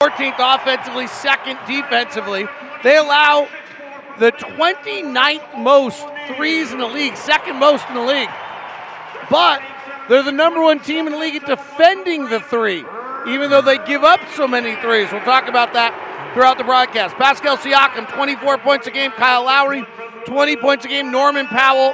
[0.00, 2.46] 14th offensively, second defensively.
[2.84, 3.48] They allow
[4.20, 8.28] the 29th most threes in the league, second most in the league.
[9.28, 9.60] But
[10.08, 12.84] they're the number one team in the league at defending the three,
[13.26, 15.10] even though they give up so many threes.
[15.10, 17.16] We'll talk about that throughout the broadcast.
[17.16, 19.10] Pascal Siakam, 24 points a game.
[19.10, 19.84] Kyle Lowry,
[20.26, 21.10] 20 points a game.
[21.10, 21.92] Norman Powell,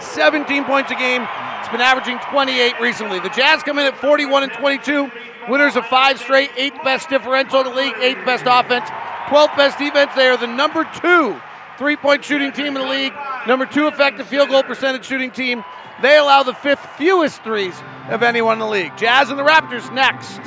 [0.00, 1.28] 17 points a game.
[1.64, 3.20] It's been averaging 28 recently.
[3.20, 5.10] The Jazz come in at 41 and 22.
[5.48, 8.86] Winners of five straight, eighth best differential in the league, eighth best offense,
[9.28, 10.12] 12th best defense.
[10.14, 11.40] They are the number two
[11.78, 13.14] three point shooting team in the league,
[13.46, 15.64] number two effective field goal percentage shooting team.
[16.02, 17.74] They allow the fifth fewest threes
[18.10, 18.94] of anyone in the league.
[18.98, 20.40] Jazz and the Raptors next.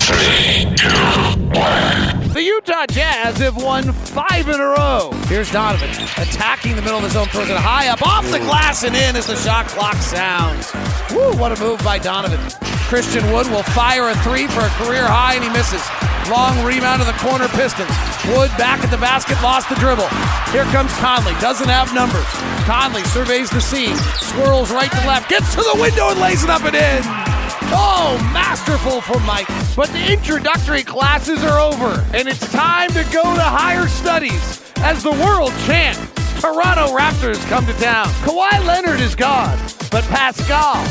[0.00, 2.01] Three, two, one.
[2.32, 5.10] The Utah Jazz have won five in a row.
[5.28, 8.84] Here's Donovan attacking the middle of the zone, throws it high up off the glass
[8.84, 10.72] and in as the shot clock sounds.
[11.12, 12.40] Woo, what a move by Donovan.
[12.88, 15.84] Christian Wood will fire a three for a career high and he misses.
[16.32, 17.92] Long rebound to the corner Pistons.
[18.32, 20.08] Wood back at the basket, lost the dribble.
[20.56, 22.24] Here comes Conley, doesn't have numbers.
[22.64, 26.48] Conley surveys the scene, swirls right to left, gets to the window and lays it
[26.48, 27.31] up and in.
[27.72, 29.48] Oh, masterful from Mike.
[29.74, 35.02] But the introductory classes are over, and it's time to go to higher studies as
[35.02, 35.96] the world chant.
[36.40, 38.06] Toronto Raptors come to town.
[38.24, 39.58] Kawhi Leonard is gone,
[39.90, 40.84] but Pascal,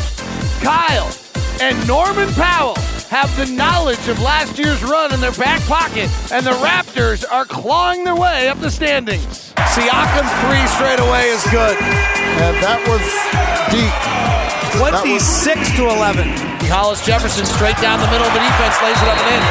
[0.62, 1.14] Kyle,
[1.62, 2.76] and Norman Powell
[3.09, 7.46] have the knowledge of last year's run in their back pocket, and the Raptors are
[7.46, 9.54] clawing their way up the standings.
[9.76, 11.78] Siakam three straight away is good.
[11.78, 13.04] And that was
[13.72, 14.31] deep.
[14.82, 16.28] 26 to 11.
[16.66, 19.44] Hollis Jefferson straight down the middle of the defense, lays it up and in.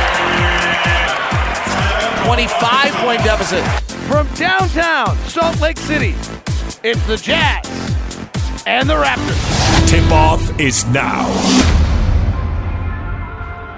[2.27, 3.63] 25 point deficit.
[4.11, 6.17] From downtown Salt Lake City,
[6.83, 7.65] it's the Jazz
[8.67, 9.89] and the Raptors.
[9.89, 11.29] Tip off is now.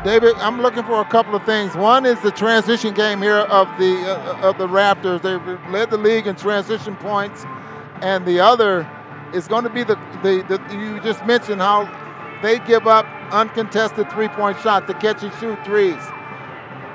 [0.05, 1.75] David, I'm looking for a couple of things.
[1.75, 5.21] One is the transition game here of the uh, of the Raptors.
[5.21, 5.37] They
[5.71, 7.45] led the league in transition points,
[8.01, 8.89] and the other
[9.35, 11.89] is going to be the, the, the you just mentioned how
[12.43, 16.03] they give up uncontested three-point shots, the catch and shoot threes.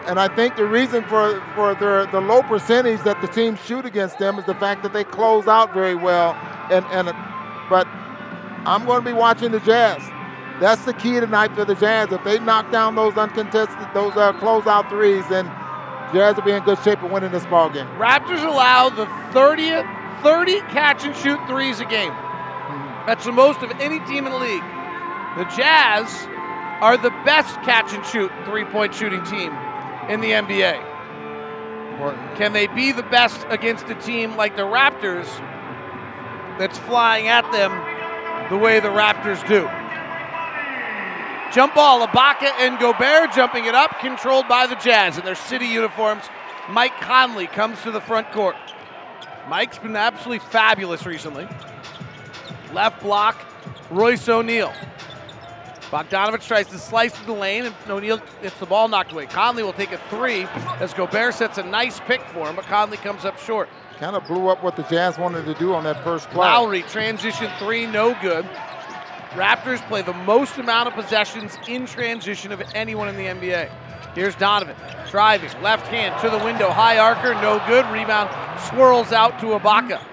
[0.05, 3.85] And I think the reason for, for their, the low percentage that the teams shoot
[3.85, 6.33] against them is the fact that they close out very well.
[6.71, 7.07] And, and
[7.69, 7.87] but
[8.65, 10.01] I'm going to be watching the Jazz.
[10.61, 12.11] That's the key tonight for the Jazz.
[12.11, 15.45] If they knock down those uncontested, those uh, closeout threes, then
[16.13, 17.87] Jazz will be in good shape of winning this ball game.
[17.97, 19.05] Raptors allow the
[19.37, 19.85] 30th,
[20.23, 22.13] 30 catch and shoot threes a game.
[23.07, 24.63] That's the most of any team in the league.
[25.37, 26.27] The Jazz
[26.81, 29.53] are the best catch and shoot three point shooting team
[30.09, 30.83] in the NBA.
[32.35, 35.25] Can they be the best against a team like the Raptors
[36.59, 37.71] that's flying at them
[38.49, 39.69] the way the Raptors do?
[41.53, 45.65] Jump ball, Ibaka and Gobert jumping it up, controlled by the Jazz in their city
[45.65, 46.25] uniforms.
[46.69, 48.57] Mike Conley comes to the front court.
[49.47, 51.47] Mike's been absolutely fabulous recently.
[52.73, 53.45] Left block,
[53.89, 54.73] Royce O'Neale.
[55.89, 59.25] Bogdanovich tries to slice through the lane, and O'Neale gets the ball knocked away.
[59.25, 60.43] Conley will take a three
[60.81, 63.69] as Gobert sets a nice pick for him, but Conley comes up short.
[63.97, 66.39] Kind of blew up what the Jazz wanted to do on that first play.
[66.45, 68.45] Lowry, transition three, no good.
[69.31, 73.69] Raptors play the most amount of possessions in transition of anyone in the NBA.
[74.13, 74.75] Here's Donovan
[75.09, 77.85] driving, left hand to the window, high archer, no good.
[77.91, 78.29] Rebound
[78.67, 80.03] swirls out to Ibaka.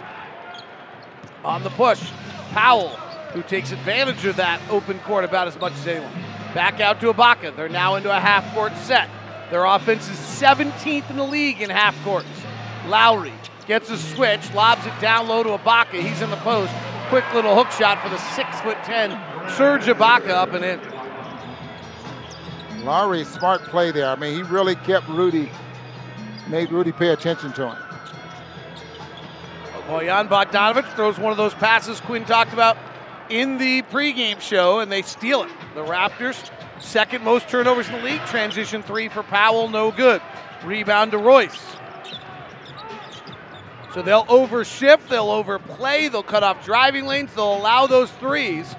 [1.44, 2.10] On the push,
[2.54, 2.91] Powell,
[3.32, 6.12] who takes advantage of that open court about as much as anyone.
[6.54, 7.56] Back out to Ibaka.
[7.56, 9.10] They're now into a half court set.
[9.50, 12.28] Their offense is 17th in the league in half courts.
[12.87, 13.32] Lowry
[13.66, 16.00] gets a switch, lobs it down low to Ibaka.
[16.00, 16.72] He's in the post.
[17.09, 19.10] Quick little hook shot for the six foot ten
[19.56, 20.81] Serge Ibaka up and in.
[22.84, 24.06] Lowry, smart play there.
[24.06, 25.50] I mean, he really kept Rudy,
[26.48, 27.94] made Rudy pay attention to him.
[29.87, 32.77] Bojan Bogdanovich throws one of those passes Quinn talked about
[33.28, 35.50] in the pregame show, and they steal it.
[35.75, 36.50] The Raptors,
[36.81, 38.21] second most turnovers in the league.
[38.27, 40.23] Transition three for Powell, no good.
[40.64, 41.76] Rebound to Royce.
[43.93, 48.75] So they'll overshift, they'll overplay, they'll cut off driving lanes, they'll allow those threes.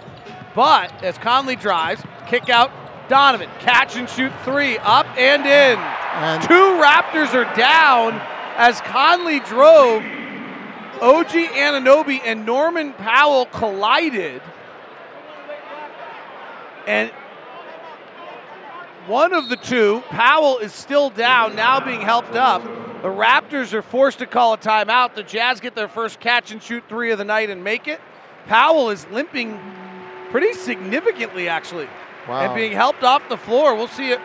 [0.54, 2.72] But as Conley drives, kick out
[3.08, 5.80] Donovan, catch and shoot three, up and in.
[5.80, 8.20] And Two Raptors are down
[8.58, 10.04] as Conley drove.
[11.02, 14.42] OG Anunoby and Norman Powell collided.
[16.88, 17.12] And
[19.08, 22.64] one of the two, Powell, is still down, now being helped up.
[23.02, 25.14] The Raptors are forced to call a timeout.
[25.14, 28.00] The Jazz get their first catch and shoot three of the night and make it.
[28.48, 29.60] Powell is limping
[30.32, 31.88] pretty significantly, actually,
[32.28, 32.42] Wow.
[32.42, 33.76] and being helped off the floor.
[33.76, 34.20] We'll see it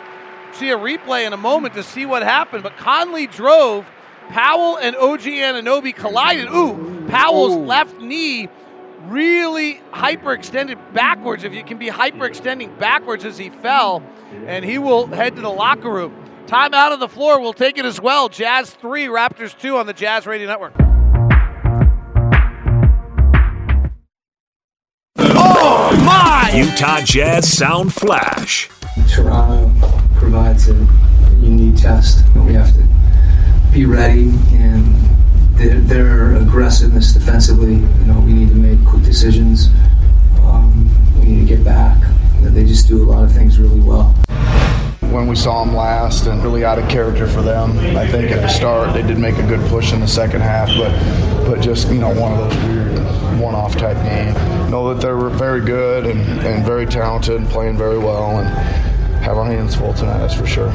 [0.52, 3.86] see a replay in a moment to see what happened, but Conley drove.
[4.30, 6.48] Powell and OG Anunoby collided.
[6.48, 7.64] Ooh, Powell's Ooh.
[7.64, 8.48] left knee
[9.06, 11.42] really hyperextended backwards.
[11.42, 14.02] If you can be hyperextending backwards as he fell,
[14.46, 16.14] and he will head to the locker room.
[16.46, 17.40] Time out of the floor.
[17.40, 18.28] We'll take it as well.
[18.28, 20.74] Jazz 3, Raptors 2 on the Jazz Radio Network.
[25.18, 26.52] Oh, my!
[26.54, 28.68] Utah Jazz Sound Flash.
[29.12, 29.72] Toronto
[30.16, 30.74] provides a
[31.38, 32.24] unique test.
[32.34, 32.99] But we have to
[33.72, 34.84] be ready and
[35.56, 37.74] their, their aggressiveness defensively.
[37.74, 39.68] You know, we need to make quick decisions.
[40.42, 42.02] Um, we need to get back.
[42.40, 44.12] They just do a lot of things really well.
[45.12, 48.40] When we saw them last and really out of character for them, I think at
[48.40, 50.90] the start they did make a good push in the second half, but
[51.46, 54.36] but just you know one of those weird one-off type games.
[54.70, 58.48] Know that they're very good and, and very talented, and playing very well, and
[59.22, 60.18] have our hands full tonight.
[60.18, 60.72] That's for sure.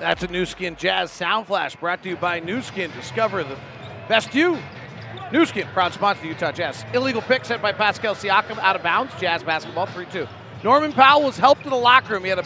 [0.00, 2.90] That's a Nu Skin Jazz Sound Flash brought to you by Nu Skin.
[2.92, 3.58] Discover the
[4.08, 4.58] best you.
[5.30, 6.86] Nu Skin, proud sponsor of the Utah Jazz.
[6.94, 9.12] Illegal pick set by Pascal Siakam out of bounds.
[9.20, 10.26] Jazz basketball 3 2.
[10.64, 12.24] Norman Powell was helped to the locker room.
[12.24, 12.44] He had a,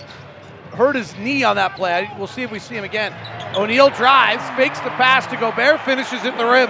[0.76, 2.10] hurt his knee on that play.
[2.18, 3.14] We'll see if we see him again.
[3.56, 6.68] O'Neale drives, fakes the pass to Gobert, finishes it in the rim.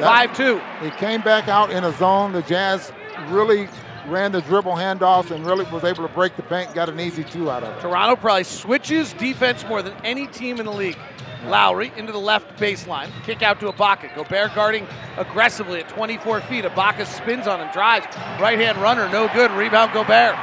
[0.00, 0.60] 5 2.
[0.82, 2.32] He came back out in a zone.
[2.32, 2.90] The Jazz
[3.28, 3.68] really
[4.08, 7.24] ran the dribble handoffs and really was able to break the bank, got an easy
[7.24, 7.80] two out of it.
[7.80, 10.98] Toronto probably switches defense more than any team in the league.
[11.46, 13.08] Lowry into the left baseline.
[13.24, 14.14] Kick out to Ibaka.
[14.16, 14.86] Gobert guarding
[15.16, 16.64] aggressively at 24 feet.
[16.64, 18.06] Ibaka spins on him, drives.
[18.40, 19.50] Right hand runner, no good.
[19.52, 20.36] Rebound Gobert.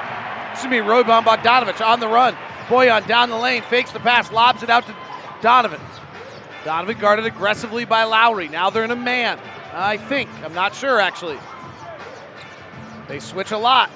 [0.51, 2.35] Excuse me, rebound Bogdanovich on the run.
[2.67, 4.95] Bojan down the lane, fakes the pass, lobs it out to
[5.41, 5.81] Donovan.
[6.63, 8.47] Donovan guarded aggressively by Lowry.
[8.47, 9.39] Now they're in a man.
[9.73, 10.29] I think.
[10.43, 11.37] I'm not sure, actually.
[13.13, 13.91] They switch a lot.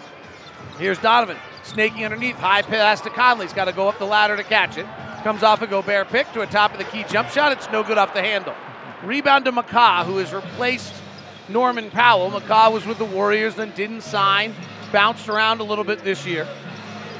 [0.77, 2.35] Here's Donovan snaking underneath.
[2.35, 3.47] High pass to Conley.
[3.47, 4.85] He's got to go up the ladder to catch it.
[5.23, 7.51] Comes off a Gobert pick to a top of the key jump shot.
[7.51, 8.53] It's no good off the handle.
[9.01, 10.93] Rebound to McCaw, who has replaced
[11.49, 12.29] Norman Powell.
[12.29, 14.53] McCaw was with the Warriors, then didn't sign.
[14.91, 16.47] Bounced around a little bit this year.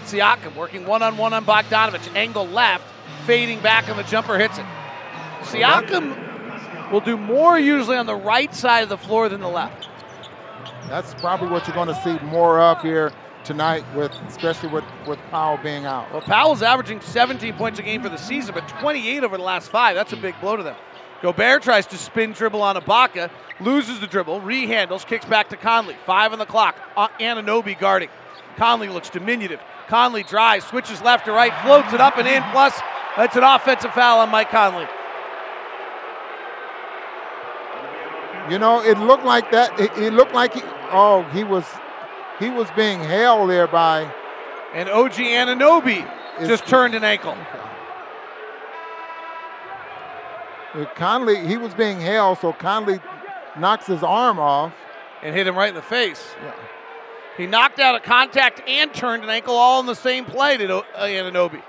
[0.03, 2.15] Siakam working one on one on Bogdanovich.
[2.15, 2.83] Angle left,
[3.25, 4.65] fading back, and the jumper hits it.
[5.41, 9.89] Siakam will do more usually on the right side of the floor than the left.
[10.87, 13.11] That's probably what you're going to see more of here
[13.43, 16.11] tonight, with especially with, with Powell being out.
[16.11, 19.69] Well, Powell's averaging 17 points a game for the season, but 28 over the last
[19.69, 19.95] five.
[19.95, 20.75] That's a big blow to them.
[21.21, 25.95] Gobert tries to spin dribble on Ibaka, loses the dribble, rehandles, kicks back to Conley.
[26.05, 26.77] Five on the clock.
[26.95, 28.09] Uh, Anunoby guarding.
[28.55, 29.59] Conley looks diminutive.
[29.87, 32.43] Conley drives, switches left to right, floats it up and in.
[32.51, 32.79] Plus,
[33.15, 34.87] that's an offensive foul on Mike Conley.
[38.49, 39.77] You know, it looked like that.
[39.79, 40.61] It, it looked like he,
[40.91, 41.65] oh, he was
[42.39, 44.11] he was being held there by.
[44.73, 46.07] And OG Anunoby
[46.45, 47.35] just turned an ankle.
[50.95, 52.99] Conley, he was being held, so Conley
[53.57, 54.73] knocks his arm off.
[55.23, 56.35] And hit him right in the face.
[56.43, 56.53] Yeah.
[57.37, 60.77] He knocked out a contact and turned an ankle all in the same play to
[60.77, 61.63] uh, Anunoby.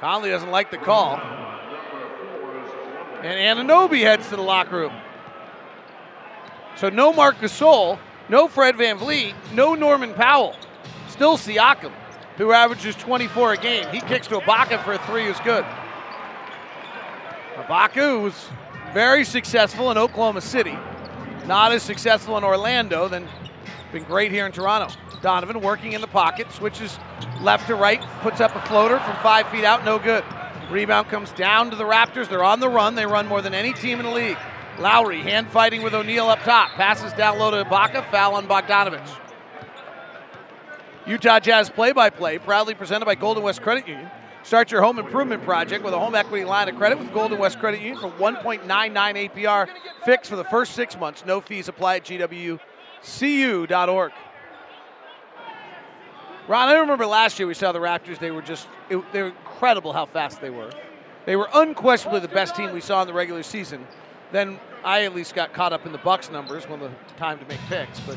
[0.00, 1.16] Conley doesn't like the call.
[3.22, 4.92] And Anunoby heads to the locker room.
[6.78, 7.98] So no Marc Gasol,
[8.28, 10.54] no Fred VanVleet, no Norman Powell.
[11.08, 11.92] Still Siakam,
[12.36, 13.88] who averages 24 a game.
[13.88, 15.64] He kicks to Ibaka for a three, who's good.
[17.56, 18.48] Ibaka was
[18.94, 20.78] very successful in Oklahoma City.
[21.46, 23.26] Not as successful in Orlando, then
[23.90, 24.94] been great here in Toronto.
[25.20, 26.96] Donovan working in the pocket, switches
[27.40, 30.22] left to right, puts up a floater from five feet out, no good.
[30.70, 32.28] Rebound comes down to the Raptors.
[32.28, 32.94] They're on the run.
[32.94, 34.36] They run more than any team in the league.
[34.78, 36.72] Lowry hand fighting with O'Neale up top.
[36.72, 38.10] Passes down low to Ibaka.
[38.10, 39.18] Foul on Bogdanovich.
[41.06, 44.10] Utah Jazz play by play, proudly presented by Golden West Credit Union.
[44.42, 47.58] Start your home improvement project with a home equity line of credit with Golden West
[47.58, 49.68] Credit Union for 1.99 APR
[50.04, 51.24] fixed for the first six months.
[51.26, 54.12] No fees apply at GWCU.org.
[56.46, 58.18] Ron, I remember last year we saw the Raptors.
[58.18, 60.70] They were just, it, they were incredible how fast they were.
[61.26, 63.86] They were unquestionably the best team we saw in the regular season.
[64.32, 67.46] Then I at least got caught up in the Bucks numbers when the time to
[67.46, 68.16] make picks, but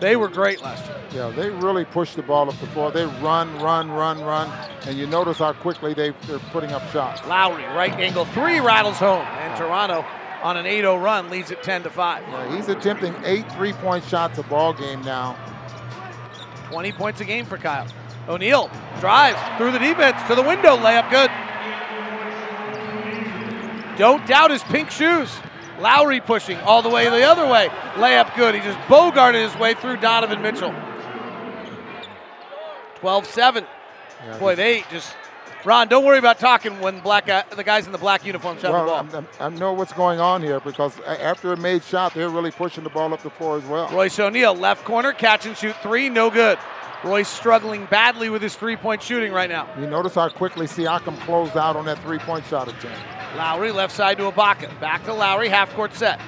[0.00, 1.00] they were great last year.
[1.12, 2.90] Yeah, they really push the ball up the floor.
[2.90, 4.50] They run, run, run, run,
[4.86, 7.26] and you notice how quickly they, they're putting up shots.
[7.26, 10.04] Lowry, right angle three, rattles home, and Toronto
[10.42, 12.22] on an 8-0 run leads it 10 to 5.
[12.22, 15.36] Yeah, he's attempting eight three-point shots a ball game now.
[16.70, 17.86] 20 points a game for Kyle.
[18.28, 18.70] O'Neale
[19.00, 21.30] drives through the defense to the window, layup good.
[23.98, 25.30] Don't doubt his pink shoes.
[25.80, 27.68] Lowry pushing all the way the other way.
[27.94, 28.54] Layup good.
[28.54, 30.74] He just bogarted his way through Donovan Mitchell.
[33.00, 33.66] 12 7.
[34.24, 35.14] Yeah, Boy, they just
[35.64, 38.70] Ron, don't worry about talking when black guy, the guys in the black uniforms have
[38.72, 39.24] Well, the I'm- ball.
[39.40, 42.84] I'm- I know what's going on here because after a made shot, they're really pushing
[42.84, 43.88] the ball up the floor as well.
[43.88, 46.56] Royce O'Neale, left corner, catch and shoot three, no good.
[47.06, 49.68] Royce struggling badly with his three point shooting right now.
[49.78, 52.98] You notice how quickly Siakam closed out on that three-point shot attempt.
[53.36, 54.80] Lowry left side to Ibaka.
[54.80, 56.20] Back to Lowry, half court set.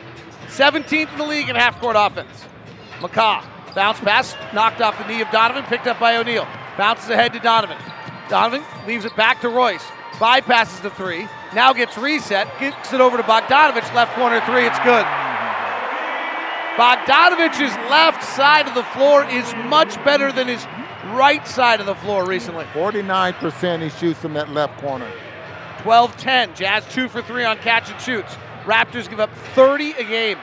[0.47, 2.45] 17th in the league in half court offense.
[3.01, 3.45] McCaw,
[3.75, 6.47] bounce pass, knocked off the knee of Donovan, picked up by O'Neale.
[6.77, 7.77] Bounces ahead to Donovan.
[8.29, 9.85] Donovan leaves it back to Royce.
[10.13, 11.29] Bypasses the three.
[11.55, 15.07] Now gets reset, Kicks it over to Bogdanovich, left corner three, it's good.
[16.79, 20.65] Bogdanovich's left side of the floor is much better than his
[21.07, 22.65] right side of the floor recently.
[22.67, 25.11] 49% he shoots from that left corner.
[25.79, 26.55] 12 10.
[26.55, 28.37] Jazz two for three on catch and shoots.
[28.63, 30.39] Raptors give up 30 a game.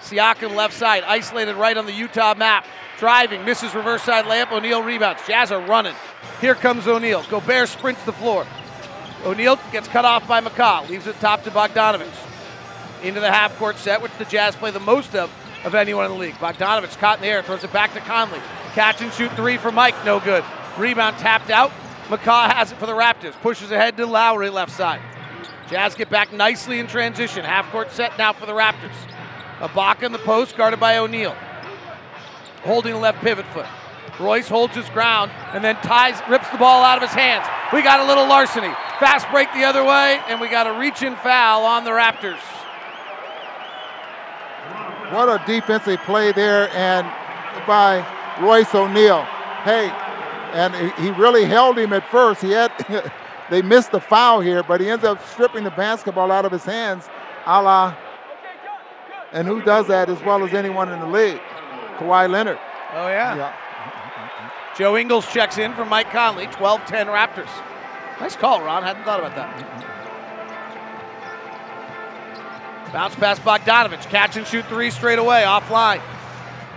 [0.00, 2.66] Siakam left side, isolated right on the Utah map.
[2.98, 4.52] Driving, misses reverse side layup.
[4.52, 5.22] O'Neale rebounds.
[5.26, 5.94] Jazz are running.
[6.42, 7.24] Here comes O'Neale.
[7.30, 8.46] Gobert sprints the floor.
[9.24, 10.86] O'Neale gets cut off by McCaw.
[10.90, 12.29] Leaves it top to Bogdanovich.
[13.02, 15.30] Into the half court set, which the Jazz play the most of
[15.64, 16.34] of anyone in the league.
[16.34, 18.40] Bogdanovich caught in the air, throws it back to Conley.
[18.74, 20.44] Catch and shoot three for Mike, no good.
[20.78, 21.70] Rebound tapped out.
[22.06, 23.32] McCaw has it for the Raptors.
[23.40, 25.00] Pushes ahead to Lowry left side.
[25.68, 27.44] Jazz get back nicely in transition.
[27.44, 28.94] Half court set now for the Raptors.
[29.58, 31.36] Ibaka in the post, guarded by O'Neale.
[32.62, 33.66] Holding the left pivot foot.
[34.18, 37.46] Royce holds his ground and then ties, rips the ball out of his hands.
[37.72, 38.72] We got a little larceny.
[38.98, 42.40] Fast break the other way, and we got a reach and foul on the Raptors.
[45.12, 47.06] What a defensive play there and
[47.66, 48.04] by
[48.40, 49.24] Royce O'Neale.
[49.64, 49.88] Hey,
[50.52, 52.40] and he- really held him at first.
[52.42, 52.72] He had
[53.50, 56.64] they missed the foul here, but he ends up stripping the basketball out of his
[56.64, 57.08] hands,
[57.46, 57.94] a la.
[59.32, 61.40] And who does that as well as anyone in the league?
[61.98, 62.58] Kawhi Leonard.
[62.92, 63.36] Oh, yeah.
[63.36, 63.56] Yeah.
[64.76, 67.50] Joe Ingles checks in for Mike Conley, 12 10 Raptors.
[68.20, 68.82] Nice call, Ron.
[68.82, 69.99] Hadn't thought about that.
[72.92, 74.02] Bounce pass Bogdanovich.
[74.10, 76.00] Catch and shoot three straight away, offline.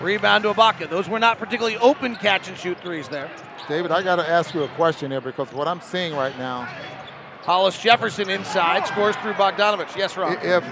[0.01, 0.89] Rebound to Ibaka.
[0.89, 3.31] Those were not particularly open catch and shoot threes there.
[3.67, 6.67] David, I got to ask you a question here because what I'm seeing right now,
[7.43, 9.95] Hollis Jefferson inside scores through Bogdanovich.
[9.95, 10.37] Yes, Rob.
[10.41, 10.63] if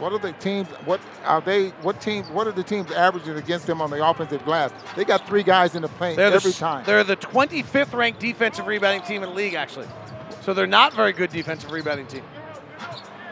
[0.00, 0.66] what are the teams?
[0.86, 1.68] What are they?
[1.82, 2.28] What teams?
[2.30, 4.72] What are the teams averaging against them on the offensive glass?
[4.96, 6.84] They got three guys in the paint They're every s- time.
[6.86, 9.86] They're the 25th ranked defensive rebounding team in the league, actually.
[10.40, 12.22] So they're not very good defensive rebounding team.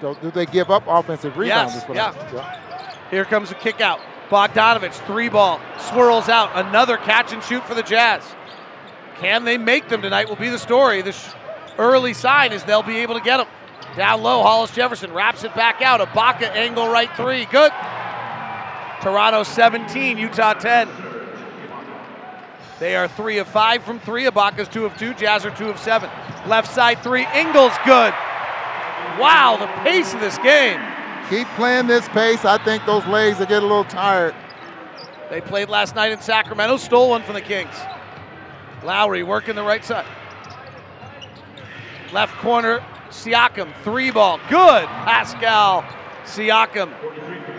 [0.00, 1.74] So do they give up offensive rebounds?
[1.74, 2.32] Yes, yeah.
[2.32, 3.10] Yeah.
[3.10, 4.00] Here comes a kick out.
[4.28, 6.50] Bogdanovich, three ball, swirls out.
[6.54, 8.22] Another catch and shoot for the Jazz.
[9.16, 11.02] Can they make them tonight will be the story.
[11.02, 11.30] The sh-
[11.78, 13.46] early sign is they'll be able to get them.
[13.96, 16.00] Down low, Hollis Jefferson wraps it back out.
[16.00, 17.46] Ibaka angle right three.
[17.46, 17.72] Good.
[19.00, 20.88] Toronto 17, Utah 10.
[22.78, 24.24] They are three of five from three.
[24.24, 25.14] Ibaka's two of two.
[25.14, 26.10] Jazz are two of seven.
[26.46, 27.26] Left side three.
[27.34, 28.14] Ingles good.
[29.18, 30.80] Wow, the pace of this game.
[31.28, 32.44] Keep playing this pace.
[32.44, 34.34] I think those legs will get a little tired.
[35.28, 37.74] They played last night in Sacramento, stole one from the Kings.
[38.82, 40.06] Lowry working the right side.
[42.12, 44.38] Left corner, Siakam, three ball.
[44.48, 45.82] Good, Pascal
[46.24, 46.92] Siakam.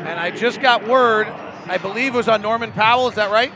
[0.06, 1.28] And I just got word,
[1.68, 3.51] I believe it was on Norman Powell, is that right?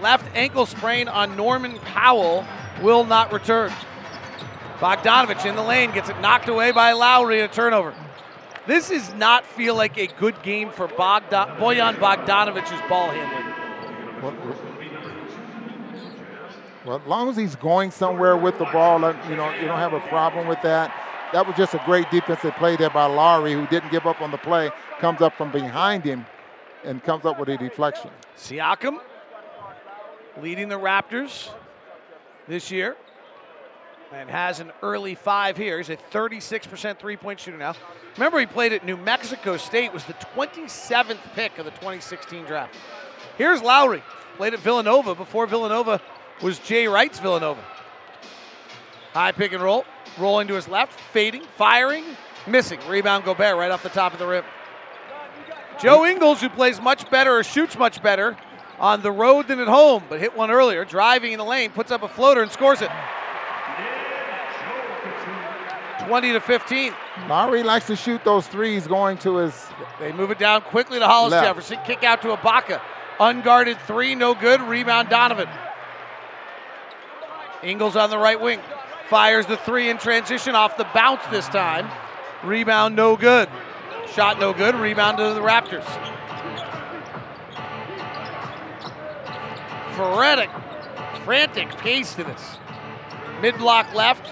[0.00, 2.46] Left ankle sprain on Norman Powell
[2.80, 3.72] will not return.
[4.82, 7.94] Bogdanovich in the lane gets it knocked away by Lowry and a turnover.
[8.66, 13.54] This does not feel like a good game for Bogdan- Bojan Bogdanovich's ball handling.
[14.20, 14.34] Well,
[16.84, 18.98] well, as long as he's going somewhere with the ball,
[19.28, 20.92] you know, you don't have a problem with that.
[21.32, 24.32] That was just a great defensive play there by Lowry, who didn't give up on
[24.32, 26.26] the play, comes up from behind him
[26.82, 28.10] and comes up with a deflection.
[28.36, 28.98] Siakam
[30.40, 31.50] leading the Raptors
[32.48, 32.96] this year
[34.14, 35.78] and has an early five here.
[35.78, 37.74] He's a 36% three-point shooter now.
[38.16, 42.74] Remember, he played at New Mexico State, was the 27th pick of the 2016 draft.
[43.38, 44.02] Here's Lowry,
[44.36, 46.00] played at Villanova before Villanova
[46.42, 47.62] was Jay Wright's Villanova.
[49.12, 49.84] High pick and roll,
[50.18, 52.04] rolling to his left, fading, firing,
[52.46, 52.80] missing.
[52.88, 54.44] Rebound Gobert right off the top of the rim.
[55.80, 58.36] Joe Ingles, who plays much better or shoots much better
[58.78, 61.90] on the road than at home, but hit one earlier, driving in the lane, puts
[61.90, 62.90] up a floater and scores it.
[66.06, 66.92] 20 to 15.
[67.28, 69.66] Lowry likes to shoot those threes going to his.
[70.00, 71.46] They move it down quickly to Hollis Left.
[71.46, 71.78] Jefferson.
[71.84, 72.80] Kick out to Ibaka.
[73.20, 74.60] Unguarded three, no good.
[74.60, 75.48] Rebound Donovan.
[77.62, 78.60] Ingles on the right wing.
[79.08, 81.88] Fires the three in transition off the bounce this time.
[82.42, 83.48] Rebound no good.
[84.12, 84.74] Shot no good.
[84.74, 85.84] Rebound to the Raptors.
[89.94, 90.50] Frenetic,
[91.24, 92.56] frantic pace to this.
[93.40, 94.24] Mid block left,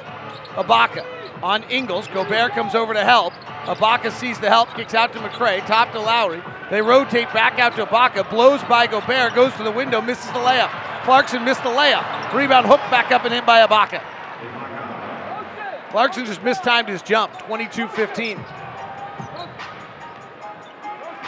[0.54, 2.06] Ibaka on Ingles.
[2.08, 3.32] Gobert comes over to help.
[3.64, 6.42] Ibaka sees the help, kicks out to McRae, top to Lowry.
[6.70, 10.38] They rotate back out to Ibaka, blows by Gobert, goes to the window, misses the
[10.38, 10.70] layup.
[11.04, 12.32] Clarkson missed the layup.
[12.32, 14.02] Rebound hooked back up and in by Ibaka.
[15.90, 18.38] Clarkson just mistimed his jump, 22 15.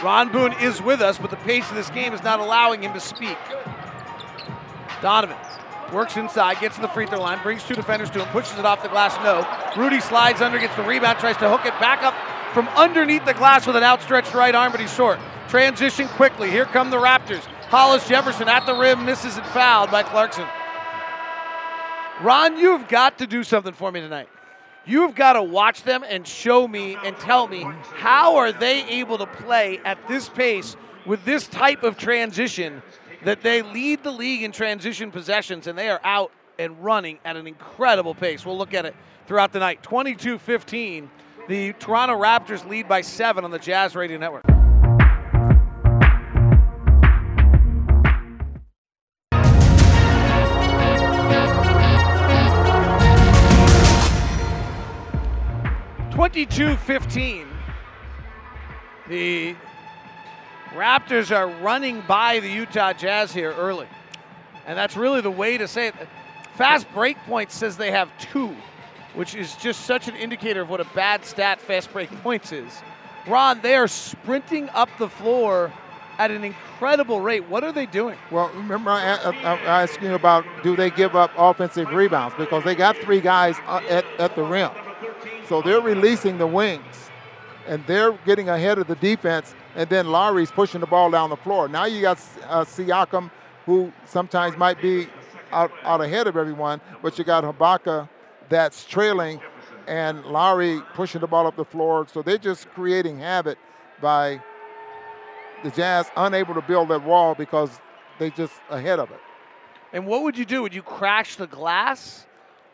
[0.02, 2.92] Ron Boone is with us, but the pace of this game is not allowing him
[2.92, 3.38] to speak.
[5.00, 5.37] Donovan
[5.92, 8.64] works inside, gets to the free throw line, brings two defenders to him, pushes it
[8.64, 9.46] off the glass, no.
[9.80, 12.14] Rudy slides under, gets the rebound, tries to hook it back up
[12.54, 15.18] from underneath the glass with an outstretched right arm, but he's short.
[15.49, 16.50] Transition quickly.
[16.50, 17.42] Here come the Raptors.
[17.68, 20.46] Hollis Jefferson at the rim, misses and fouled by Clarkson.
[22.22, 24.28] Ron, you've got to do something for me tonight.
[24.84, 29.18] You've got to watch them and show me and tell me how are they able
[29.18, 32.82] to play at this pace with this type of transition
[33.25, 37.37] that they lead the league in transition possessions and they are out and running at
[37.37, 38.45] an incredible pace.
[38.45, 38.95] We'll look at it
[39.26, 39.83] throughout the night.
[39.83, 41.09] 22-15,
[41.49, 44.45] the Toronto Raptors lead by 7 on the Jazz Radio Network.
[56.11, 57.49] Twenty-two fifteen.
[59.09, 59.57] The
[60.75, 63.87] Raptors are running by the Utah Jazz here early.
[64.67, 65.95] And that's really the way to say it.
[66.55, 68.55] Fast break points says they have two,
[69.14, 72.83] which is just such an indicator of what a bad stat fast break points is.
[73.26, 75.73] Ron, they are sprinting up the floor
[76.19, 77.49] at an incredible rate.
[77.49, 78.17] What are they doing?
[78.31, 82.97] Well, remember I asked you about do they give up offensive rebounds because they got
[82.99, 84.71] three guys uh, at, at the rim.
[85.49, 87.11] So they're releasing the wings
[87.67, 91.37] and they're getting ahead of the defense, and then Lowry's pushing the ball down the
[91.37, 91.69] floor.
[91.69, 93.31] Now you got uh, Siakam,
[93.67, 95.09] who sometimes might be
[95.50, 98.09] out, out ahead of everyone, but you got Ibaka
[98.49, 99.41] that's trailing,
[99.87, 102.07] and Lowry pushing the ball up the floor.
[102.12, 103.59] So they're just creating havoc
[104.01, 104.40] by
[105.64, 107.81] the Jazz unable to build that wall because
[108.18, 109.20] they're just ahead of it.
[109.92, 110.62] And what would you do?
[110.62, 112.27] Would you crash the glass,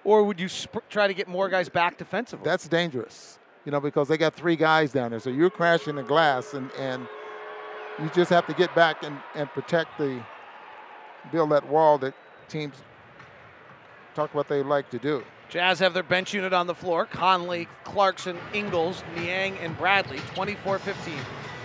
[0.05, 2.45] or would you sp- try to get more guys back defensively?
[2.45, 3.38] That's dangerous
[3.69, 5.21] you know, because they got three guys down there.
[5.21, 7.07] So you're crashing the glass, and, and
[8.03, 10.25] you just have to get back and, and protect the,
[11.31, 12.15] build that wall that
[12.49, 12.77] teams
[14.15, 15.23] talk what they like to do.
[15.51, 17.05] Jazz have their bench unit on the floor.
[17.05, 21.15] Conley, Clarkson, Ingles, Niang, and Bradley, 24 15.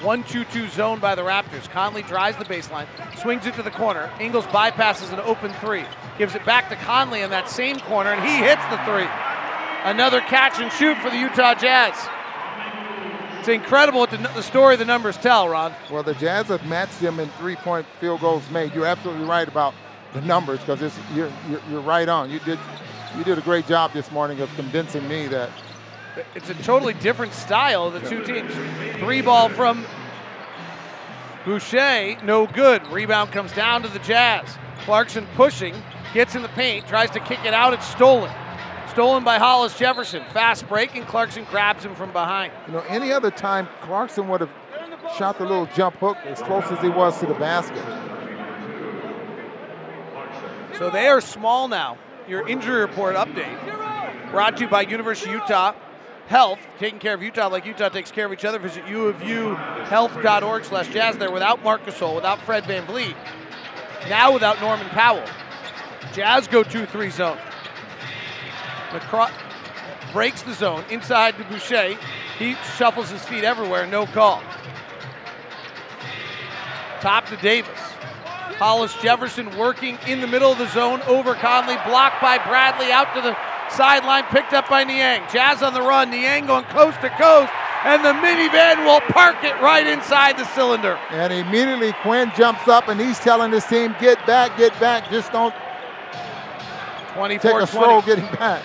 [0.01, 1.69] 1 2 2 zone by the Raptors.
[1.69, 2.85] Conley drives the baseline,
[3.21, 4.11] swings it to the corner.
[4.19, 5.85] Ingles bypasses an open three,
[6.17, 9.07] gives it back to Conley in that same corner, and he hits the three.
[9.83, 11.95] Another catch and shoot for the Utah Jazz.
[13.39, 15.73] It's incredible what the, the, story the numbers tell, Ron.
[15.91, 18.73] Well, the Jazz have matched them in three-point field goals made.
[18.73, 19.73] You're absolutely right about
[20.13, 22.29] the numbers because you're, you're, you're right on.
[22.29, 22.59] You did
[23.17, 25.49] you did a great job this morning of convincing me that
[26.35, 28.51] it's a totally different style of the two teams.
[28.99, 29.85] Three ball from
[31.45, 32.85] Boucher, no good.
[32.87, 34.57] Rebound comes down to the Jazz.
[34.79, 35.75] Clarkson pushing,
[36.13, 37.73] gets in the paint, tries to kick it out.
[37.73, 38.31] It's stolen.
[38.93, 40.23] Stolen by Hollis Jefferson.
[40.33, 42.53] Fast break, and Clarkson grabs him from behind.
[42.67, 44.51] You know, any other time, Clarkson would have
[45.17, 47.83] shot the little jump hook as close as he was to the basket.
[50.77, 51.97] So they are small now.
[52.27, 55.73] Your injury report update brought to you by University of Utah
[56.27, 58.59] Health, taking care of Utah like Utah takes care of each other.
[58.59, 63.15] Visit uofuhealth.org slash jazz there without Marc Gasol, without Fred Van VanVleet,
[64.07, 65.25] now without Norman Powell.
[66.13, 67.39] Jazz go 2-3 zone.
[68.93, 69.31] McCaw
[70.11, 71.97] breaks the zone inside to Boucher.
[72.37, 74.41] He shuffles his feet everywhere, no call.
[77.01, 77.79] Top to Davis.
[78.57, 83.13] Hollis Jefferson working in the middle of the zone over Conley, blocked by Bradley out
[83.15, 83.35] to the
[83.69, 85.23] sideline, picked up by Niang.
[85.31, 87.51] Jazz on the run, Niang going coast to coast,
[87.83, 90.97] and the minivan will park it right inside the cylinder.
[91.09, 95.31] And immediately Quinn jumps up and he's telling his team, get back, get back, just
[95.31, 95.53] don't
[97.15, 98.63] 24 take a stroll getting back.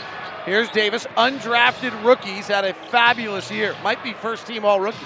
[0.49, 3.77] Here's Davis, undrafted rookies had a fabulous year.
[3.85, 4.97] Might be first team all rookie.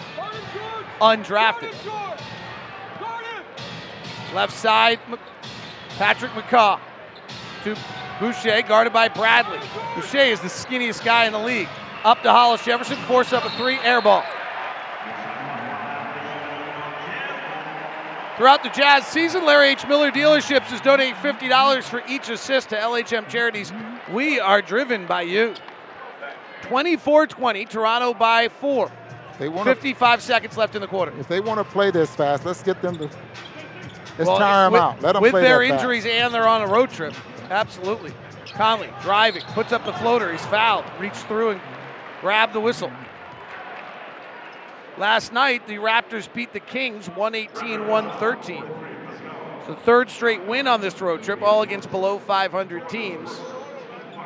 [1.00, 1.74] Undrafted.
[4.32, 5.00] Left side,
[5.98, 6.78] Patrick McCaw
[7.64, 7.76] to
[8.20, 9.58] Boucher, guarded by Bradley.
[9.96, 11.68] Boucher is the skinniest guy in the league.
[12.04, 14.24] Up to Hollis Jefferson, force up a three, air ball.
[18.42, 19.86] Throughout the Jazz season, Larry H.
[19.86, 23.72] Miller Dealerships is donating $50 for each assist to LHM charities.
[24.10, 25.54] We are driven by you.
[26.62, 28.90] 24 20, Toronto by four.
[29.38, 31.16] They want 55 seconds left in the quarter.
[31.20, 33.04] If they want to play this fast, let's get them to.
[33.04, 35.02] Let's well, tire with, them out.
[35.02, 36.12] Let them with their injuries fast.
[36.12, 37.14] and they're on a road trip.
[37.48, 38.12] Absolutely.
[38.46, 40.32] Conley driving, puts up the floater.
[40.32, 40.84] He's fouled.
[40.98, 41.60] Reached through and
[42.20, 42.90] grabbed the whistle.
[44.98, 48.64] Last night, the Raptors beat the Kings 118 113.
[49.58, 53.30] It's the third straight win on this road trip, all against below 500 teams.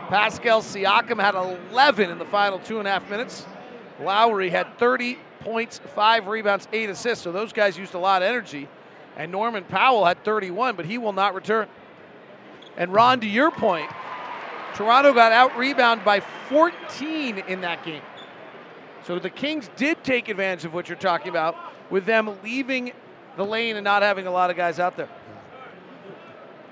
[0.09, 3.47] Pascal Siakam had 11 in the final two and a half minutes.
[4.01, 7.23] Lowry had 30 points, five rebounds, eight assists.
[7.23, 8.69] So those guys used a lot of energy.
[9.17, 11.69] And Norman Powell had 31, but he will not return.
[12.77, 13.91] And Ron, to your point,
[14.75, 18.03] Toronto got out rebounded by 14 in that game.
[19.07, 21.55] So the Kings did take advantage of what you're talking about
[21.91, 22.91] with them leaving
[23.37, 25.09] the lane and not having a lot of guys out there.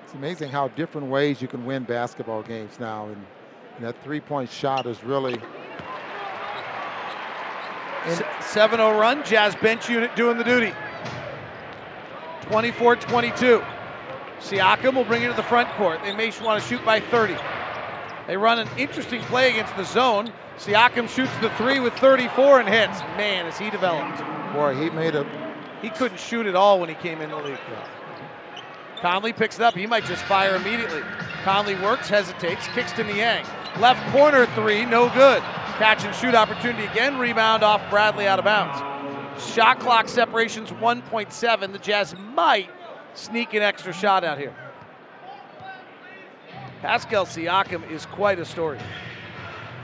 [0.03, 3.07] It's amazing how different ways you can win basketball games now.
[3.07, 3.25] And,
[3.77, 5.40] and that three point shot is really.
[8.40, 10.73] 7 0 run, Jazz bench unit doing the duty.
[12.42, 13.62] 24 22.
[14.40, 16.01] Siakam will bring it to the front court.
[16.03, 17.37] They may want to shoot by 30.
[18.27, 20.33] They run an interesting play against the zone.
[20.59, 23.01] Siakam shoots the three with 34 and hits.
[23.17, 24.23] Man, has he developed.
[24.55, 25.27] Boy, he made a.
[25.83, 27.59] He couldn't shoot at all when he came in the league.
[29.01, 29.75] Conley picks it up.
[29.75, 31.03] He might just fire immediately.
[31.43, 33.45] Conley works, hesitates, kicks to Niang.
[33.81, 35.43] Left corner three, no good.
[35.79, 37.19] Catch and shoot opportunity again.
[37.19, 38.79] Rebound off Bradley out of bounds.
[39.53, 41.73] Shot clock separation's 1.7.
[41.73, 42.71] The Jazz might
[43.14, 44.55] sneak an extra shot out here.
[46.81, 48.79] Pascal Siakam is quite a story.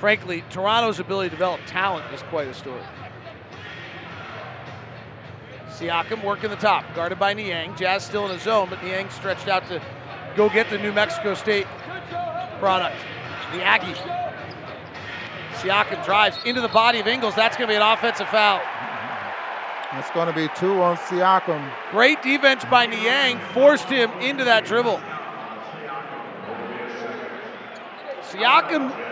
[0.01, 2.81] Frankly, Toronto's ability to develop talent is quite a story.
[5.69, 7.77] Siakam working the top, guarded by Niang.
[7.77, 9.81] Jazz still in the zone, but Niang stretched out to
[10.37, 11.67] go get the New Mexico State
[12.59, 12.97] product.
[13.53, 13.93] The Aggie.
[15.57, 17.35] Siakam drives into the body of Ingles.
[17.35, 18.61] That's going to be an offensive foul.
[19.93, 21.71] That's going to be two on Siakam.
[21.91, 24.99] Great defense by Niang forced him into that dribble.
[28.31, 29.10] Siakam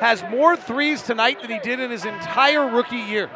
[0.00, 3.30] has more threes tonight than he did in his entire rookie year.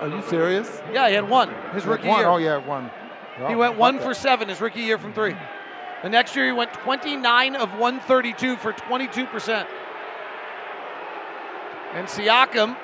[0.00, 0.80] Are you serious?
[0.92, 2.20] Yeah, he had one his rookie one.
[2.20, 2.28] year.
[2.28, 2.90] Oh yeah, one.
[3.38, 5.36] Oh, he went one for seven his rookie year from three.
[6.02, 9.66] The next year he went 29 of 132 for 22%.
[11.92, 12.76] And Siakam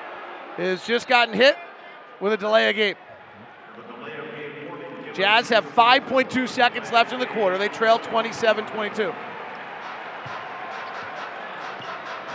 [0.57, 1.55] has just gotten hit
[2.19, 2.95] with a delay of game.
[5.15, 7.57] Jazz have 5.2 seconds left in the quarter.
[7.57, 9.13] They trail 27 22.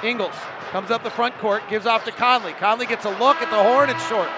[0.02, 0.34] Ingles
[0.70, 2.52] comes up the front court, gives off to Conley.
[2.54, 4.28] Conley gets a look at the horn, it's short.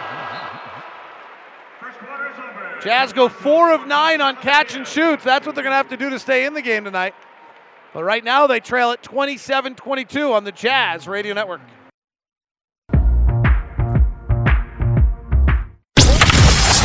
[2.83, 5.24] Jazz go four of nine on catch and shoots.
[5.24, 7.14] That's what they're going to have to do to stay in the game tonight.
[7.94, 11.62] But right now they trail at 27 22 on the Jazz Radio Network.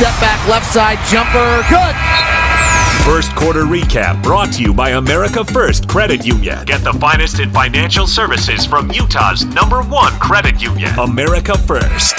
[0.00, 1.62] Step back, left side jumper.
[1.68, 2.39] Good.
[3.10, 6.64] First quarter recap brought to you by America First Credit Union.
[6.64, 12.16] Get the finest in financial services from Utah's number one credit union, America First.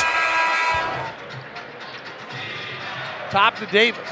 [3.31, 4.05] Top to Davis.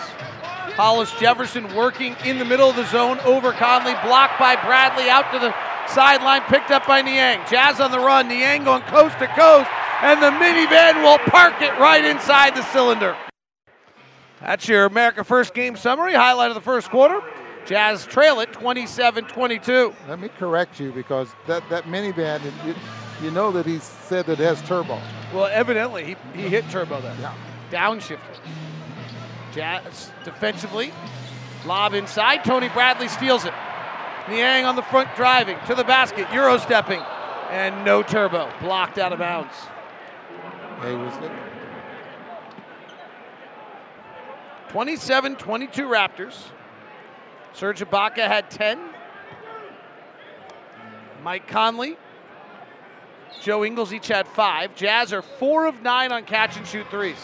[0.77, 5.33] Hollis Jefferson working in the middle of the zone over Conley, blocked by Bradley out
[5.33, 5.53] to the
[5.93, 7.41] sideline, picked up by Niang.
[7.51, 9.69] Jazz on the run, Niang going coast to coast,
[10.01, 13.17] and the minivan will park it right inside the cylinder.
[14.41, 17.21] That's your America First game summary, highlight of the first quarter.
[17.65, 19.93] Jazz trail it 27 22.
[20.07, 22.73] Let me correct you because that, that minivan, you,
[23.21, 24.99] you know that he said that it has turbo.
[25.33, 27.15] Well, evidently, he, he hit turbo there.
[27.19, 27.33] Yeah.
[27.69, 28.39] Downshifted.
[29.53, 30.91] Jazz defensively.
[31.65, 32.43] Lob inside.
[32.43, 33.53] Tony Bradley steals it.
[34.29, 36.31] Niang on the front driving to the basket.
[36.33, 37.01] Euro stepping.
[37.49, 38.49] And no turbo.
[38.61, 39.53] Blocked out of bounds.
[40.85, 41.13] He was
[44.69, 46.35] 27 22 Raptors.
[47.53, 48.79] Serge Ibaka had 10.
[51.23, 51.97] Mike Conley,
[53.41, 54.73] Joe Ingles each had five.
[54.75, 57.17] Jazz are four of nine on catch and shoot threes.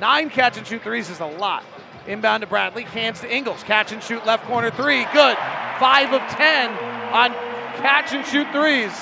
[0.00, 1.64] Nine catch and shoot threes is a lot.
[2.06, 3.62] Inbound to Bradley, hands to Ingles.
[3.62, 5.04] Catch and shoot left corner three.
[5.12, 5.36] Good.
[5.78, 6.70] Five of 10
[7.12, 7.32] on
[7.80, 8.92] catch and shoot threes.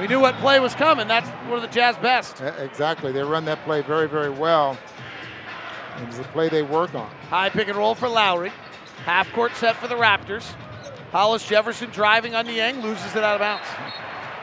[0.00, 1.06] We knew what play was coming.
[1.06, 2.40] That's one of the Jazz best.
[2.40, 3.12] Exactly.
[3.12, 4.76] They run that play very, very well.
[6.02, 7.10] It's the play they work on.
[7.28, 8.52] High pick and roll for Lowry.
[9.04, 10.44] Half court set for the Raptors.
[11.10, 13.66] Hollis Jefferson driving on Niang, loses it out of bounds.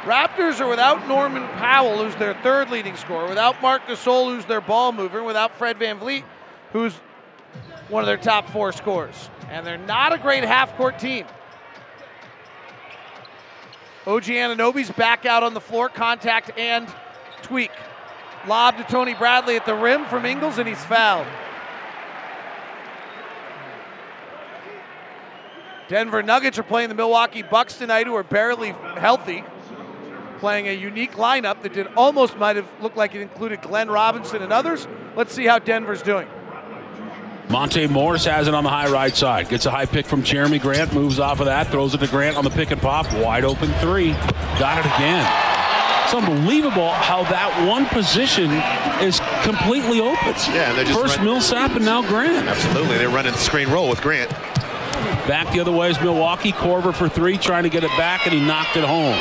[0.03, 4.61] Raptors are without Norman Powell, who's their third leading scorer, without Marc Gasol, who's their
[4.61, 6.23] ball mover, without Fred VanVleet,
[6.71, 6.95] who's
[7.89, 9.29] one of their top four scorers.
[9.49, 11.25] And they're not a great half court team.
[14.07, 16.87] OG Anunoby's back out on the floor, contact and
[17.43, 17.71] tweak.
[18.47, 21.27] Lob to Tony Bradley at the rim from Ingles, and he's fouled.
[25.87, 29.43] Denver Nuggets are playing the Milwaukee Bucks tonight, who are barely healthy,
[30.39, 34.41] playing a unique lineup that did almost might have looked like it included Glenn Robinson
[34.41, 34.87] and others.
[35.15, 36.27] Let's see how Denver's doing.
[37.49, 39.49] Monte Morris has it on the high right side.
[39.49, 42.37] Gets a high pick from Jerami Grant, moves off of that, throws it to Grant
[42.37, 43.11] on the pick and pop.
[43.13, 44.13] Wide open three.
[44.57, 45.29] Got it again.
[46.11, 48.51] It's unbelievable how that one position
[49.01, 50.35] is completely open.
[50.53, 52.49] Yeah, and they're just First run- Millsap and now Grant.
[52.49, 52.97] Absolutely.
[52.97, 54.29] They're running the screen roll with Grant.
[55.25, 56.51] Back the other way is Milwaukee.
[56.51, 59.15] Korver for three, trying to get it back, and he knocked it home.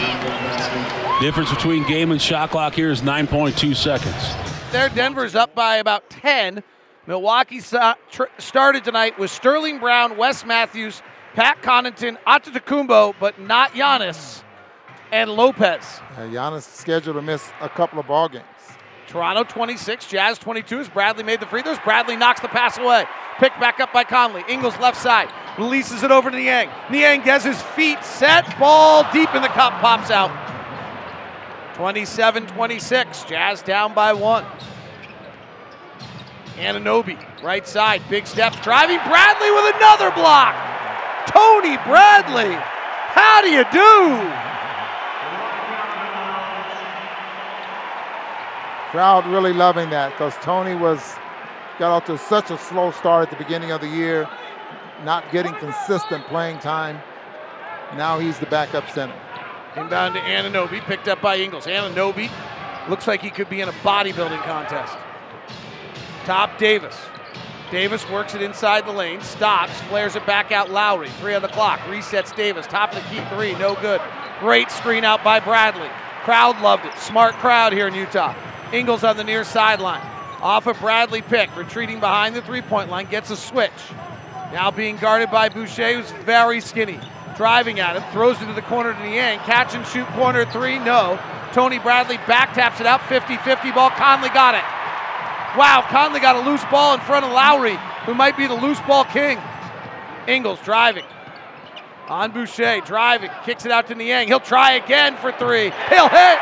[1.20, 4.35] Difference between game and shot clock here is 9.2 seconds.
[4.72, 6.61] There, Denver's up by about 10.
[7.07, 11.03] Milwaukee started tonight with Sterling Brown, Wes Matthews,
[11.35, 14.42] Pat Connaughton, Antetokounmpo, but not Giannis,
[15.12, 16.01] and Lopez.
[16.16, 18.44] Uh, Giannis scheduled to miss a couple of ball games.
[19.07, 21.79] Toronto 26, Jazz 22 as Bradley made the free throws.
[21.81, 23.05] Bradley knocks the pass away.
[23.38, 24.44] Picked back up by Conley.
[24.49, 25.29] Ingles left side.
[25.59, 26.70] Releases it over to Niang.
[26.90, 28.57] Niang gets his feet set.
[28.59, 29.73] Ball deep in the cup.
[29.81, 30.31] Pops out.
[31.75, 33.25] 27 26.
[33.25, 34.44] Jazz down by one.
[36.57, 38.03] Anunoby, right side.
[38.11, 38.61] Big steps.
[38.61, 40.55] Driving Bradley with another block.
[41.27, 42.55] Tony Bradley.
[42.55, 44.60] How do you do?
[48.90, 51.00] Crowd really loving that because Tony was
[51.79, 54.29] got off to such a slow start at the beginning of the year,
[55.05, 57.00] not getting consistent playing time.
[57.96, 59.14] Now he's the backup center.
[59.76, 61.66] Inbound to Anunoby, picked up by Ingles.
[61.66, 62.31] Anunoby
[62.88, 64.96] looks like he could be in a bodybuilding contest.
[66.24, 66.98] Top Davis.
[67.70, 71.09] Davis works it inside the lane, stops, flares it back out Lowry.
[71.20, 72.66] Three on the clock, resets Davis.
[72.66, 74.00] Top of the key three, no good.
[74.40, 75.88] Great screen out by Bradley.
[76.24, 76.98] Crowd loved it.
[76.98, 78.35] Smart crowd here in Utah.
[78.72, 80.04] Ingles on the near sideline.
[80.40, 83.70] Off a Bradley pick, retreating behind the three point line, gets a switch.
[84.52, 86.98] Now being guarded by Boucher, who's very skinny.
[87.37, 89.38] Driving at him, throws it to the corner to Niang.
[89.40, 91.18] Catch and shoot corner three, no.
[91.52, 93.90] Tony Bradley back taps it out, 50 50 ball.
[93.90, 94.64] Conley got it.
[95.59, 98.80] Wow, Conley got a loose ball in front of Lowry, who might be the loose
[98.83, 99.38] ball king.
[100.26, 101.04] Ingles driving.
[102.09, 104.26] On Boucher, driving, kicks it out to Niang.
[104.26, 105.72] He'll try again for three.
[105.88, 106.38] He'll hit.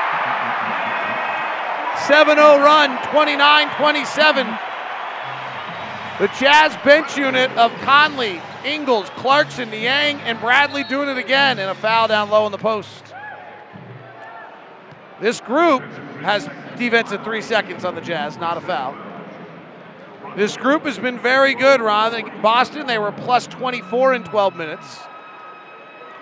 [2.07, 4.47] 7 0 run, 29 27.
[6.19, 11.71] The Jazz bench unit of Conley, Ingles, Clarkson, Niang, and Bradley doing it again, and
[11.71, 13.15] a foul down low in the post.
[15.21, 15.83] This group
[16.23, 18.97] has defense at three seconds on the Jazz, not a foul.
[20.37, 22.15] This group has been very good, Ron.
[22.15, 24.99] In Boston, they were plus 24 in 12 minutes.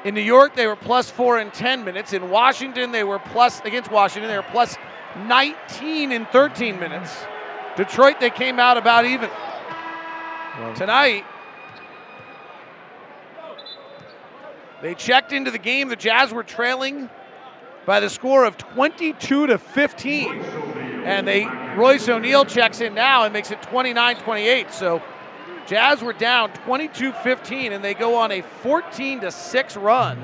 [0.05, 2.13] In New York, they were plus four in 10 minutes.
[2.13, 4.77] In Washington, they were plus, against Washington, they were plus
[5.17, 7.25] 19 in 13 minutes.
[7.77, 9.31] Detroit, they came out about even.
[10.75, 11.25] Tonight,
[14.81, 15.89] they checked into the game.
[15.89, 17.11] The Jazz were trailing
[17.85, 20.41] by the score of 22 to 15.
[21.05, 24.73] And they Royce O'Neale checks in now and makes it 29-28.
[24.73, 25.03] So
[25.67, 30.19] Jazz were down 22-15 and they go on a 14 to 6 run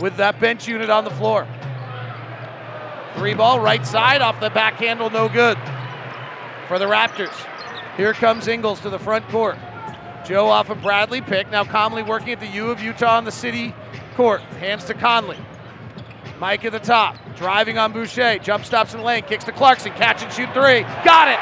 [0.00, 1.46] with that bench unit on the floor.
[3.16, 5.56] Three ball right side off the back handle, no good
[6.68, 7.34] for the Raptors.
[7.96, 9.56] Here comes Ingles to the front court.
[10.26, 11.50] Joe off a Bradley pick.
[11.50, 13.74] Now Conley working at the U of Utah on the city
[14.16, 14.40] court.
[14.40, 15.38] Hands to Conley.
[16.40, 18.38] Mike at the top, driving on Boucher.
[18.38, 19.92] Jump stops in lane, kicks to Clarkson.
[19.92, 20.82] Catch and shoot three.
[21.04, 21.38] Got it.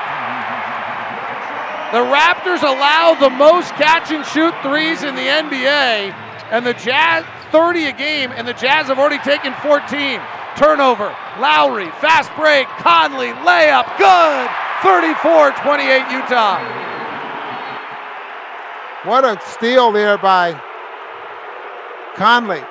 [1.93, 6.15] The Raptors allow the most catch and shoot threes in the NBA,
[6.51, 10.21] and the Jazz 30 a game, and the Jazz have already taken 14.
[10.57, 11.15] Turnover.
[11.39, 12.67] Lowry, fast break.
[12.79, 13.87] Conley, layup.
[13.99, 14.51] Good.
[14.83, 16.59] 34 28 Utah.
[19.05, 20.61] What a steal there by
[22.17, 22.63] Conley.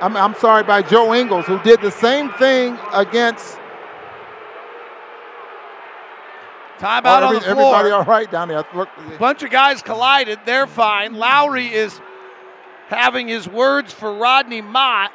[0.00, 3.58] I'm, I'm sorry, by Joe Ingles, who did the same thing against.
[6.78, 7.50] Timeout Oh, on the floor.
[7.52, 8.64] Everybody all right down there?
[8.74, 10.40] Look, bunch of guys collided.
[10.44, 11.14] They're fine.
[11.14, 12.00] Lowry is
[12.88, 15.12] having his words for Rodney Mott.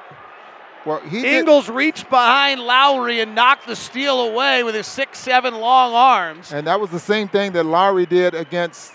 [0.90, 5.20] Well, he did- Ingles reached behind Lowry and knocked the steal away with his six
[5.20, 6.52] seven long arms.
[6.52, 8.94] and that was the same thing that Lowry did against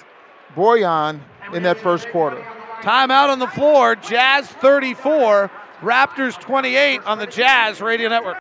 [0.56, 1.20] Bojan
[1.52, 2.44] in that first quarter.
[2.82, 3.94] Timeout on the floor.
[3.94, 5.52] Jazz 34,
[5.82, 8.38] Raptors 28 on the Jazz Radio Network.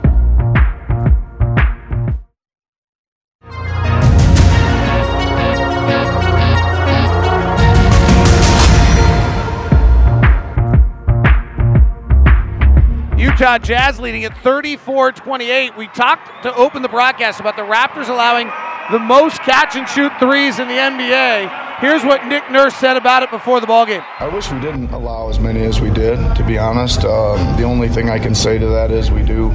[13.34, 15.76] Utah Jazz leading at 34 28.
[15.76, 18.52] We talked to open the broadcast about the Raptors allowing
[18.92, 21.80] the most catch and shoot threes in the NBA.
[21.80, 24.04] Here's what Nick Nurse said about it before the ball game.
[24.20, 27.06] I wish we didn't allow as many as we did, to be honest.
[27.06, 29.50] Um, the only thing I can say to that is we do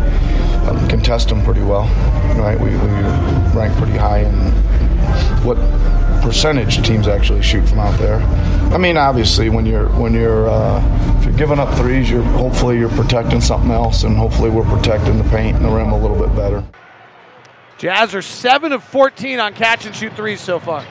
[0.66, 1.84] um, contest them pretty well,
[2.36, 2.58] right?
[2.58, 4.34] We, we rank pretty high in
[5.44, 5.56] what
[6.28, 8.16] percentage teams actually shoot from out there.
[8.70, 12.78] I mean, obviously, when you're when you're uh, if you're giving up threes, you're hopefully
[12.78, 16.18] you're protecting something else, and hopefully we're protecting the paint and the rim a little
[16.18, 16.62] bit better.
[17.78, 20.84] Jazz are 7 of 14 on catch and shoot threes so far.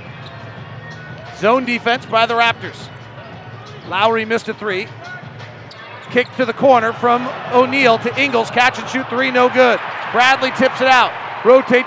[1.35, 2.89] Zone defense by the Raptors.
[3.87, 4.87] Lowry missed a three.
[6.09, 8.49] Kick to the corner from O'Neale to Ingles.
[8.49, 9.79] Catch and shoot three, no good.
[10.11, 11.11] Bradley tips it out.
[11.45, 11.85] Rotate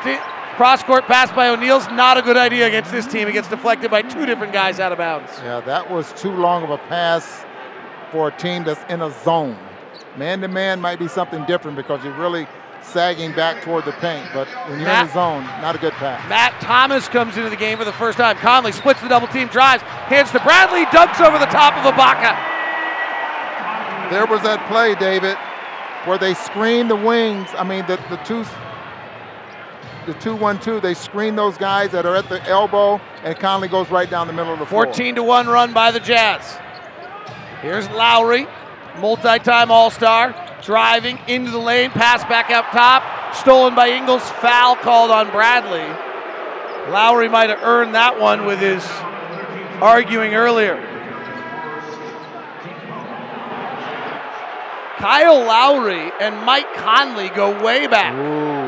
[0.61, 3.27] cross court pass by O'Neale's not a good idea against this team.
[3.27, 5.31] It gets deflected by two different guys out of bounds.
[5.39, 7.47] Yeah, that was too long of a pass
[8.13, 9.57] for a team that's in a zone.
[10.19, 12.47] Man to man might be something different because you're really
[12.83, 14.29] sagging back toward the paint.
[14.35, 16.29] But when you're Matt- in the zone, not a good pass.
[16.29, 18.37] Matt Thomas comes into the game for the first time.
[18.37, 22.37] Conley splits the double team, drives, hands to Bradley, dunks over the top of Ibaka.
[24.11, 25.39] There was that play, David,
[26.07, 27.49] where they screen the wings.
[27.57, 28.45] I mean, the, the two,
[30.13, 30.81] the two one two.
[30.81, 34.33] They screen those guys that are at the elbow, and Conley goes right down the
[34.33, 34.87] middle of the floor.
[34.87, 36.59] 14 to 1 run by the Jazz.
[37.63, 38.47] Here's Lowry,
[38.99, 44.29] multi time All Star, driving into the lane, pass back up top, stolen by Ingles,
[44.41, 45.87] foul called on Bradley.
[46.91, 48.85] Lowry might have earned that one with his
[49.81, 50.87] arguing earlier.
[55.01, 58.15] Kyle Lowry and Mike Conley go way back.
[58.15, 58.60] Ooh,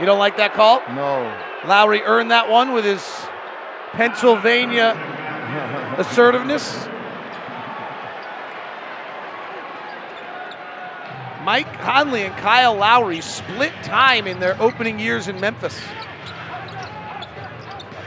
[0.00, 0.80] You don't like that call?
[0.94, 1.44] no.
[1.66, 3.04] Lowry earned that one with his
[3.92, 4.94] Pennsylvania
[5.98, 6.86] assertiveness.
[11.42, 15.80] Mike Conley and Kyle Lowry split time in their opening years in Memphis.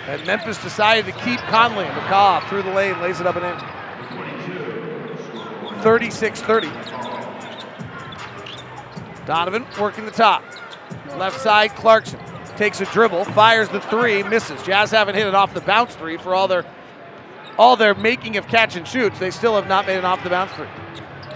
[0.08, 1.86] And Memphis decided to keep Conley.
[1.86, 3.58] McCaw through the lane, lays it up and in.
[5.82, 6.70] 36 30.
[9.26, 10.44] Donovan working the top.
[11.18, 12.20] Left side, Clarkson
[12.58, 14.62] takes a dribble, fires the three, misses.
[14.64, 16.66] Jazz haven't hit it off the bounce three for all their
[17.58, 19.20] all their making of catch and shoots.
[19.20, 20.68] They still have not made an off the bounce three.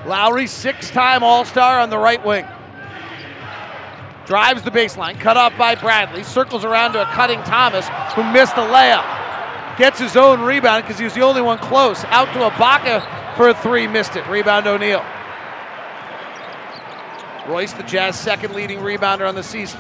[0.05, 2.45] Lowry, six-time All-Star on the right wing.
[4.25, 8.55] Drives the baseline, cut off by Bradley, circles around to a cutting Thomas, who missed
[8.55, 9.77] the layup.
[9.77, 12.03] Gets his own rebound because he was the only one close.
[12.05, 14.27] Out to Ibaka for a three, missed it.
[14.27, 15.05] Rebound O'Neale.
[17.47, 19.79] Royce, the Jazz second leading rebounder on the season.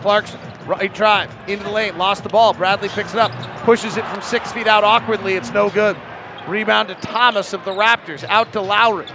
[0.00, 2.54] Clarkson, right drive, into the lane, lost the ball.
[2.54, 3.32] Bradley picks it up,
[3.64, 5.34] pushes it from six feet out awkwardly.
[5.34, 5.96] It's no good.
[6.46, 9.06] Rebound to Thomas of the Raptors, out to Lowry.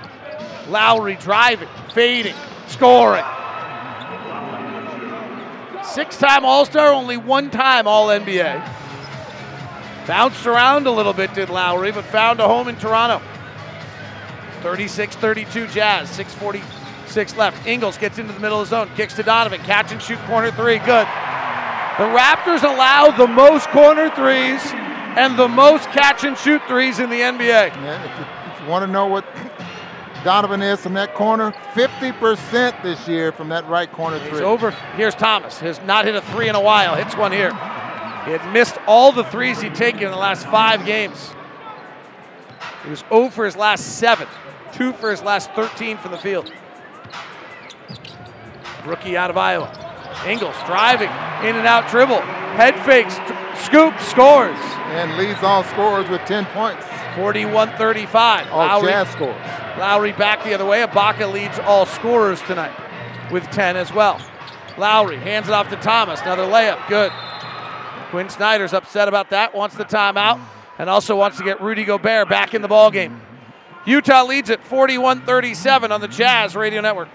[0.67, 2.35] Lowry driving, fading,
[2.67, 3.25] scoring.
[5.83, 8.69] Six time All Star, only one time All NBA.
[10.07, 13.21] Bounced around a little bit, did Lowry, but found a home in Toronto.
[14.61, 16.09] 36 32 Jazz,
[17.13, 17.67] 646 left.
[17.67, 20.51] Ingles gets into the middle of the zone, kicks to Donovan, catch and shoot corner
[20.51, 21.07] three, good.
[21.97, 24.61] The Raptors allow the most corner threes
[25.15, 27.39] and the most catch and shoot threes in the NBA.
[27.39, 29.25] Yeah, if, you, if you want to know what
[30.23, 34.41] Donovan is from that corner, 50% this year from that right corner He's three.
[34.41, 34.71] over.
[34.95, 35.59] Here's Thomas.
[35.59, 36.95] Has not hit a three in a while.
[36.95, 37.51] Hits one here.
[37.51, 41.29] He had missed all the threes he'd taken in the last five games.
[42.83, 44.27] He was 0 for his last seven,
[44.73, 46.51] 2 for his last 13 from the field.
[48.85, 49.71] Rookie out of Iowa.
[50.27, 51.09] Ingles driving,
[51.47, 52.21] in and out dribble,
[52.55, 53.15] head fakes,
[53.65, 54.57] scoop, scores.
[54.93, 56.85] And leads all scorers with 10 points.
[57.15, 58.51] 41 35.
[58.51, 59.35] All Jazz scores.
[59.77, 60.85] Lowry back the other way.
[60.85, 62.73] Ibaka leads all scorers tonight
[63.31, 64.19] with 10 as well.
[64.77, 66.21] Lowry hands it off to Thomas.
[66.21, 66.87] Another layup.
[66.87, 67.11] Good.
[68.09, 70.39] Quinn Snyder's upset about that, wants the timeout,
[70.77, 73.19] and also wants to get Rudy Gobert back in the ballgame.
[73.85, 77.09] Utah leads at 41 37 on the Jazz Radio Network.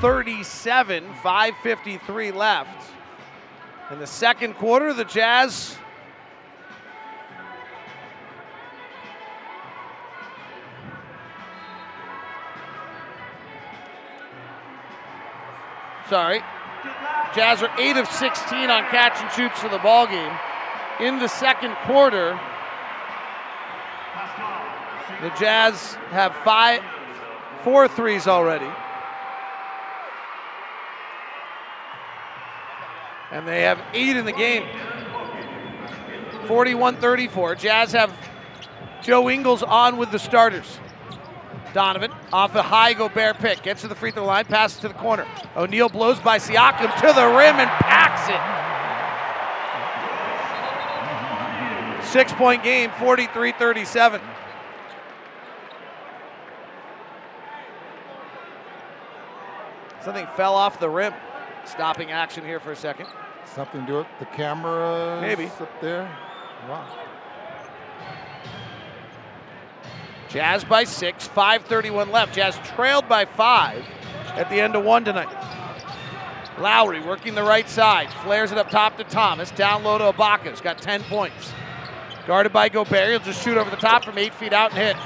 [0.00, 2.90] 37, 5.53 left.
[3.90, 5.76] In the second quarter, the Jazz
[16.08, 16.42] Sorry.
[17.34, 20.32] Jazz are 8 of 16 on catch and shoots for the ball game.
[21.00, 22.38] In the second quarter,
[25.20, 26.82] the Jazz have five,
[27.62, 28.70] four threes already.
[33.30, 34.64] And they have eight in the game.
[36.46, 37.54] 41 34.
[37.56, 38.12] Jazz have
[39.02, 40.78] Joe Ingles on with the starters.
[41.74, 43.62] Donovan off a high Gobert pick.
[43.62, 45.26] Gets to the free throw line, passes to the corner.
[45.56, 48.40] O'Neale blows by Siakam to the rim and packs it.
[52.10, 54.20] Six point game, 43 37.
[60.02, 61.12] Something fell off the rim.
[61.70, 63.06] Stopping action here for a second.
[63.44, 65.46] Something to do with the camera Maybe.
[65.46, 66.04] up there.
[66.68, 66.86] Wow.
[70.28, 72.34] Jazz by six, 5.31 left.
[72.34, 73.84] Jazz trailed by five
[74.34, 75.28] at the end of one tonight.
[76.58, 79.50] Lowry working the right side, flares it up top to Thomas.
[79.52, 81.52] Down low to Ibaka's got 10 points.
[82.26, 84.96] Guarded by Gobert, he'll just shoot over the top from eight feet out and hit.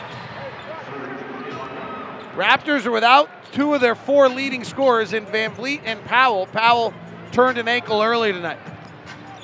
[2.34, 6.46] Raptors are without two of their four leading scorers in VanVleet and Powell.
[6.46, 6.92] Powell
[7.30, 8.58] turned an ankle early tonight.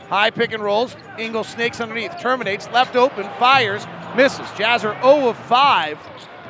[0.08, 0.96] High pick and rolls.
[1.18, 3.86] Ingles snakes underneath, terminates, left open, fires,
[4.16, 4.48] misses.
[4.56, 5.98] Jazz are 0 of 5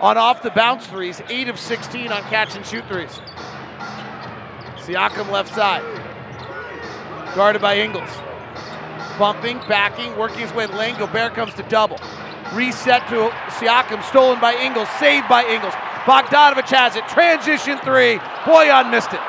[0.00, 3.20] on off the bounce threes, 8 of 16 on catch and shoot threes.
[4.76, 5.82] Siakam left side.
[7.34, 8.10] Guarded by Ingles.
[9.18, 10.96] Bumping, backing, working his way to lane.
[10.96, 11.98] Gobert comes to double.
[12.54, 13.28] Reset to
[13.58, 15.74] Siakam, stolen by Ingles, saved by Ingles.
[16.04, 17.06] Bogdanovic has it.
[17.08, 18.16] Transition three.
[18.44, 19.20] Bojan missed it.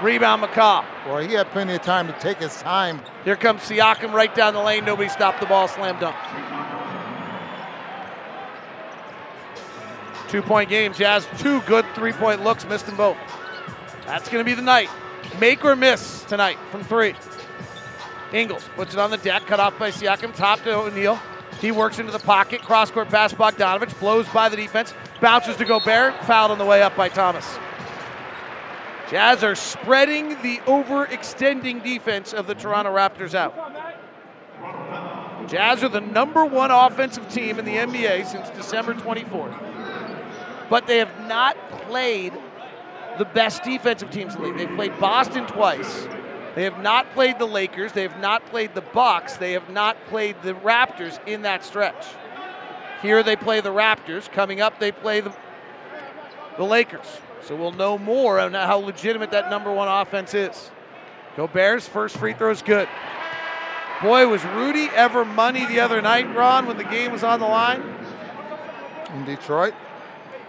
[0.00, 0.84] Rebound McCaw.
[1.04, 3.00] Boy, he had plenty of time to take his time.
[3.24, 4.84] Here comes Siakam right down the lane.
[4.84, 5.66] Nobody stopped the ball.
[5.66, 6.14] Slam dunk.
[10.28, 10.92] Two point game.
[10.92, 13.16] Jazz, two good three point looks, missed them both.
[14.06, 14.88] That's going to be the night.
[15.40, 17.14] Make or miss tonight from three.
[18.32, 21.18] Ingles puts it on the deck, cut off by Siakam, top to O'Neale.
[21.60, 25.64] He works into the pocket, cross court pass Bogdanovic, blows by the defense, bounces to
[25.64, 27.58] Gobert, fouled on the way up by Thomas.
[29.10, 33.54] Jazz are spreading the overextending defense of the Toronto Raptors out.
[35.48, 40.68] Jazz are the number one offensive team in the NBA since December 24th.
[40.68, 42.34] But they have not played
[43.16, 44.58] the best defensive teams in the league.
[44.58, 46.06] They've played Boston twice.
[46.58, 47.92] They have not played the Lakers.
[47.92, 49.36] They have not played the Bucks.
[49.36, 52.04] They have not played the Raptors in that stretch.
[53.00, 54.28] Here they play the Raptors.
[54.32, 55.32] Coming up, they play the,
[56.56, 57.06] the Lakers.
[57.42, 60.72] So we'll know more on how legitimate that number one offense is.
[61.36, 62.88] Gobert's first free throw is good.
[64.02, 67.46] Boy, was Rudy ever money the other night, Ron, when the game was on the
[67.46, 67.82] line.
[69.14, 69.74] In Detroit,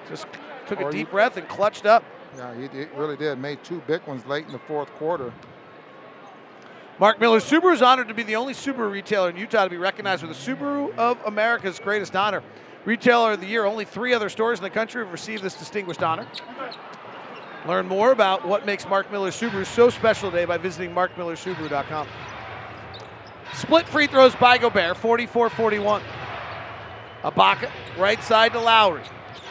[0.10, 0.26] Just
[0.66, 2.04] took a deep breath and clutched up.
[2.36, 3.38] yeah, he really did.
[3.38, 5.32] Made two big ones late in the fourth quarter.
[7.00, 9.78] Mark Miller Subaru is honored to be the only Subaru retailer in Utah to be
[9.78, 12.44] recognized with the Subaru of America's greatest honor.
[12.84, 16.04] Retailer of the year, only three other stores in the country have received this distinguished
[16.04, 16.28] honor.
[17.66, 22.08] Learn more about what makes Mark Miller Subaru so special today by visiting markmillersubaru.com.
[23.54, 26.02] Split free throws by Gobert, 44 41.
[27.24, 29.04] Ibaka, right side to Lowry.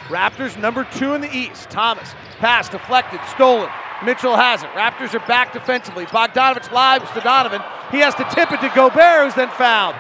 [0.09, 1.71] Raptors number two in the East.
[1.71, 3.71] Thomas, pass deflected, stolen.
[4.05, 4.69] Mitchell has it.
[4.71, 6.07] Raptors are back defensively.
[6.07, 7.63] Bogdanovic lives to Donovan.
[7.91, 9.97] He has to tip it to Gobert, who's then fouled.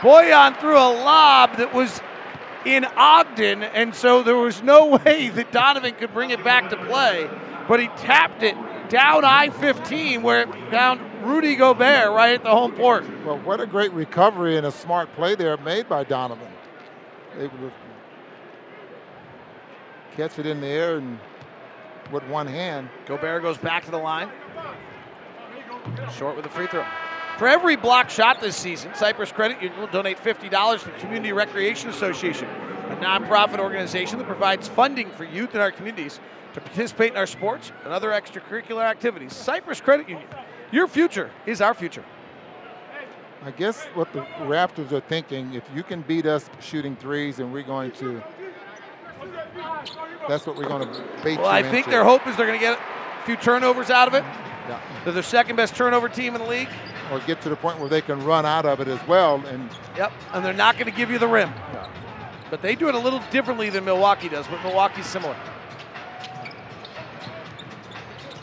[0.00, 2.00] Bojan threw a lob that was
[2.64, 6.76] in Ogden, and so there was no way that Donovan could bring it back to
[6.76, 7.28] play.
[7.68, 8.56] But he tapped it
[8.88, 13.04] down I 15, where it found Rudy Gobert right at the home port.
[13.24, 16.48] Well, what a great recovery and a smart play there made by Donovan.
[17.38, 17.72] Able to
[20.16, 21.18] catch it in the air and
[22.10, 22.88] with one hand.
[23.06, 24.28] Gobert goes back to the line.
[26.16, 26.84] Short with a free throw.
[27.38, 31.32] For every block shot this season, Cyprus Credit Union will donate $50 to the Community
[31.32, 32.46] Recreation Association,
[32.90, 36.20] a nonprofit organization that provides funding for youth in our communities
[36.54, 39.34] to participate in our sports and other extracurricular activities.
[39.34, 40.28] Cyprus Credit Union,
[40.70, 42.04] your future is our future.
[43.44, 47.52] I guess what the Raptors are thinking, if you can beat us shooting threes, and
[47.52, 48.22] we're going to.
[50.28, 51.90] That's what we're going to bait Well, I think into.
[51.90, 54.22] their hope is they're going to get a few turnovers out of it.
[54.68, 54.80] Yeah.
[55.04, 56.68] They're the second best turnover team in the league.
[57.10, 59.44] Or get to the point where they can run out of it as well.
[59.46, 61.50] And Yep, and they're not going to give you the rim.
[61.72, 61.88] Yeah.
[62.50, 65.36] But they do it a little differently than Milwaukee does, but Milwaukee's similar.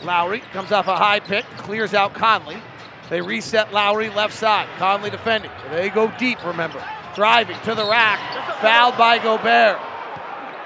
[0.02, 2.56] Lowry comes off a high pick, clears out Conley.
[3.10, 4.68] They reset Lowry left side.
[4.78, 5.50] Conley defending.
[5.70, 6.82] They go deep, remember.
[7.14, 8.18] Driving to the rack,
[8.60, 9.78] fouled by Gobert.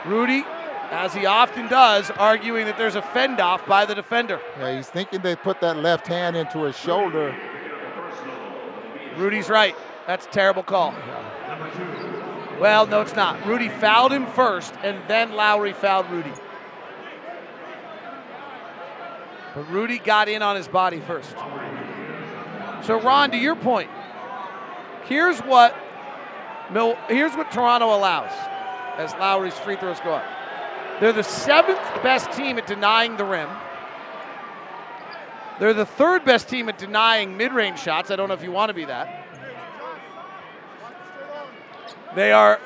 [0.05, 0.45] Rudy,
[0.91, 4.41] as he often does, arguing that there's a fend off by the defender.
[4.59, 7.35] yeah, he's thinking they put that left hand into his shoulder.
[9.17, 9.75] Rudy's right.
[10.07, 10.95] That's a terrible call.
[12.61, 13.45] Well, no, it's not.
[13.47, 16.33] Rudy fouled him first, and then Lowry fouled Rudy.
[19.55, 21.35] But Rudy got in on his body first.
[22.83, 23.91] So, Ron, to your point,
[25.05, 25.77] Here's what
[27.09, 28.33] here's what Toronto allows
[28.97, 30.25] as Lowry's free throws go up.
[31.01, 33.49] They're the seventh best team at denying the rim.
[35.59, 38.11] They're the third best team at denying mid-range shots.
[38.11, 39.27] I don't know if you want to be that.
[42.15, 42.61] They are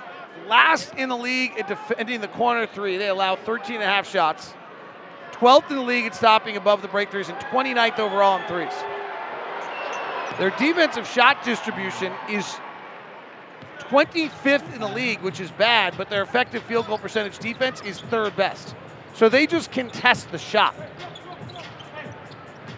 [0.46, 2.96] last in the league at defending the corner three.
[2.96, 4.54] They allow 13 and a half shots.
[5.32, 8.72] 12th in the league at stopping above the break threes and 29th overall in threes.
[10.38, 12.58] Their defensive shot distribution is
[13.90, 18.00] 25th in the league, which is bad, but their effective field goal percentage defense is
[18.00, 18.74] third best.
[19.14, 20.74] So they just contest the shot.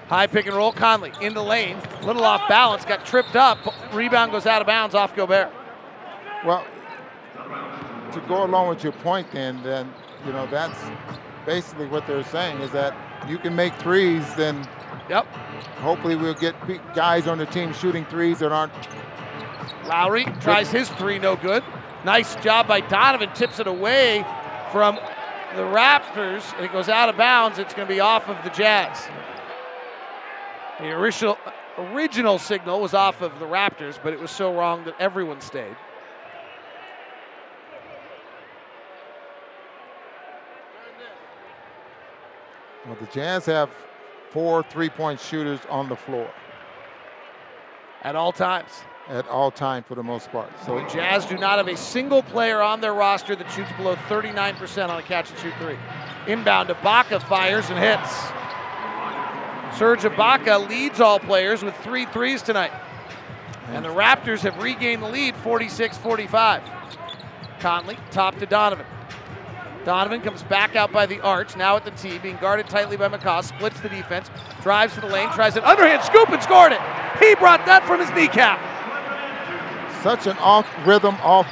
[0.09, 3.59] High pick and roll, Conley in the lane, little off balance, got tripped up.
[3.93, 5.53] Rebound goes out of bounds off Gobert.
[6.45, 6.67] Well,
[8.13, 9.93] to go along with your point, then, then
[10.27, 10.79] you know that's
[11.47, 12.95] basically what they're saying is that
[13.29, 14.67] you can make threes, then
[15.09, 15.27] Yep.
[15.81, 16.55] hopefully we'll get
[16.95, 18.73] guys on the team shooting threes that aren't.
[19.87, 21.65] Lowry tries his three, no good.
[22.05, 24.25] Nice job by Donovan, tips it away
[24.73, 24.97] from
[25.57, 27.59] the Raptors, and it goes out of bounds.
[27.59, 29.09] It's going to be off of the Jazz.
[30.79, 31.37] The original
[31.79, 35.77] original signal was off of the Raptors, but it was so wrong that everyone stayed.
[42.87, 43.71] Well, the Jazz have
[44.31, 46.31] four three-point shooters on the floor
[48.03, 48.71] At all times.
[49.11, 50.49] At all time for the most part.
[50.65, 53.97] So The Jazz do not have a single player on their roster that shoots below
[54.09, 55.77] 39% on a catch and shoot three.
[56.29, 58.11] Inbound, Ibaka fires and hits.
[59.77, 62.73] Serge Ibaka leads all players with three threes tonight.
[63.69, 66.63] And the Raptors have regained the lead 46 45.
[67.59, 68.87] Conley, top to Donovan.
[69.85, 73.09] Donovan comes back out by the arch, now at the tee, being guarded tightly by
[73.09, 74.31] McCaw, splits the defense,
[74.63, 76.81] drives to the lane, tries an underhand scoop and scored it.
[77.19, 78.70] He brought that from his kneecap.
[80.03, 81.47] Such an off rhythm, off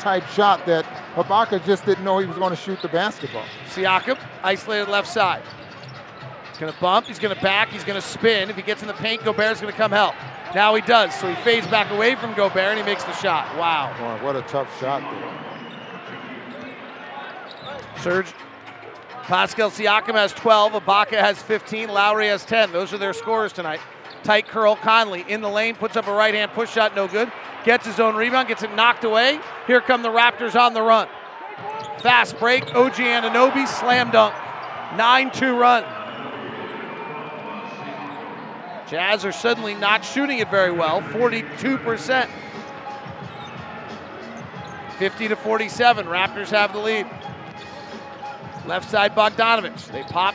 [0.00, 3.44] type shot that Ibaka just didn't know he was going to shoot the basketball.
[3.68, 5.42] Siakam, isolated left side.
[6.50, 8.50] He's going to bump, he's going to back, he's going to spin.
[8.50, 10.14] If he gets in the paint, Gobert's going to come help.
[10.54, 13.56] Now he does, so he fades back away from Gobert and he makes the shot.
[13.56, 13.94] Wow.
[13.98, 15.48] Boy, what a tough shot there.
[18.00, 18.32] Serge.
[19.24, 22.72] Pascal Siakam has 12, Ibaka has 15, Lowry has 10.
[22.72, 23.80] Those are their scores tonight.
[24.22, 27.30] Tight curl, Conley in the lane, puts up a right hand push shot, no good.
[27.64, 29.40] Gets his own rebound, gets it knocked away.
[29.66, 31.08] Here come the Raptors on the run.
[32.00, 34.34] Fast break, OG Anunoby, slam dunk.
[34.96, 35.84] 9 2 run.
[38.88, 42.28] Jazz are suddenly not shooting it very well, 42%.
[44.98, 47.06] 50 to 47, Raptors have the lead.
[48.66, 49.90] Left side Bogdanovic.
[49.92, 50.34] They pop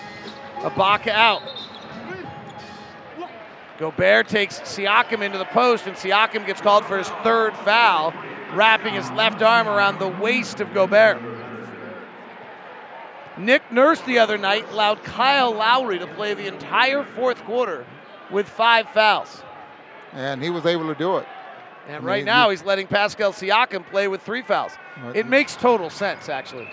[0.59, 1.41] Ibaka out.
[3.83, 8.13] Gobert takes Siakam into the post, and Siakam gets called for his third foul,
[8.53, 11.21] wrapping his left arm around the waist of Gobert.
[13.37, 17.85] Nick Nurse the other night allowed Kyle Lowry to play the entire fourth quarter
[18.31, 19.43] with five fouls.
[20.13, 21.27] And he was able to do it.
[21.87, 24.71] And I mean, right now he's letting Pascal Siakam play with three fouls.
[25.03, 25.17] Right.
[25.17, 26.69] It makes total sense, actually.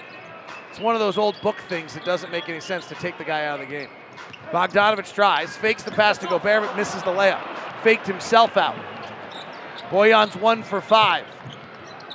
[0.71, 3.25] It's one of those old book things that doesn't make any sense to take the
[3.25, 3.89] guy out of the game.
[4.51, 7.43] Bogdanovic tries, fakes the pass to Gobert, but misses the layup.
[7.83, 8.77] Faked himself out.
[9.91, 11.25] Bojan's one for five.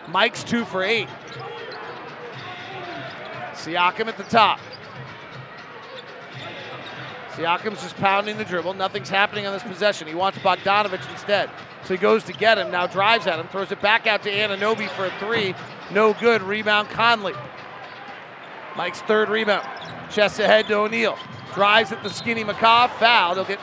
[0.07, 1.07] Mike's two for eight.
[3.53, 4.59] Siakam at the top.
[7.31, 8.73] Siakam's just pounding the dribble.
[8.75, 10.07] Nothing's happening on this possession.
[10.07, 11.49] He wants Bogdanovic instead.
[11.83, 14.31] So he goes to get him, now drives at him, throws it back out to
[14.31, 15.53] Anunoby for a three.
[15.91, 16.41] No good.
[16.41, 17.33] Rebound Conley.
[18.75, 19.67] Mike's third rebound.
[20.11, 21.17] Chest ahead to O'Neale.
[21.53, 22.89] Drives at the skinny McCaw.
[22.91, 23.35] Foul.
[23.35, 23.59] They'll get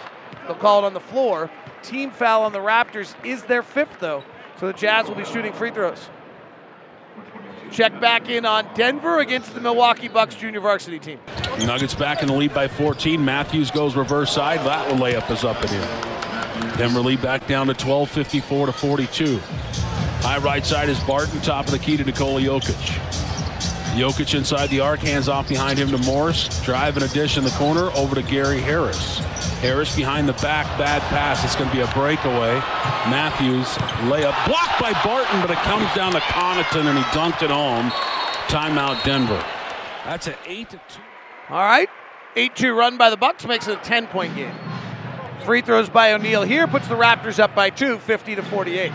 [0.46, 1.50] they'll call it on the floor.
[1.82, 4.24] Team foul on the Raptors is their fifth though.
[4.58, 6.08] So the Jazz will be shooting free throws.
[7.70, 11.18] Check back in on Denver against the Milwaukee Bucks junior varsity team.
[11.60, 13.24] Nuggets back in the lead by 14.
[13.24, 14.60] Matthews goes reverse side.
[14.60, 16.12] That one layup is up and in.
[16.78, 19.38] Denver lead back down to 12, 54 to 42.
[19.38, 23.31] High right side is Barton, top of the key to Nikola Jokic.
[23.92, 26.48] Jokic inside the arc, hands off behind him to Morris.
[26.62, 29.18] Drive and a dish in the corner over to Gary Harris.
[29.60, 31.44] Harris behind the back, bad pass.
[31.44, 32.54] It's going to be a breakaway.
[33.10, 33.66] Matthews
[34.08, 37.90] layup blocked by Barton, but it comes down to Connaughton and he dunked it home.
[38.48, 39.44] Timeout Denver.
[40.04, 40.82] That's an 8 to 2.
[41.50, 41.88] All right.
[42.34, 44.54] 8 2 run by the Bucks makes it a 10 point game.
[45.44, 48.92] Free throws by O'Neale here puts the Raptors up by two, 50 to 48.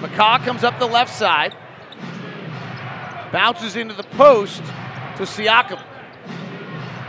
[0.00, 1.56] McCaw comes up the left side,
[3.36, 4.62] bounces into the post
[5.18, 5.78] to Siakam.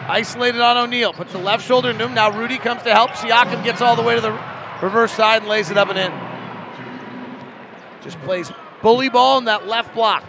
[0.09, 2.13] Isolated on O'Neale, puts the left shoulder into him.
[2.13, 3.11] Now Rudy comes to help.
[3.11, 4.37] Siakam gets all the way to the
[4.81, 6.11] reverse side and lays it up and in.
[8.03, 8.51] Just plays
[8.81, 10.25] bully ball in that left block.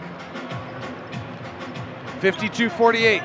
[2.21, 3.21] 52 48.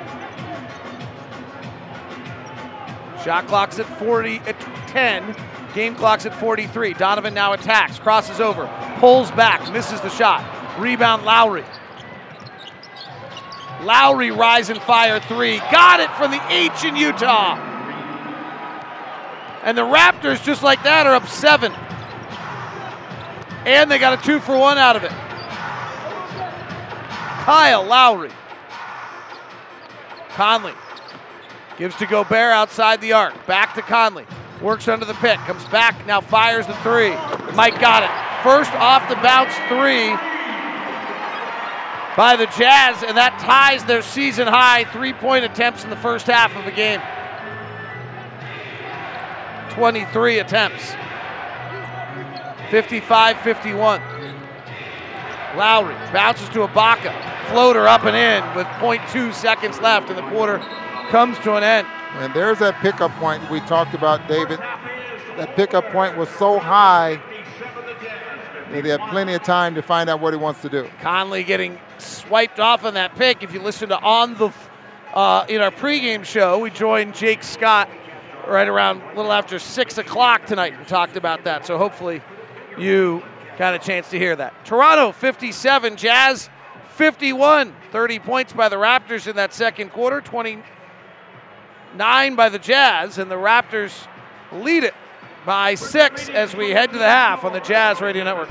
[3.22, 4.58] Shot clock's at 40 at
[4.88, 5.36] 10.
[5.74, 6.94] Game clock's at 43.
[6.94, 8.66] Donovan now attacks, crosses over,
[8.98, 10.42] pulls back, misses the shot.
[10.80, 11.64] Rebound Lowry.
[13.84, 15.58] Lowry rise and fire three.
[15.70, 17.56] Got it from the H in Utah.
[19.62, 21.72] And the Raptors, just like that, are up seven.
[23.66, 25.10] And they got a two for one out of it.
[27.44, 28.30] Kyle Lowry.
[30.30, 30.74] Conley
[31.78, 33.46] gives to Gobert outside the arc.
[33.46, 34.26] Back to Conley.
[34.60, 35.38] Works under the pick.
[35.40, 36.06] Comes back.
[36.06, 37.10] Now fires the three.
[37.54, 38.10] Mike got it.
[38.42, 40.14] First off the bounce three
[42.16, 46.26] by the Jazz, and that ties their season high three point attempts in the first
[46.26, 47.00] half of the game.
[49.70, 50.94] 23 attempts.
[52.70, 54.00] 55 51.
[55.56, 57.12] Lowry bounces to Ibaka.
[57.50, 60.58] Floater up and in with 0.2 seconds left, and the quarter
[61.10, 61.86] comes to an end.
[62.14, 64.58] And there's that pickup point we talked about, David.
[65.36, 67.20] That pickup point was so high
[68.70, 70.88] he had plenty of time to find out what he wants to do.
[71.00, 73.42] Conley getting swiped off on that pick.
[73.42, 74.50] If you listen to on the
[75.12, 77.90] uh, in our pregame show, we joined Jake Scott
[78.48, 81.66] right around a little after six o'clock tonight and talked about that.
[81.66, 82.22] So hopefully
[82.76, 83.22] you
[83.56, 84.64] got a chance to hear that.
[84.64, 86.50] Toronto 57, Jazz
[86.90, 87.74] 51.
[87.90, 93.36] 30 points by the Raptors in that second quarter, 29 by the Jazz, and the
[93.36, 94.08] Raptors
[94.52, 94.94] lead it
[95.44, 98.50] by six as we head to the half on the Jazz Radio Network.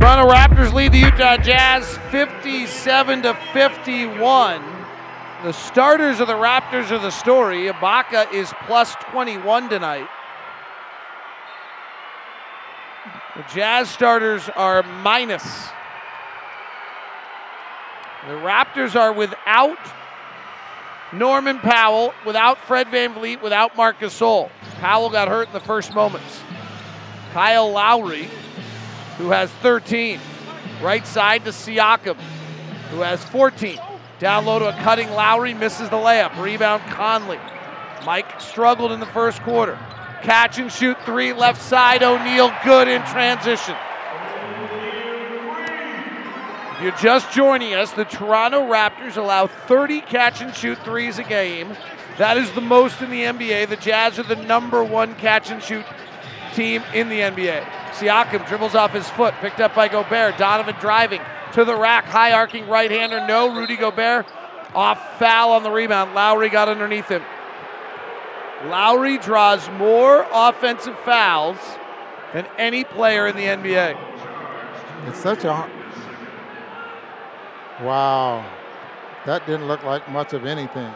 [0.00, 4.62] Toronto Raptors lead the Utah Jazz 57 to 51.
[5.44, 7.68] The starters of the Raptors are the story.
[7.68, 10.08] Ibaka is plus 21 tonight.
[13.36, 15.42] The Jazz starters are minus.
[18.28, 19.78] The Raptors are without
[21.12, 24.50] Norman Powell, without Fred VanVleet, without Marcus Gasol.
[24.78, 26.40] Powell got hurt in the first moments.
[27.32, 28.28] Kyle Lowry,
[29.18, 30.20] who has 13.
[30.80, 32.16] Right side to Siakam,
[32.90, 33.78] who has 14.
[34.20, 36.40] Down low to a cutting Lowry, misses the layup.
[36.40, 37.40] Rebound Conley.
[38.06, 39.76] Mike struggled in the first quarter.
[40.24, 42.02] Catch and shoot three, left side.
[42.02, 43.76] O'Neale good in transition.
[46.72, 51.24] If you're just joining us, the Toronto Raptors allow 30 catch and shoot threes a
[51.24, 51.76] game.
[52.16, 53.68] That is the most in the NBA.
[53.68, 55.84] The Jazz are the number one catch and shoot
[56.54, 57.62] team in the NBA.
[57.92, 60.38] Siakam dribbles off his foot, picked up by Gobert.
[60.38, 61.20] Donovan driving
[61.52, 63.26] to the rack, high arcing right hander.
[63.26, 64.26] No, Rudy Gobert
[64.74, 66.14] off foul on the rebound.
[66.14, 67.22] Lowry got underneath him.
[68.64, 71.58] Lowry draws more offensive fouls
[72.32, 73.98] than any player in the NBA.
[75.06, 75.70] It's such a.
[77.82, 78.44] Wow.
[79.26, 80.92] That didn't look like much of anything.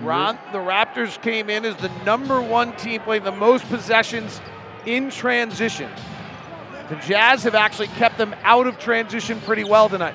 [0.00, 4.40] Ron, the Raptors came in as the number one team playing the most possessions
[4.86, 5.90] in transition.
[6.88, 10.14] The Jazz have actually kept them out of transition pretty well tonight.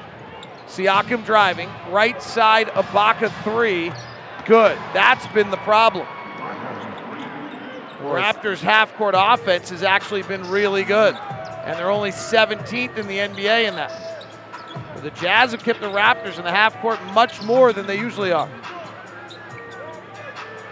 [0.67, 3.91] Siakam driving, right side Ibaka three,
[4.49, 4.75] good.
[4.93, 6.07] That's been the problem.
[8.01, 13.17] Raptors half court offense has actually been really good, and they're only 17th in the
[13.17, 14.25] NBA in that.
[15.03, 18.31] The Jazz have kept the Raptors in the half court much more than they usually
[18.31, 18.49] are.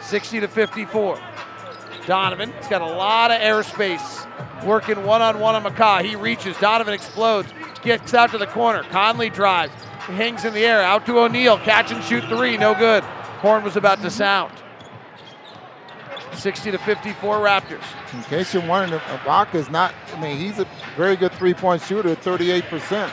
[0.01, 1.19] 60 to 54.
[2.07, 4.25] Donovan, he's got a lot of airspace
[4.65, 6.03] working one on one on McCaw.
[6.03, 7.53] He reaches, Donovan explodes,
[7.83, 8.81] gets out to the corner.
[8.89, 13.03] Conley drives, hangs in the air, out to O'Neale, catch and shoot three, no good.
[13.37, 14.51] Horn was about to sound.
[16.33, 17.83] 60 to 54 Raptors.
[18.13, 21.81] In case you're wondering, Ibaka is not, I mean, he's a very good three point
[21.81, 23.09] shooter at 38%.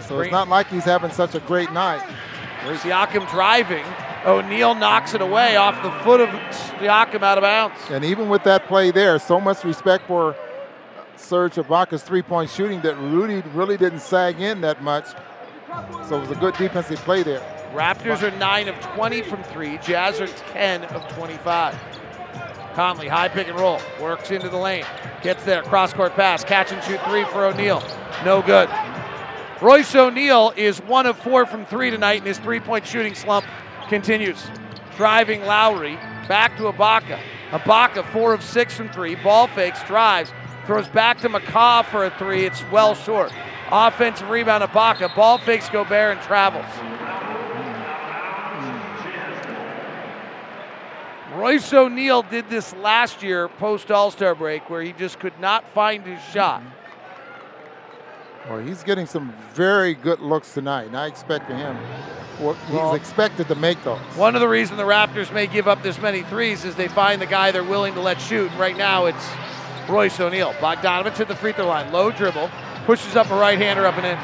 [0.00, 2.02] So it's not like he's having such a great night.
[2.64, 3.84] There's Siakam driving.
[4.24, 7.78] O'Neale knocks it away off the foot of Siakam out of bounds.
[7.90, 10.36] And even with that play there, so much respect for
[11.16, 15.06] Serge Ibaka's three-point shooting that Rudy really didn't sag in that much.
[16.08, 17.53] So it was a good defensive play there.
[17.74, 19.78] Raptors are 9 of 20 from 3.
[19.78, 21.74] Jazz are 10 of 25.
[22.74, 24.84] Conley, high pick and roll, works into the lane,
[25.22, 27.82] gets there, cross court pass, catch and shoot three for O'Neale.
[28.24, 28.68] No good.
[29.60, 33.44] Royce O'Neale is one of four from three tonight, and his three point shooting slump
[33.88, 34.44] continues.
[34.96, 35.96] Driving Lowry,
[36.28, 37.18] back to Ibaka.
[37.50, 39.14] Ibaka, four of six from three.
[39.16, 40.32] Ball fakes, drives,
[40.66, 42.44] throws back to McCaw for a three.
[42.44, 43.32] It's well short.
[43.70, 45.14] Offensive rebound, Ibaka.
[45.14, 46.66] Ball fakes Gobert and travels.
[51.34, 55.68] Royce O'Neale did this last year post All Star break where he just could not
[55.72, 56.60] find his shot.
[56.60, 56.80] Mm-hmm.
[58.48, 61.78] Well, he's getting some very good looks tonight, and I expect him,
[62.38, 63.98] well, he's expected to make those.
[64.16, 67.22] One of the reasons the Raptors may give up this many threes is they find
[67.22, 68.50] the guy they're willing to let shoot.
[68.50, 69.26] And right now it's
[69.88, 70.52] Royce O'Neale.
[70.54, 71.90] Bogdanovic at the free throw line.
[71.90, 72.50] Low dribble.
[72.84, 74.18] Pushes up a right hander up and in.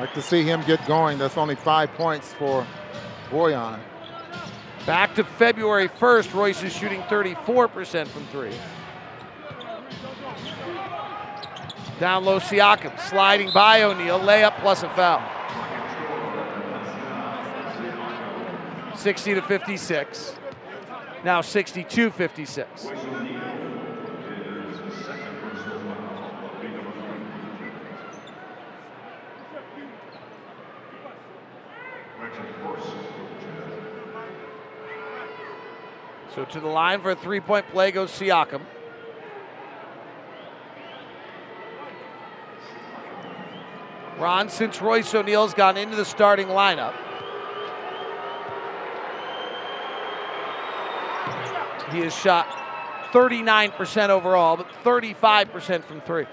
[0.00, 1.18] like to see him get going.
[1.18, 2.66] That's only five points for
[3.32, 3.80] Bojan.
[4.86, 8.52] Back to February 1st, Royce is shooting 34% from three.
[11.98, 15.22] Down low, Siakam sliding by O'Neale, layup plus a foul.
[18.96, 20.36] 60 to 56.
[21.24, 22.86] Now 62 56.
[36.34, 38.62] So to the line for a three point play goes Siakam.
[44.18, 46.94] Ron, since Royce O'Neale's gone into the starting lineup,
[51.90, 52.46] he has shot
[53.12, 56.26] 39% overall, but 35% from three.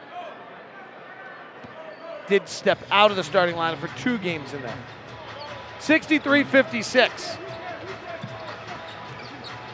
[2.27, 4.77] Did step out of the starting lineup for two games in that.
[5.79, 7.37] 63 56.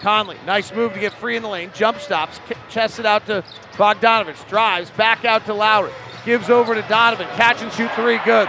[0.05, 1.71] Conley, nice move to get free in the lane.
[1.73, 2.39] Jump stops,
[2.69, 4.47] chests it out to Bogdanovic.
[4.47, 5.91] Drives back out to Lowry.
[6.23, 7.25] Gives over to Donovan.
[7.29, 8.19] Catch and shoot three.
[8.19, 8.47] Good.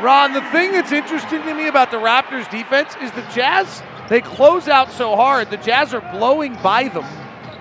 [0.00, 4.20] Ron, the thing that's interesting to me about the Raptors defense is the Jazz, they
[4.20, 5.50] close out so hard.
[5.50, 7.04] The Jazz are blowing by them.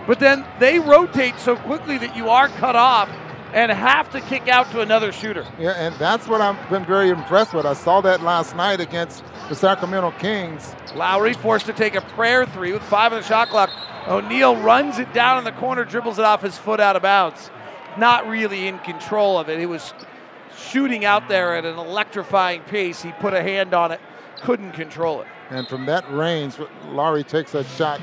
[0.05, 3.09] But then they rotate so quickly that you are cut off
[3.55, 5.47] and have to kick out to another shooter.
[5.57, 7.65] Yeah, and that's what I've been very impressed with.
[7.65, 10.75] I saw that last night against the Sacramento Kings.
[10.93, 13.69] Lowry forced to take a prayer three with five on the shot clock.
[14.07, 17.49] O'Neale runs it down in the corner, dribbles it off his foot out of bounds.
[17.97, 19.57] Not really in control of it.
[19.57, 19.93] He was
[20.57, 23.01] shooting out there at an electrifying pace.
[23.01, 24.01] He put a hand on it,
[24.41, 25.27] couldn't control it.
[25.49, 26.55] And from that range,
[26.89, 28.01] Lowry takes that shot,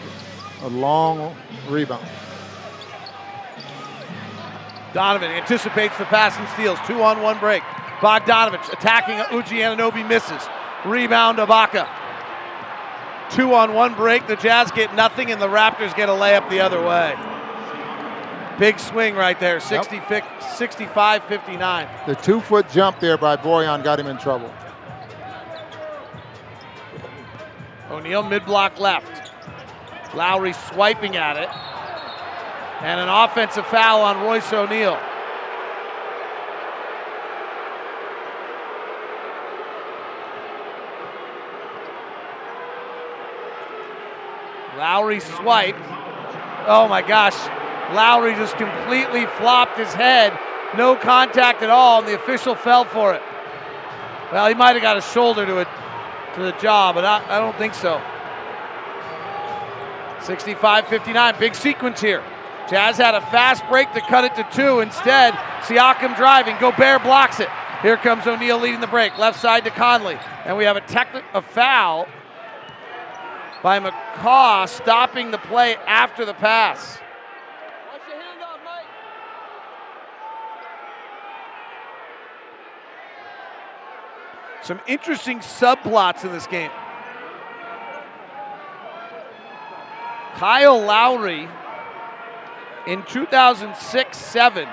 [0.62, 1.36] a long
[1.68, 2.06] rebound.
[4.94, 6.78] Donovan anticipates the pass and steals.
[6.86, 7.62] Two on one break.
[8.00, 10.42] Bogdanovic attacking OG Anunoby misses.
[10.84, 11.88] Rebound Ibaka.
[13.30, 14.26] Two on one break.
[14.26, 17.14] The Jazz get nothing and the Raptors get a layup the other way.
[18.58, 19.60] Big swing right there.
[19.60, 20.02] 60,
[20.56, 21.88] 65 59.
[22.06, 24.52] The two foot jump there by Bojan got him in trouble.
[27.90, 29.30] O'Neale mid block left.
[30.14, 31.48] Lowry swiping at it.
[32.82, 34.98] And an offensive foul on Royce O'Neale.
[44.76, 45.78] Lowry swiped.
[46.66, 47.36] Oh my gosh.
[47.94, 50.36] Lowry just completely flopped his head.
[50.76, 53.22] No contact at all, and the official fell for it.
[54.32, 55.68] Well, he might have got a shoulder to it
[56.34, 58.02] to the jaw, but I, I don't think so.
[60.24, 62.24] 65 59, big sequence here.
[62.72, 64.80] Jazz had a fast break to cut it to two.
[64.80, 66.56] Instead, Siakam driving.
[66.58, 67.50] Gobert blocks it.
[67.82, 69.18] Here comes O'Neale leading the break.
[69.18, 70.18] Left side to Conley.
[70.46, 72.08] And we have a, techni- a foul
[73.62, 76.98] by McCaw stopping the play after the pass.
[84.62, 86.70] Some interesting subplots in this game.
[90.36, 91.50] Kyle Lowry
[92.86, 94.68] in 2006 7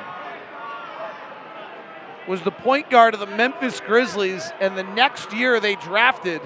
[2.28, 6.42] was the point guard of the Memphis Grizzlies, and the next year they drafted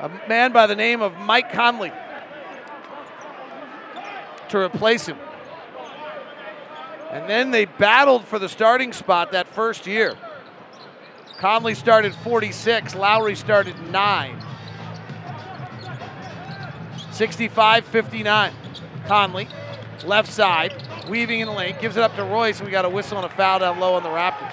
[0.00, 1.92] a man by the name of Mike Conley
[4.48, 5.18] to replace him.
[7.10, 10.16] And then they battled for the starting spot that first year.
[11.38, 14.44] Conley started 46, Lowry started 9.
[17.12, 18.52] 65 59.
[19.08, 19.48] Conley,
[20.04, 20.74] left side,
[21.08, 23.24] weaving in the lane, gives it up to Royce, and we got a whistle and
[23.24, 24.52] a foul down low on the Raptors.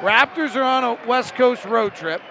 [0.00, 2.22] Raptors are on a West Coast road trip.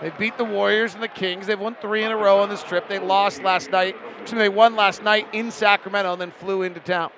[0.00, 1.46] They beat the Warriors and the Kings.
[1.46, 2.88] They've won three in a row on this trip.
[2.88, 3.94] They lost last night.
[4.20, 7.10] Excuse me, they won last night in Sacramento and then flew into town.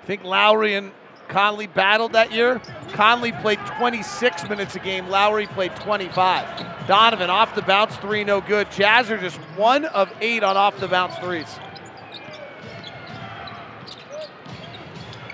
[0.00, 0.92] I think Lowry and
[1.28, 2.60] Conley battled that year.
[2.92, 5.08] Conley played 26 minutes a game.
[5.08, 6.86] Lowry played 25.
[6.86, 8.70] Donovan off the bounce three, no good.
[8.70, 11.58] Jazz are just one of eight on off the bounce threes.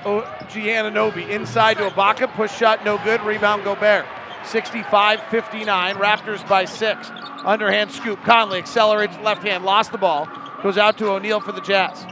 [0.05, 3.23] Oh, Giannonobi inside to Ibaka, push shot, no good.
[3.23, 4.05] Rebound, Gobert.
[4.45, 5.95] 65 59.
[5.97, 7.11] Raptors by six.
[7.45, 8.23] Underhand scoop.
[8.25, 10.29] Conley accelerates left hand, lost the ball.
[10.63, 12.05] Goes out to O'Neale for the Jazz.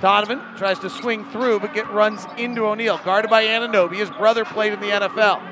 [0.00, 2.98] Donovan tries to swing through, but get runs into O'Neale.
[3.04, 3.96] Guarded by Anunoby.
[3.96, 5.42] His brother played in the NFL.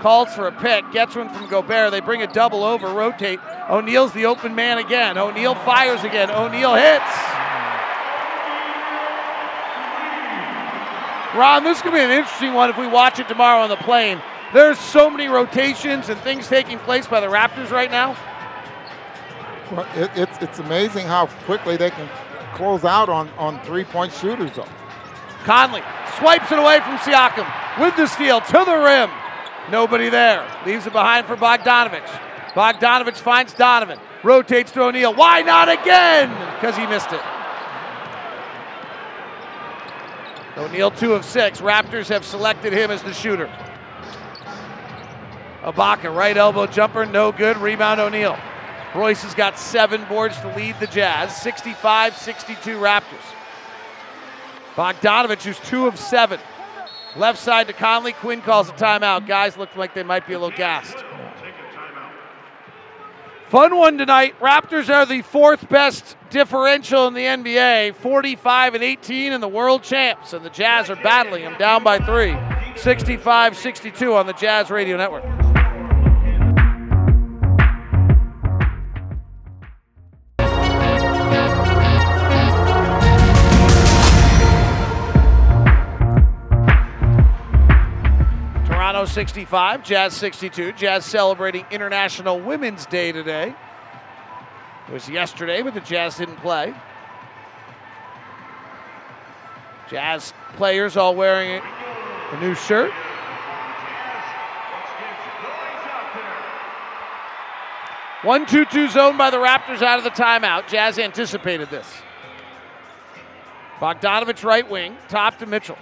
[0.00, 1.90] Calls for a pick, gets one from Gobert.
[1.90, 3.38] They bring a double over, rotate.
[3.70, 5.16] O'Neale's the open man again.
[5.16, 6.30] O'Neale fires again.
[6.30, 7.04] O'Neale hits.
[11.36, 14.20] Ron, this to be an interesting one if we watch it tomorrow on the plane.
[14.54, 18.16] There's so many rotations and things taking place by the Raptors right now.
[19.70, 22.08] Well, it, it's it's amazing how quickly they can
[22.56, 24.66] close out on, on three point shooters, though.
[25.44, 25.82] Conley
[26.18, 27.46] swipes it away from Siakam
[27.78, 29.10] with the steal to the rim.
[29.70, 30.44] Nobody there.
[30.64, 32.04] Leaves it behind for Bogdanovic.
[32.54, 33.98] Bogdanovic finds Donovan.
[34.22, 35.14] Rotates to O'Neale.
[35.14, 36.30] Why not again?
[36.54, 37.20] Because he missed it.
[40.56, 41.60] O'Neale, two of six.
[41.60, 43.50] Raptors have selected him as the shooter.
[45.62, 47.58] Ibaka, right elbow jumper, no good.
[47.58, 48.38] Rebound O'Neale.
[48.96, 51.36] Royce has got seven boards to lead the Jazz.
[51.36, 53.04] 65 62 Raptors.
[54.74, 56.40] Bogdanovic, who's two of seven.
[57.14, 58.12] Left side to Conley.
[58.12, 59.26] Quinn calls a timeout.
[59.26, 60.96] Guys look like they might be a little gassed.
[63.48, 64.34] Fun one tonight.
[64.40, 69.84] Raptors are the fourth best differential in the NBA, 45 and 18 in the world
[69.84, 72.36] champs, and the Jazz are battling them down by three,
[72.76, 75.45] 65 62 on the Jazz Radio Network.
[89.06, 90.72] 65, Jazz 62.
[90.72, 93.54] Jazz celebrating International Women's Day today.
[94.88, 96.74] It was yesterday, but the Jazz didn't play.
[99.90, 101.62] Jazz players all wearing
[102.32, 102.92] a new shirt.
[108.22, 110.66] One two two zone by the Raptors out of the timeout.
[110.66, 111.86] Jazz anticipated this.
[113.78, 115.78] Bogdanovic right wing, top to Mitchell.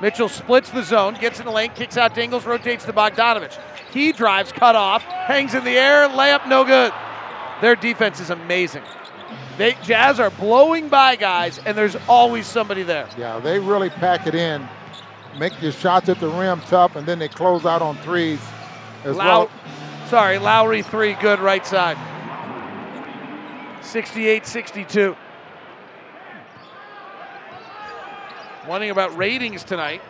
[0.00, 3.58] Mitchell splits the zone, gets in the lane, kicks out to Ingles, rotates to Bogdanovic.
[3.92, 6.92] He drives, cut off, hangs in the air, layup no good.
[7.60, 8.82] Their defense is amazing.
[9.56, 13.08] They Jazz are blowing by guys, and there's always somebody there.
[13.18, 14.68] Yeah, they really pack it in,
[15.36, 18.40] make your shots at the rim tough, and then they close out on threes
[19.04, 19.50] as Low- well.
[20.06, 21.96] Sorry, Lowry three, good right side.
[23.82, 25.16] 68 62.
[28.68, 30.02] One about ratings tonight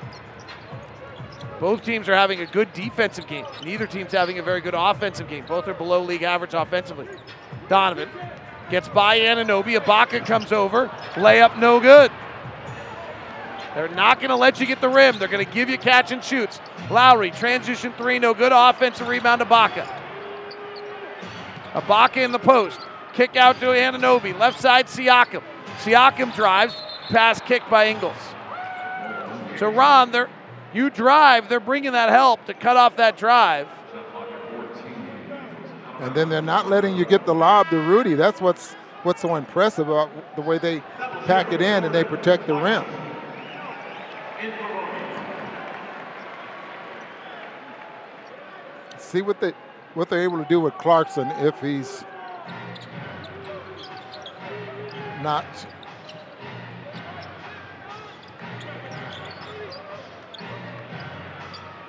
[1.61, 3.45] both teams are having a good defensive game.
[3.65, 5.45] Neither team's having a very good offensive game.
[5.47, 7.09] Both are below league average offensively.
[7.69, 8.09] Donovan
[8.71, 9.79] gets by Anunoby.
[9.79, 10.89] Ibaka comes over.
[11.15, 12.13] Layup no good.
[13.75, 15.19] They're not going to let you get the rim.
[15.19, 16.61] They're going to give you catch and shoots.
[16.91, 18.53] Lowry, transition three, no good.
[18.55, 19.87] Offensive rebound, Ibaka.
[21.73, 22.81] Ibaka in the post.
[23.15, 24.39] Kick out to Anunoby.
[24.39, 25.43] Left side, Siakam.
[25.79, 26.75] Siakam drives.
[27.09, 28.17] Pass kick by Ingles.
[29.59, 30.31] So, Ron, they're,
[30.73, 31.49] you drive.
[31.49, 33.67] They're bringing that help to cut off that drive.
[36.01, 38.15] And then they're not letting you get the lob to Rudy.
[38.15, 40.81] That's what's what's so impressive about the way they
[41.27, 42.85] pack it in and they protect the rim.
[48.99, 49.53] See what they
[49.95, 52.05] what they're able to do with Clarkson if he's
[55.21, 55.45] not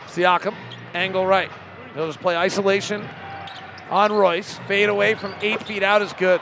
[0.10, 0.56] Siakam,
[0.94, 1.52] angle right.
[1.94, 3.08] They'll just play isolation
[3.90, 4.58] on Royce.
[4.68, 6.42] Fade away from eight feet out is good.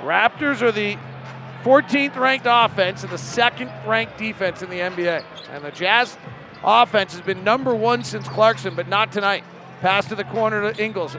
[0.00, 0.98] Raptors are the
[1.62, 5.24] 14th ranked offense and the second ranked defense in the NBA.
[5.50, 6.16] And the Jazz
[6.62, 9.44] offense has been number one since Clarkson, but not tonight.
[9.80, 11.16] Pass to the corner to Ingles.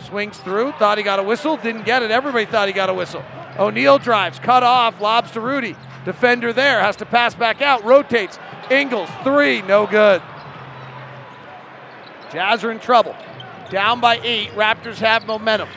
[0.00, 2.10] Swings through, thought he got a whistle, didn't get it.
[2.10, 3.22] Everybody thought he got a whistle.
[3.58, 5.76] O'Neale drives, cut off, lobs to Rudy.
[6.04, 8.38] Defender there has to pass back out, rotates.
[8.70, 10.22] Ingles, three, no good.
[12.32, 13.14] Jazz are in trouble.
[13.70, 15.68] Down by eight, Raptors have momentum.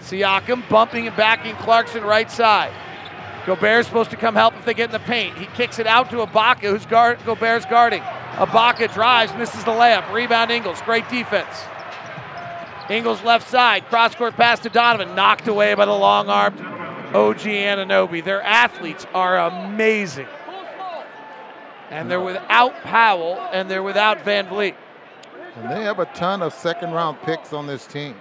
[0.00, 2.72] Siakam bumping and backing Clarkson right side.
[3.46, 5.36] Gobert's supposed to come help if they get in the paint.
[5.36, 8.00] He kicks it out to Ibaka, who's guard, Gobert's guarding.
[8.00, 10.10] Ibaka drives, misses the layup.
[10.12, 11.64] Rebound Ingles, great defense.
[12.90, 16.60] Ingles left side, cross court pass to Donovan, knocked away by the long armed
[17.14, 18.22] OG Anunoby.
[18.22, 20.26] Their athletes are amazing.
[21.90, 24.74] And they're without Powell and they're without VanVleet.
[25.56, 28.16] And they have a ton of second round picks on this team.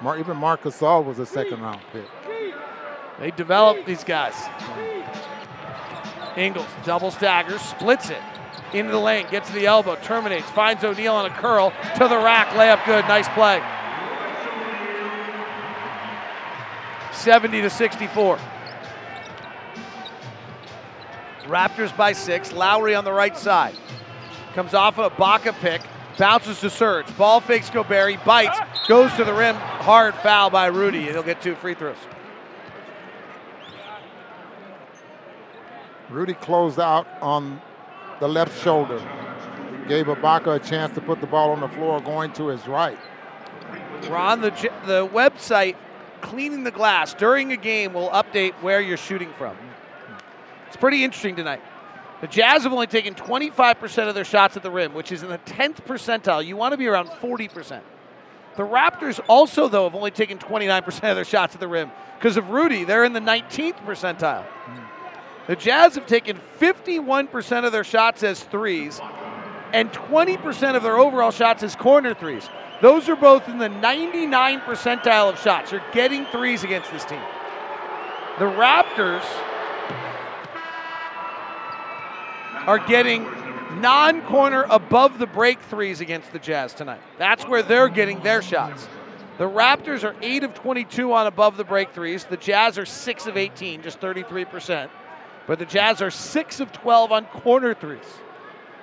[0.00, 2.06] Mar- even Marc Gasol was a second round pick.
[3.18, 4.34] They develop these guys.
[6.36, 8.22] Ingles double staggers, splits it
[8.72, 12.16] into the lane, gets to the elbow, terminates, finds O'Neale on a curl to the
[12.16, 13.62] rack, layup good, nice play.
[17.12, 18.38] 70 to 64.
[21.44, 22.52] Raptors by six.
[22.52, 23.74] Lowry on the right side.
[24.54, 25.82] Comes off Ibaka pick,
[26.18, 27.14] bounces to Serge.
[27.16, 28.58] Ball fakes Gobert, he bites,
[28.88, 29.54] goes to the rim.
[29.56, 31.96] Hard foul by Rudy, and he'll get two free throws.
[36.08, 37.60] Rudy closed out on
[38.20, 38.98] the left shoulder.
[39.88, 42.98] Gave Ibaka a chance to put the ball on the floor going to his right.
[44.08, 44.50] Ron, the,
[44.86, 45.76] the website
[46.20, 49.56] Cleaning the Glass during a game will update where you're shooting from.
[50.66, 51.60] It's pretty interesting tonight.
[52.20, 55.28] The Jazz have only taken 25% of their shots at the rim, which is in
[55.28, 56.44] the 10th percentile.
[56.44, 57.80] You want to be around 40%.
[58.56, 61.90] The Raptors also, though, have only taken 29% of their shots at the rim.
[62.18, 64.46] Because of Rudy, they're in the 19th percentile.
[65.46, 69.00] The Jazz have taken 51% of their shots as threes
[69.72, 72.48] and 20% of their overall shots as corner threes.
[72.82, 75.72] Those are both in the 99 percentile of shots.
[75.72, 77.20] You're getting threes against this team.
[78.38, 79.24] The Raptors
[82.66, 83.24] are getting
[83.80, 87.00] non corner above the break threes against the Jazz tonight.
[87.18, 88.88] That's where they're getting their shots.
[89.38, 92.24] The Raptors are 8 of 22 on above the break threes.
[92.24, 94.90] The Jazz are 6 of 18, just 33%.
[95.46, 98.00] But the Jazz are 6 of 12 on corner threes.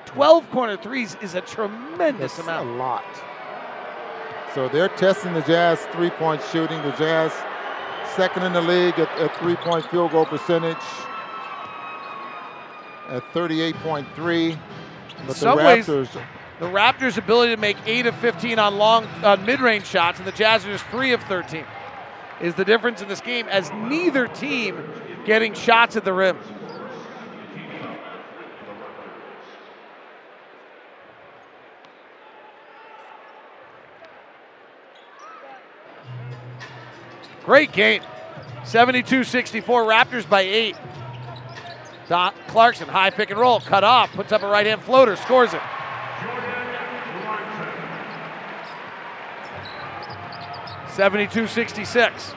[0.06, 2.70] 12 corner threes is a tremendous That's amount.
[2.70, 3.04] a lot.
[4.54, 6.82] So they're testing the Jazz three-point shooting.
[6.84, 7.34] The Jazz
[8.16, 10.78] second in the league at, at three-point field goal percentage
[13.10, 14.58] at 38.3.
[15.28, 16.10] But some the ways- Raptors,
[16.60, 20.32] The Raptors' ability to make 8 of 15 on long on mid-range shots and the
[20.32, 21.66] Jazz are just 3 of 13
[22.42, 24.76] is the difference in this game as neither team
[25.26, 26.38] getting shots at the rim.
[37.46, 38.02] Great game.
[38.64, 40.76] 72-64 Raptors by 8.
[42.08, 45.54] Don Clarkson, high pick and roll, cut off, puts up a right hand floater, scores
[45.54, 45.62] it.
[50.90, 52.34] Seventy-two sixty-six.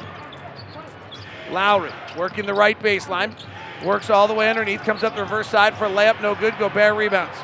[1.50, 3.32] Lowry working the right baseline,
[3.84, 6.54] works all the way underneath, comes up the reverse side for a layup, no good.
[6.58, 7.36] Gobert rebounds.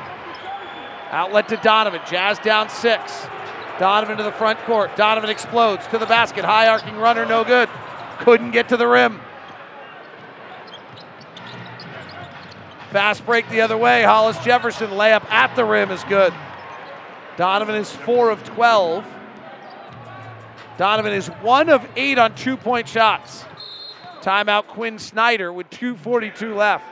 [1.11, 3.27] Outlet to Donovan, Jazz down six.
[3.79, 4.95] Donovan to the front court.
[4.95, 7.69] Donovan explodes to the basket, high arcing runner, no good.
[8.19, 9.19] Couldn't get to the rim.
[12.91, 14.03] Fast break the other way.
[14.03, 16.33] Hollis Jefferson layup at the rim is good.
[17.37, 19.03] Donovan is four of 12.
[20.77, 23.45] Donovan is one of eight on two point shots.
[24.23, 26.85] Timeout Quinn Snyder with 2.42 left.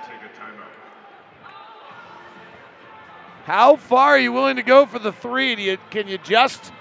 [3.45, 5.55] How far are you willing to go for the three?
[5.55, 6.73] You, can you just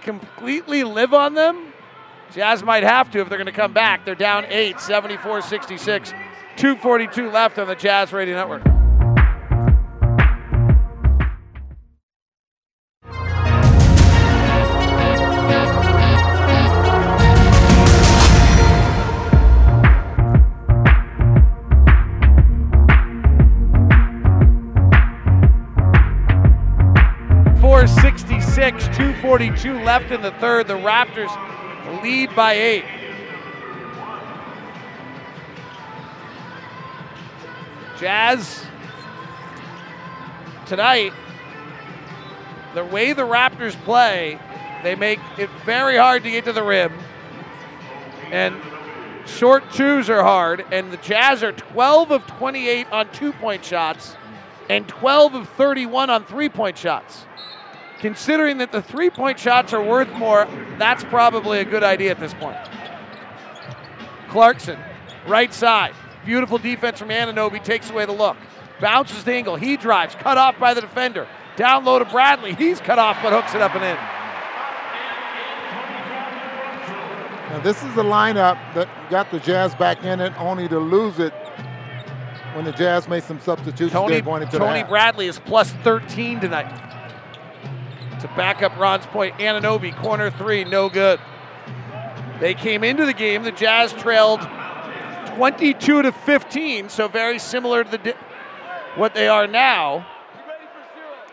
[0.00, 1.72] completely live on them?
[2.32, 4.06] Jazz might have to if they're going to come back.
[4.06, 6.12] They're down eight, 74 66.
[6.56, 8.81] 2.42 left on the Jazz Radio Network.
[29.22, 30.66] 2.42 left in the third.
[30.66, 31.30] The Raptors
[32.02, 32.84] lead by eight.
[38.00, 38.66] Jazz
[40.66, 41.12] tonight,
[42.74, 44.40] the way the Raptors play,
[44.82, 46.92] they make it very hard to get to the rim.
[48.32, 48.56] And
[49.24, 50.64] short twos are hard.
[50.72, 54.16] And the Jazz are 12 of 28 on two point shots
[54.68, 57.26] and 12 of 31 on three point shots.
[58.02, 62.18] Considering that the three point shots are worth more, that's probably a good idea at
[62.18, 62.56] this point.
[64.28, 64.76] Clarkson,
[65.28, 65.94] right side.
[66.24, 68.36] Beautiful defense from Anunoby takes away the look.
[68.80, 69.54] Bounces the angle.
[69.54, 71.28] He drives, cut off by the defender.
[71.54, 72.54] Down low to Bradley.
[72.54, 73.94] He's cut off but hooks it up and in.
[77.52, 81.20] now this is the lineup that got the Jazz back in it, only to lose
[81.20, 81.32] it
[82.54, 84.82] when the Jazz made some substitutions Tony, there going into Tony.
[84.82, 86.91] Bradley is plus 13 tonight.
[88.22, 91.20] To back up Ron's point, Anunoby, corner three, no good.
[92.38, 94.40] They came into the game, the Jazz trailed
[95.36, 98.14] 22 to 15, so very similar to the di-
[98.94, 100.06] what they are now.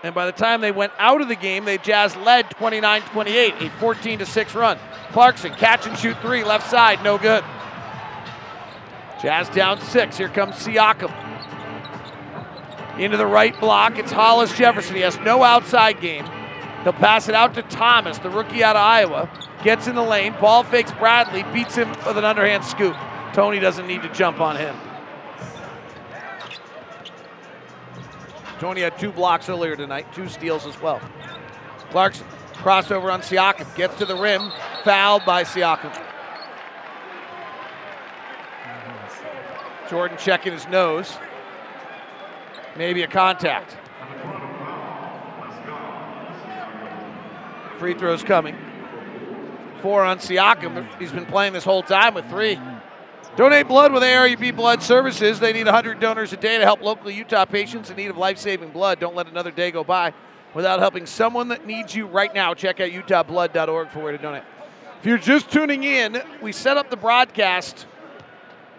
[0.01, 3.53] And by the time they went out of the game, they Jazz led 29 28,
[3.59, 4.79] a 14 to 6 run.
[5.11, 7.43] Clarkson, catch and shoot three, left side, no good.
[9.21, 10.17] Jazz down six.
[10.17, 11.13] Here comes Siakam.
[12.97, 13.97] Into the right block.
[13.97, 14.95] It's Hollis Jefferson.
[14.95, 16.25] He has no outside game.
[16.83, 19.29] He'll pass it out to Thomas, the rookie out of Iowa.
[19.63, 20.33] Gets in the lane.
[20.39, 21.43] Ball fakes Bradley.
[21.53, 22.95] Beats him with an underhand scoop.
[23.33, 24.75] Tony doesn't need to jump on him.
[28.59, 31.01] Tony had two blocks earlier tonight, two steals as well.
[31.91, 33.73] Clarkson crossover on Siakam.
[33.75, 34.51] Gets to the rim.
[34.83, 35.97] Fouled by Siakam.
[39.89, 41.17] Jordan checking his nose.
[42.77, 43.78] Maybe a contact.
[47.79, 48.57] Free throws coming.
[49.81, 50.85] Four on Siakam.
[50.99, 52.59] He's been playing this whole time with three.
[53.37, 55.39] Donate blood with ARUP Blood Services.
[55.39, 58.37] They need 100 donors a day to help local Utah patients in need of life
[58.37, 58.99] saving blood.
[58.99, 60.13] Don't let another day go by
[60.53, 62.53] without helping someone that needs you right now.
[62.53, 64.43] Check out utahblood.org for where to donate.
[64.99, 67.85] If you're just tuning in, we set up the broadcast,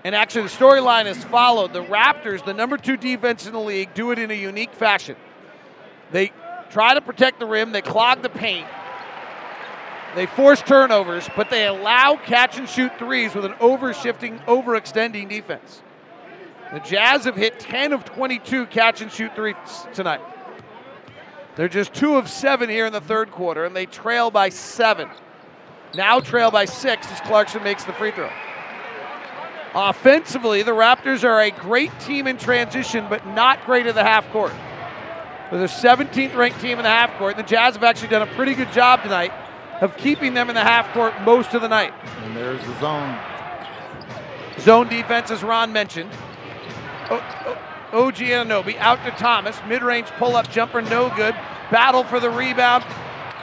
[0.04, 1.72] and actually the storyline is followed.
[1.72, 5.16] The Raptors, the number two defense in the league, do it in a unique fashion.
[6.10, 6.32] They
[6.68, 8.66] try to protect the rim, they clog the paint,
[10.14, 15.82] they force turnovers, but they allow catch and shoot threes with an overshifting, overextending defense.
[16.72, 19.56] The Jazz have hit 10 of 22 catch and shoot threes
[19.94, 20.20] tonight.
[21.56, 25.08] They're just two of seven here in the third quarter, and they trail by seven.
[25.94, 28.30] Now trail by six as Clarkson makes the free throw.
[29.74, 34.28] Offensively, the Raptors are a great team in transition, but not great at the half
[34.30, 34.52] court.
[35.50, 37.36] They're the 17th ranked team in the half court.
[37.36, 39.32] The Jazz have actually done a pretty good job tonight
[39.80, 41.92] of keeping them in the half court most of the night.
[42.24, 43.18] And there's the zone.
[44.58, 46.10] Zone defense, as Ron mentioned.
[47.92, 49.56] OG Anunoby out to Thomas.
[49.66, 51.34] Mid range pull up jumper, no good.
[51.70, 52.84] Battle for the rebound.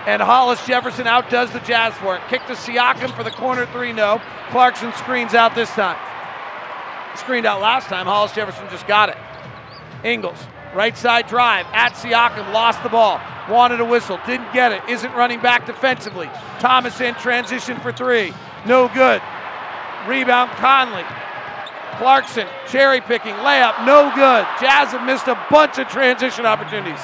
[0.05, 2.21] And Hollis Jefferson outdoes the Jazz for it.
[2.29, 4.21] Kick to Siakam for the corner three, no.
[4.51, 5.97] Clarkson screens out this time.
[7.17, 8.05] Screened out last time.
[8.05, 9.17] Hollis Jefferson just got it.
[10.05, 10.39] Ingles,
[10.77, 13.19] right side drive at Siakam, lost the ball.
[13.49, 14.81] Wanted a whistle, didn't get it.
[14.87, 16.29] Isn't running back defensively.
[16.59, 18.31] Thomas in transition for three,
[18.65, 19.21] no good.
[20.07, 21.03] Rebound Conley.
[21.97, 24.45] Clarkson cherry picking layup, no good.
[24.61, 26.99] Jazz have missed a bunch of transition opportunities.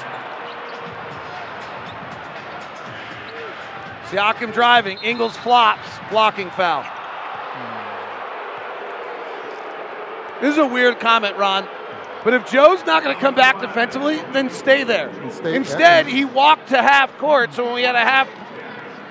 [4.10, 6.86] Siakam driving, Ingles flops, blocking foul.
[10.42, 11.68] This is a weird comment, Ron.
[12.24, 15.12] But if Joe's not going to come back defensively, then stay there.
[15.32, 18.30] stay- Instead, he walked to half court, so when we had a half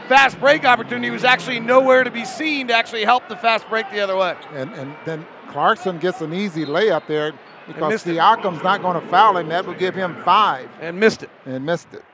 [0.09, 3.69] fast break opportunity, he was actually nowhere to be seen to actually help the fast
[3.69, 4.35] break the other way.
[4.55, 7.33] And, and then Clarkson gets an easy layup there
[7.67, 8.15] because missed it.
[8.15, 9.49] Not going to foul him.
[9.49, 11.31] That will give him five And missed it.
[11.45, 12.05] and missed it.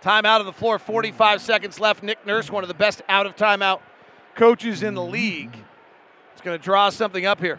[0.00, 2.02] Time out of the floor, 45 seconds left.
[2.02, 3.80] Nick Nurse, one of the best out of timeout
[4.36, 5.56] coaches in the league.
[6.32, 7.58] It's going to draw something up here.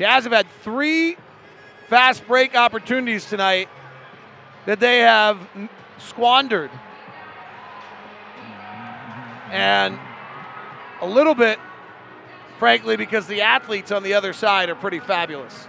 [0.00, 1.18] Jazz have had three
[1.88, 3.68] fast break opportunities tonight
[4.64, 5.38] that they have
[5.98, 6.70] squandered.
[9.50, 9.98] And
[11.02, 11.58] a little bit,
[12.58, 15.68] frankly, because the athletes on the other side are pretty fabulous.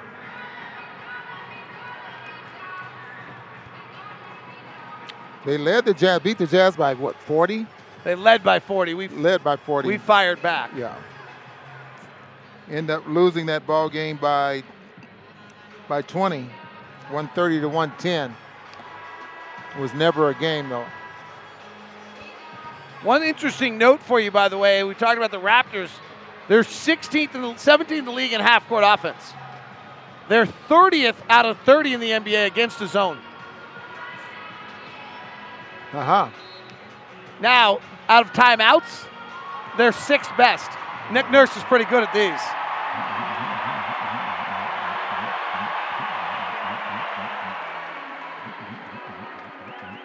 [5.46, 7.68] They led the Jazz, beat the Jazz by what, 40?
[8.06, 8.94] They led by 40.
[8.94, 9.90] We've, Led by 40.
[9.90, 10.72] we fired back.
[10.74, 10.96] yeah.
[12.72, 14.64] End up losing that ball game by
[15.90, 18.34] by 20, 130 to 110.
[19.76, 20.86] It was never a game though.
[23.04, 25.90] One interesting note for you, by the way, we talked about the Raptors.
[26.48, 29.34] They're 16th and 17th in the league in half court offense.
[30.30, 33.18] They're 30th out of 30 in the NBA against the zone.
[35.92, 36.30] Uh huh.
[37.42, 39.08] Now, out of timeouts,
[39.78, 40.72] they're sixth best.
[41.12, 42.40] Nick Nurse is pretty good at these.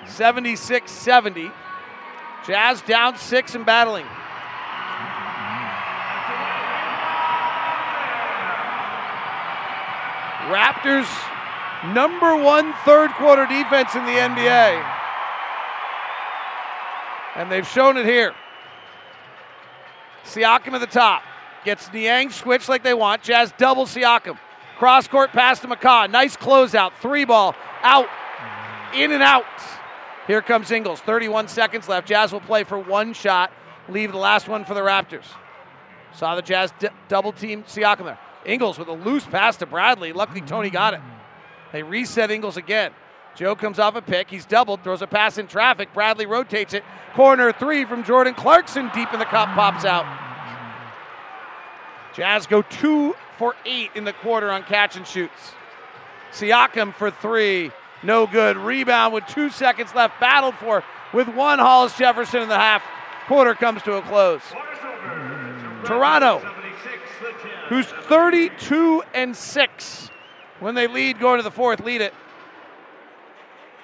[0.07, 1.51] Seventy-six, seventy.
[2.47, 4.07] Jazz down six and battling.
[10.47, 11.09] Raptors
[11.93, 14.93] number one third quarter defense in the NBA.
[17.35, 18.33] And they've shown it here.
[20.25, 21.23] Siakam at the top.
[21.67, 23.25] Gets Niang switched like they want.
[23.25, 24.39] Jazz double Siakam.
[24.79, 26.09] Cross court pass to McCaw.
[26.09, 26.93] Nice closeout.
[27.03, 27.57] Three ball.
[27.83, 28.07] Out.
[28.95, 29.45] In and out.
[30.29, 31.01] Here comes Ingles.
[31.01, 32.07] 31 seconds left.
[32.07, 33.51] Jazz will play for one shot.
[33.89, 35.25] leave the last one for the Raptors.
[36.15, 38.19] Saw the Jazz d- double team Siakam there.
[38.45, 40.13] Ingles with a loose pass to Bradley.
[40.13, 41.01] Luckily, Tony got it.
[41.73, 42.93] They reset Ingles again.
[43.35, 44.31] Joe comes off a pick.
[44.31, 45.93] He's doubled, throws a pass in traffic.
[45.93, 46.85] Bradley rotates it.
[47.15, 50.26] Corner three from Jordan Clarkson deep in the cup, pops out.
[52.17, 55.53] Jazz go two for eight in the quarter on catch and shoots.
[56.33, 57.71] Siakam for three,
[58.03, 58.57] no good.
[58.57, 60.83] Rebound with two seconds left, battled for
[61.13, 61.59] with one.
[61.59, 62.83] Hollis Jefferson in the half.
[63.27, 64.43] Quarter comes to a close.
[65.85, 66.39] Toronto,
[67.69, 70.11] who's 32 and 6
[70.61, 72.15] when they lead going to the fourth, lead it.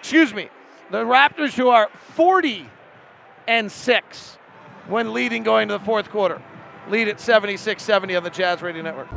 [0.01, 0.49] Excuse me,
[0.91, 2.69] the Raptors, who are 40
[3.47, 4.39] and 6
[4.89, 6.41] when leading going to the fourth quarter,
[6.93, 9.11] lead at 76 70 on the Jazz Radio Network.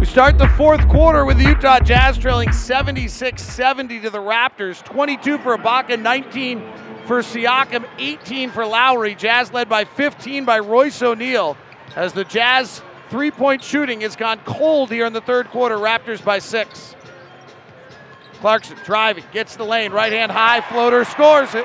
[0.00, 4.82] We start the fourth quarter with the Utah Jazz trailing 76 70 to the Raptors.
[4.82, 6.62] 22 for Ibaka, 19
[7.04, 9.14] for Siakam, 18 for Lowry.
[9.14, 11.58] Jazz led by 15 by Royce O'Neale
[11.94, 12.80] as the Jazz
[13.10, 15.76] three point shooting has gone cold here in the third quarter.
[15.76, 16.94] Raptors by six.
[18.40, 21.64] Clarkson driving, gets the lane, right hand high floater, scores it.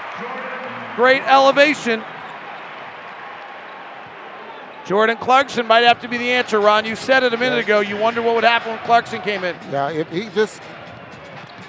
[0.96, 2.04] Great elevation.
[4.86, 6.86] Jordan Clarkson might have to be the answer, Ron.
[6.86, 7.80] You said it a minute ago.
[7.80, 9.56] You wonder what would happen when Clarkson came in.
[9.72, 10.62] Yeah, if he just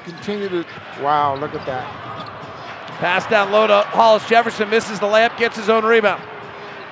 [0.05, 0.67] continued to,
[1.01, 1.87] wow, look at that.
[2.99, 6.23] Pass down low to Hollis Jefferson, misses the layup, gets his own rebound.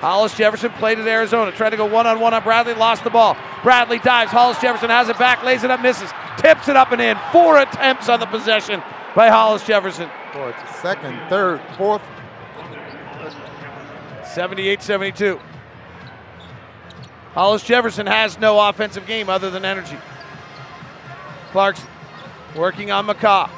[0.03, 3.09] Hollis Jefferson played at Arizona, tried to go one on one on Bradley, lost the
[3.09, 3.37] ball.
[3.63, 7.01] Bradley dives, Hollis Jefferson has it back, lays it up, misses, tips it up and
[7.01, 7.17] in.
[7.31, 8.83] Four attempts on the possession
[9.15, 10.09] by Hollis Jefferson.
[10.33, 12.01] Boy, it's second, third, fourth.
[14.25, 15.39] 78 72.
[17.31, 19.97] Hollis Jefferson has no offensive game other than energy.
[21.51, 21.87] Clarkson
[22.57, 23.49] working on McCaw.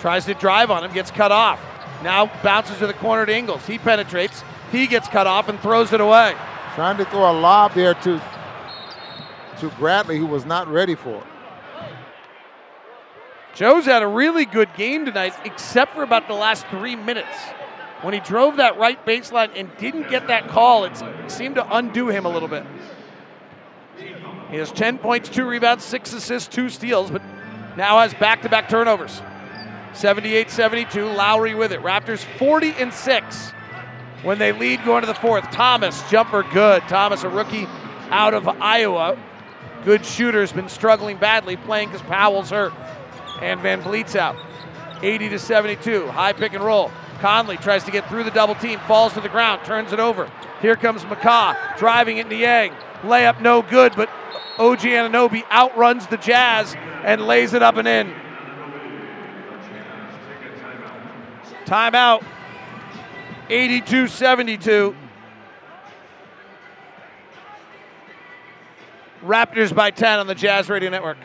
[0.00, 1.58] Tries to drive on him, gets cut off.
[2.02, 3.64] Now bounces to the corner to Ingles.
[3.64, 4.44] He penetrates.
[4.72, 6.34] He gets cut off and throws it away.
[6.74, 8.22] Trying to throw a lob there to
[9.60, 11.26] to Bradley, who was not ready for it.
[13.54, 17.38] Joe's had a really good game tonight, except for about the last three minutes.
[18.02, 22.08] When he drove that right baseline and didn't get that call, it seemed to undo
[22.08, 22.66] him a little bit.
[24.50, 27.22] He has 10 points, two rebounds, six assists, two steals, but
[27.76, 29.22] now has back to back turnovers.
[29.94, 31.80] 78 72, Lowry with it.
[31.80, 33.52] Raptors 40 and 6
[34.26, 35.48] when they lead going to the fourth.
[35.52, 36.82] Thomas, jumper good.
[36.88, 37.68] Thomas, a rookie
[38.10, 39.16] out of Iowa.
[39.84, 42.72] Good shooter, has been struggling badly playing because Powell's hurt
[43.40, 44.36] and VanVleet's out.
[45.00, 46.90] 80 to 72, high pick and roll.
[47.20, 50.28] Conley tries to get through the double team, falls to the ground, turns it over.
[50.60, 52.72] Here comes McCaw driving it Niang.
[53.02, 54.10] Layup no good, but
[54.58, 56.74] OG Anunoby outruns the Jazz
[57.04, 58.12] and lays it up and in.
[61.64, 62.24] Timeout.
[63.48, 64.96] 82 72.
[69.22, 71.18] Raptors by 10 on the Jazz Radio Network.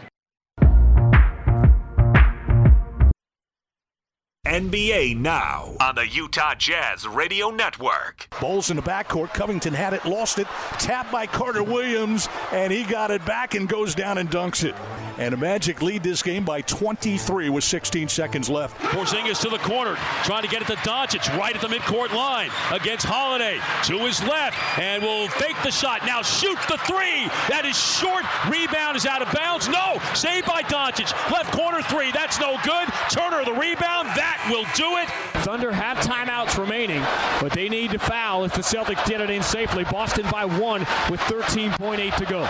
[4.48, 8.28] NBA Now on the Utah Jazz Radio Network.
[8.42, 9.36] Bulls in the backcourt.
[9.36, 10.48] Covington had it, lost it,
[10.80, 14.74] tapped by Carter Williams, and he got it back and goes down and dunks it.
[15.20, 18.76] And the Magic lead this game by 23 with 16 seconds left.
[18.80, 22.50] Porzingis to the corner, trying to get it to Doncic right at the midcourt line
[22.72, 26.04] against Holiday to his left, and will fake the shot.
[26.08, 27.28] Now shoots the three.
[27.48, 28.26] That is short.
[28.50, 29.68] Rebound is out of bounds.
[29.68, 31.12] No, saved by Doncic.
[31.30, 32.12] Left corner three.
[32.12, 32.90] That's no good.
[33.12, 34.08] Turner the rebound.
[34.18, 35.10] That will do it.
[35.44, 37.02] Thunder have timeouts remaining,
[37.42, 39.84] but they need to foul if the Celtics get it in safely.
[39.86, 42.48] Boston by one with 13.8 to go.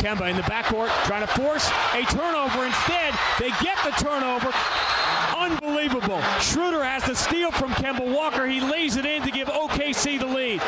[0.00, 2.64] Kemba in the backcourt trying to force a turnover.
[2.64, 4.50] Instead, they get the turnover.
[5.36, 6.22] Unbelievable.
[6.40, 8.46] Schroeder has the steal from Kemba Walker.
[8.46, 10.62] He lays it in to give OKC the lead.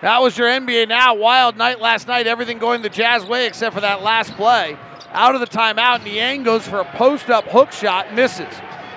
[0.00, 1.14] That was your NBA Now.
[1.14, 2.26] Wild night last night.
[2.26, 4.76] Everything going the Jazz way except for that last play.
[5.12, 8.52] Out of the timeout, Niang goes for a post up hook shot, misses.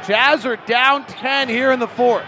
[0.05, 2.25] Jazz are down 10 here in the fourth.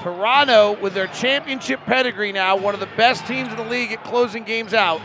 [0.00, 4.02] Toronto, with their championship pedigree now, one of the best teams in the league at
[4.02, 5.00] closing games out.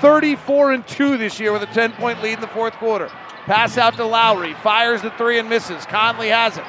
[0.00, 3.08] 34 and 2 this year with a 10 point lead in the fourth quarter.
[3.46, 5.84] Pass out to Lowry, fires the three and misses.
[5.86, 6.64] Conley has it.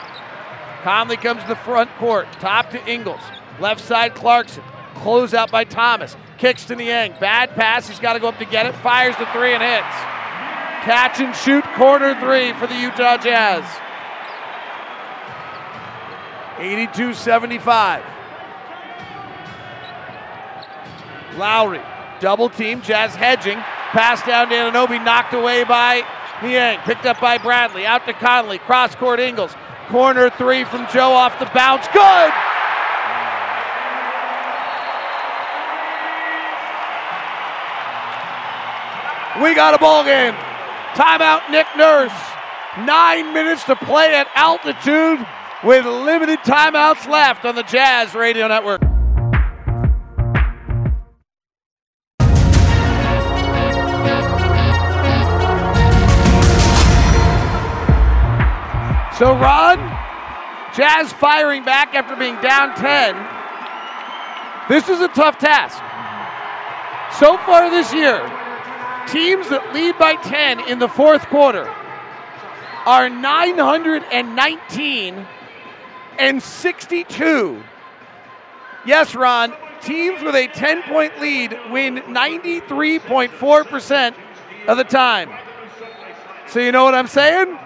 [0.84, 3.22] Conley comes to the front court, top to Ingles.
[3.60, 4.64] Left side, Clarkson.
[4.96, 6.16] Close out by Thomas.
[6.38, 7.16] Kicks to Niang.
[7.20, 7.88] Bad pass.
[7.88, 8.76] He's got to go up to get it.
[8.76, 9.86] Fires the three and hits.
[10.84, 13.64] Catch and shoot corner three for the Utah Jazz.
[16.60, 18.04] 82 75.
[21.36, 21.82] Lowry,
[22.20, 23.58] double team, Jazz hedging.
[23.92, 26.04] Pass down to Anunoby, knocked away by
[26.42, 26.80] Niang.
[26.80, 27.86] Picked up by Bradley.
[27.86, 28.58] Out to Conley.
[28.60, 29.56] Cross court Ingles.
[29.88, 31.88] Corner three from Joe off the bounce.
[31.88, 32.34] Good!
[39.42, 40.34] We got a ball game.
[40.98, 42.12] Timeout, Nick Nurse.
[42.80, 45.24] Nine minutes to play at altitude
[45.64, 48.82] with limited timeouts left on the Jazz Radio Network.
[59.20, 59.78] So, Ron,
[60.76, 63.16] Jazz firing back after being down 10.
[64.68, 65.78] This is a tough task.
[67.20, 68.20] So far this year,
[69.08, 71.68] teams that lead by 10 in the fourth quarter
[72.86, 75.28] are 919
[76.20, 77.64] and 62.
[78.86, 84.16] Yes, Ron, teams with a 10 point lead win 93.4%
[84.68, 85.32] of the time.
[86.48, 87.60] So, you know what I'm saying?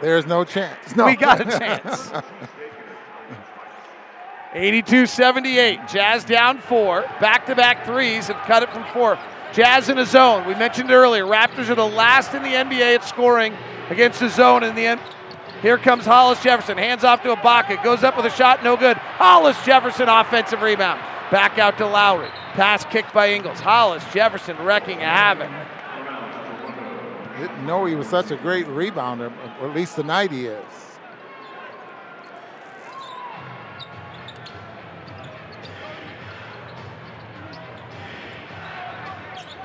[0.00, 0.96] There's no chance.
[0.96, 1.06] No.
[1.06, 2.12] We got a chance.
[4.52, 5.88] 82 78.
[5.88, 7.02] Jazz down four.
[7.20, 9.18] Back to back threes have cut it from four.
[9.52, 10.46] Jazz in a zone.
[10.46, 13.54] We mentioned earlier, Raptors are the last in the NBA at scoring
[13.88, 15.00] against the zone in the end.
[15.62, 16.78] Here comes Hollis Jefferson.
[16.78, 17.82] Hands off to Ibaka.
[17.84, 18.96] Goes up with a shot, no good.
[18.96, 21.00] Hollis Jefferson, offensive rebound.
[21.30, 22.28] Back out to Lowry.
[22.54, 23.60] Pass kicked by Ingles.
[23.60, 25.50] Hollis Jefferson wrecking havoc.
[27.38, 30.79] Didn't know he was such a great rebounder, or at least tonight he is.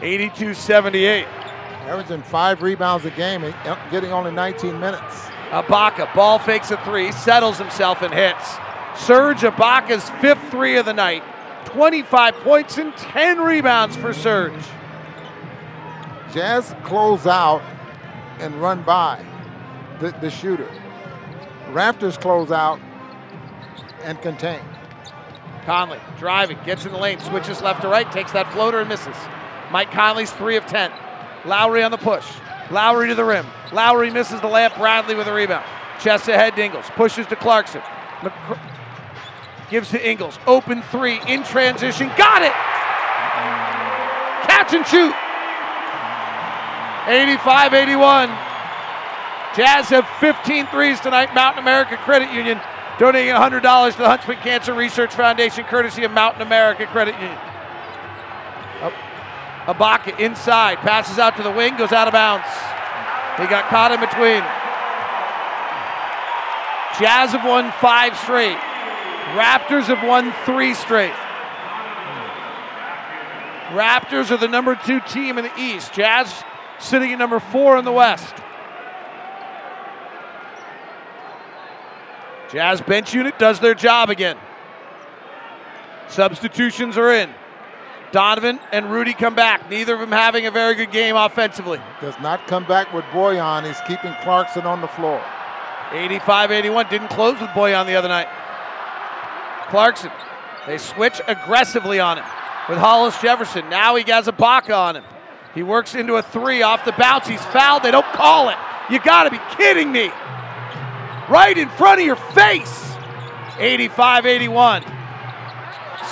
[0.02, 1.28] Eighty-two seventy-eight.
[1.86, 5.28] Averaging five rebounds a game, eh, uh, getting only 19 minutes.
[5.52, 8.58] Ibaka ball fakes a three, settles himself and hits.
[8.98, 11.24] Serge Ibaka's fifth three of the night.
[11.66, 14.64] 25 points and 10 rebounds for Serge.
[16.34, 17.62] Jazz close out
[18.40, 19.24] and run by
[20.00, 20.70] the, the shooter.
[21.72, 22.80] Raptors close out
[24.04, 24.62] and contain.
[25.66, 29.16] Conley driving, gets in the lane, switches left to right, takes that floater and misses.
[29.76, 30.90] Mike Conley's three of 10.
[31.44, 32.26] Lowry on the push.
[32.72, 33.46] Lowry to the rim.
[33.74, 34.78] Lowry misses the layup.
[34.78, 35.66] Bradley with a rebound.
[36.00, 36.86] Chest ahead Ingles.
[36.92, 37.82] Pushes to Clarkson.
[39.70, 40.40] Gives to Ingles.
[40.48, 42.08] Open three in transition.
[42.16, 42.54] Got it!
[44.48, 45.14] Catch and shoot.
[47.12, 48.30] 85 81.
[49.58, 51.36] Jazz have 15 threes tonight.
[51.36, 52.62] Mountain America Credit Union
[52.98, 57.38] donating $100 to the Huntsman Cancer Research Foundation, courtesy of Mountain America Credit Union.
[59.66, 62.46] Ibaka inside, passes out to the wing, goes out of bounds.
[63.38, 64.44] He got caught in between.
[67.00, 68.58] Jazz have won five straight.
[69.36, 71.14] Raptors have won three straight.
[73.74, 75.94] Raptors are the number two team in the East.
[75.94, 76.44] Jazz
[76.80, 78.36] sitting at number four in the West.
[82.52, 84.38] Jazz bench unit does their job again.
[86.08, 87.30] Substitutions are in.
[88.16, 89.70] Donovan and Rudy come back.
[89.70, 91.82] Neither of them having a very good game offensively.
[92.00, 93.68] Does not come back with Bojan.
[93.68, 95.22] He's keeping Clarkson on the floor.
[95.92, 96.90] 85 81.
[96.90, 98.30] Didn't close with Bojan the other night.
[99.68, 100.12] Clarkson.
[100.66, 102.24] They switch aggressively on him
[102.70, 103.70] with Hollis Jefferson.
[103.70, 105.04] Now he has a Ibaka on him.
[105.54, 107.28] He works into a three off the bounce.
[107.28, 107.84] He's fouled.
[107.84, 108.56] They don't call it.
[108.90, 110.10] You got to be kidding me.
[111.30, 112.96] Right in front of your face.
[113.60, 114.95] 85 81.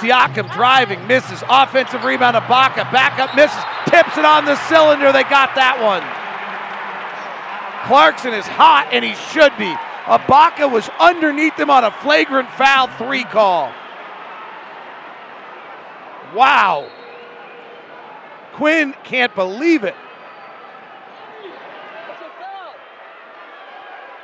[0.04, 1.42] Siakam driving, misses.
[1.50, 2.92] Offensive rebound, Ibaka.
[2.92, 3.64] Back up, misses.
[3.88, 5.12] Tips it on the cylinder.
[5.14, 6.04] They got that one.
[7.88, 9.74] Clarkson is hot, and he should be.
[10.06, 13.72] Ibaka was underneath him on a flagrant foul three call.
[16.36, 16.90] Wow.
[18.54, 19.96] Quinn can't believe it.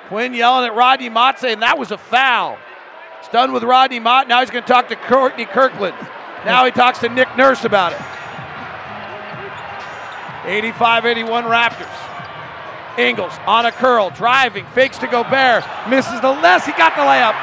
[0.08, 2.58] Quinn yelling at Rodney Mott saying that was a foul.
[3.20, 4.28] It's done with Rodney Mott.
[4.28, 5.96] Now he's going to talk to Courtney Kirkland.
[6.46, 8.00] Now he talks to Nick Nurse about it.
[10.50, 12.10] 85 81 Raptors.
[12.98, 16.66] Ingles on a curl, driving, fakes to Gobert, misses the less.
[16.66, 17.36] He got the layup.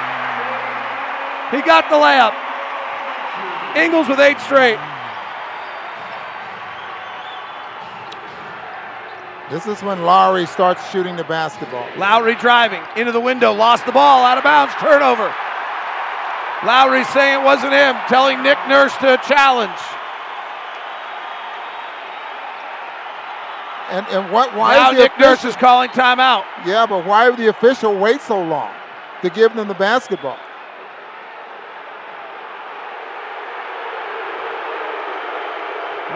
[1.51, 2.35] He got the layup.
[3.77, 4.78] Ingles with eight straight.
[9.51, 11.86] This is when Lowry starts shooting the basketball.
[11.97, 15.32] Lowry driving into the window, lost the ball, out of bounds, turnover.
[16.64, 19.78] Lowry saying it wasn't him, telling Nick Nurse to challenge.
[23.90, 24.54] And and what?
[24.56, 26.44] Why now is Nick official, Nurse is calling timeout.
[26.64, 28.72] Yeah, but why would the official wait so long
[29.22, 30.38] to give them the basketball?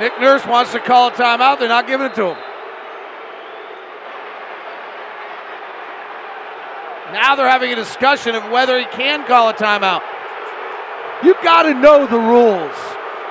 [0.01, 1.59] Nick Nurse wants to call a timeout.
[1.59, 2.37] They're not giving it to him.
[7.13, 10.01] Now they're having a discussion of whether he can call a timeout.
[11.23, 12.75] You've got to know the rules.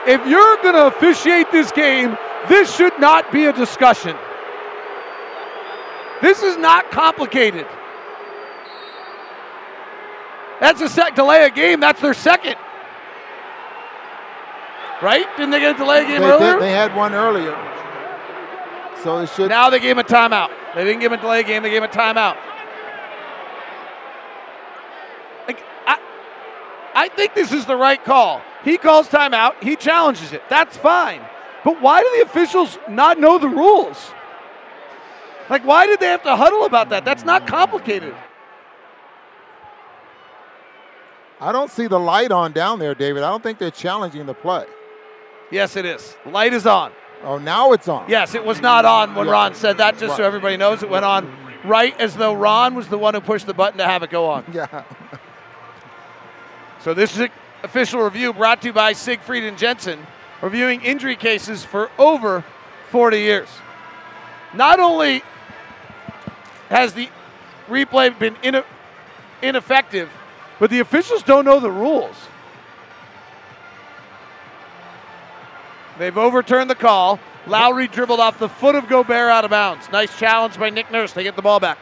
[0.07, 2.17] If you're going to officiate this game,
[2.47, 4.15] this should not be a discussion.
[6.21, 7.65] This is not complicated.
[10.59, 11.79] That's a sec delay a game.
[11.79, 12.55] That's their second.
[15.01, 15.25] Right?
[15.37, 16.53] Didn't they get a delay a game They, earlier?
[16.53, 17.55] did, they had one earlier.
[19.03, 19.47] So it should.
[19.49, 20.49] Now they gave him a timeout.
[20.75, 21.63] They didn't give him a delay game.
[21.63, 22.35] They gave him a timeout.
[25.47, 25.97] Like, I,
[26.95, 28.41] I think this is the right call.
[28.63, 29.61] He calls timeout.
[29.63, 30.41] He challenges it.
[30.49, 31.21] That's fine.
[31.63, 34.11] But why do the officials not know the rules?
[35.49, 37.05] Like, why did they have to huddle about that?
[37.05, 38.15] That's not complicated.
[41.41, 43.23] I don't see the light on down there, David.
[43.23, 44.65] I don't think they're challenging the play.
[45.51, 46.15] Yes, it is.
[46.25, 46.91] Light is on.
[47.23, 48.09] Oh, now it's on.
[48.09, 49.33] Yes, it was not on when Yeah.
[49.33, 50.83] Ron said that, just so everybody knows.
[50.83, 51.33] It went on
[51.65, 54.27] right as though Ron was the one who pushed the button to have it go
[54.29, 54.45] on.
[54.53, 54.83] Yeah.
[56.81, 57.29] So this is an
[57.63, 59.99] official review brought to you by Siegfried and Jensen,
[60.41, 62.43] reviewing injury cases for over
[62.91, 63.49] 40 years.
[64.53, 65.21] Not only
[66.69, 67.09] has the
[67.67, 68.63] replay been ine-
[69.41, 70.09] ineffective,
[70.59, 72.15] But the officials don't know the rules.
[75.97, 77.19] they've overturned the call.
[77.47, 79.89] Lowry dribbled off the foot of Gobert out of bounds.
[79.91, 81.13] Nice challenge by Nick Nurse.
[81.13, 81.77] They get the ball back.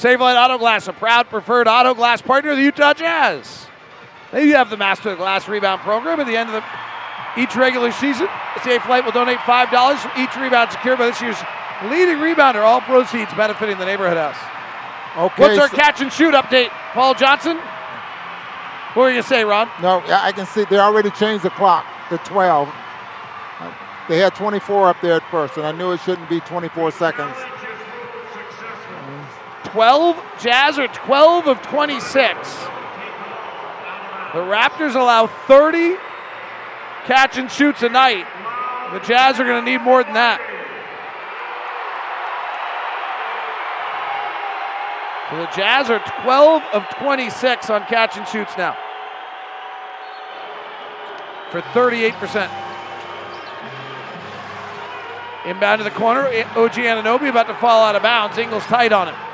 [0.00, 3.66] Safelite Auto Glass, a proud preferred auto glass partner of the Utah Jazz.
[4.32, 7.54] They have the Master of the Glass rebound program at the end of the, each
[7.54, 8.26] regular season.
[8.64, 11.36] Save Safelite will donate $5 for each rebound secured by this year's
[11.84, 12.62] leading rebounder.
[12.62, 14.38] All proceeds benefiting the neighborhood house.
[15.18, 15.42] Okay.
[15.42, 16.70] What's our so- catch and shoot update?
[16.94, 17.58] Paul Johnson?
[17.58, 19.68] What are you going to say, Ron?
[19.82, 22.72] No, I can see they already changed the clock to 12.
[24.08, 27.36] They had 24 up there at first, and I knew it shouldn't be 24 seconds.
[29.72, 30.16] 12.
[30.40, 32.10] Jazz are 12 of 26.
[34.32, 35.96] The Raptors allow 30
[37.04, 38.26] catch and shoots a night.
[38.92, 40.40] The Jazz are going to need more than that.
[45.30, 48.76] So the Jazz are 12 of 26 on catch and shoots now.
[51.52, 52.50] For 38%.
[55.46, 56.26] Inbound to the corner.
[56.26, 58.38] OG Anunoby about to fall out of bounds.
[58.38, 59.29] Ingles tight on him.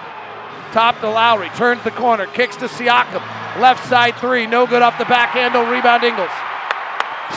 [0.77, 1.49] Top to Lowry.
[1.57, 2.27] Turns the corner.
[2.27, 3.25] Kicks to Siakam.
[3.59, 4.47] Left side three.
[4.47, 5.65] No good off the back handle.
[5.65, 6.29] Rebound Ingles.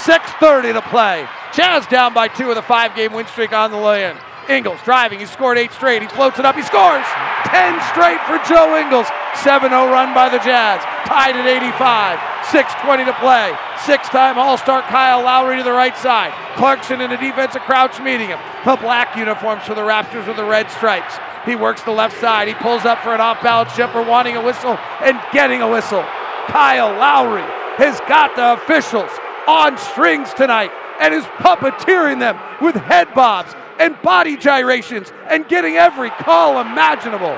[0.03, 1.25] 6.30 to play.
[1.55, 4.17] Jazz down by two with a five game win streak on the lay in.
[4.49, 5.19] Ingles driving.
[5.19, 6.01] He scored eight straight.
[6.01, 6.57] He floats it up.
[6.57, 7.05] He scores.
[7.47, 9.07] 10 straight for Joe Ingles.
[9.35, 10.83] 7 0 run by the Jazz.
[11.07, 12.19] Tied at 85.
[12.51, 13.55] 6.20 to play.
[13.85, 16.33] Six time All Star Kyle Lowry to the right side.
[16.57, 18.39] Clarkson in a defensive crouch meeting him.
[18.65, 21.15] The black uniforms for the Raptors with the red stripes.
[21.49, 22.47] He works the left side.
[22.47, 26.03] He pulls up for an off balance jumper, wanting a whistle and getting a whistle.
[26.47, 27.41] Kyle Lowry
[27.77, 29.09] has got the officials
[29.47, 30.69] on strings tonight
[30.99, 37.35] and is puppeteering them with head bobs and body gyrations and getting every call imaginable.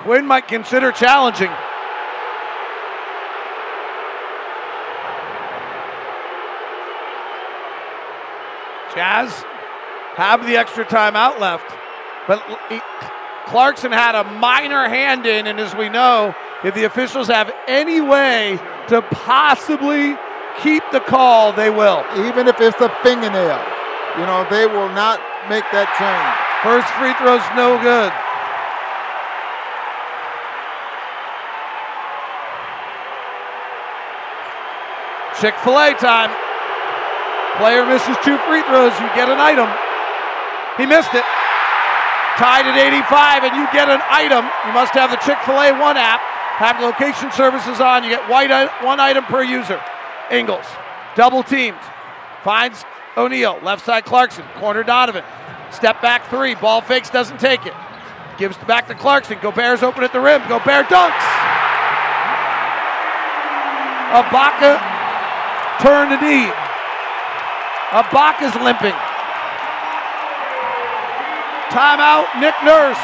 [0.00, 1.50] Quinn might consider challenging.
[8.94, 9.44] Jazz
[10.16, 11.70] have the extra timeout left,
[12.26, 12.80] but he-
[13.46, 16.34] Clarkson had a minor hand in, and as we know,
[16.64, 20.16] if the officials have any way to possibly
[20.62, 22.02] keep the call, they will.
[22.26, 23.62] Even if it's a fingernail,
[24.18, 26.34] you know, they will not make that change.
[26.64, 28.10] First free throw's no good.
[35.40, 36.32] Chick fil A time.
[37.58, 39.68] Player misses two free throws, you get an item.
[40.76, 41.24] He missed it.
[42.36, 44.44] Tied at 85, and you get an item.
[44.66, 46.20] You must have the Chick fil A One app,
[46.60, 48.04] have location services on.
[48.04, 48.50] You get white
[48.82, 49.80] one item per user.
[50.30, 50.66] Ingles,
[51.14, 51.78] double teamed.
[52.44, 52.84] Finds
[53.16, 55.24] O'Neale, left side Clarkson, corner Donovan.
[55.70, 57.74] Step back three, ball fakes, doesn't take it.
[58.38, 59.38] Gives back to Clarkson.
[59.40, 60.42] Gobert's open at the rim.
[60.46, 61.24] Gobert dunks.
[64.12, 64.76] Ibaka
[65.80, 66.52] turned a knee.
[67.90, 68.94] Ibaka's limping.
[71.70, 72.98] Timeout, Nick Nurse.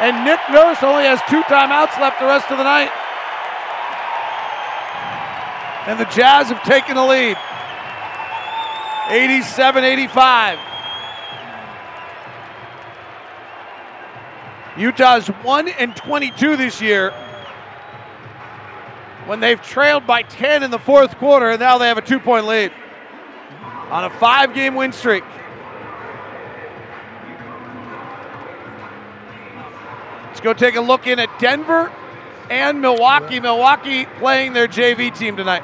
[0.00, 2.90] And Nick Nurse only has two timeouts left the rest of the night.
[5.86, 7.36] And the Jazz have taken the lead.
[9.08, 10.58] 87 85.
[14.78, 17.10] Utah's 1 and 22 this year
[19.26, 22.18] when they've trailed by 10 in the fourth quarter, and now they have a two
[22.18, 22.72] point lead
[23.90, 25.24] on a five game win streak.
[30.32, 31.92] Let's go take a look in at Denver
[32.48, 33.38] and Milwaukee.
[33.38, 35.60] Milwaukee playing their JV team tonight.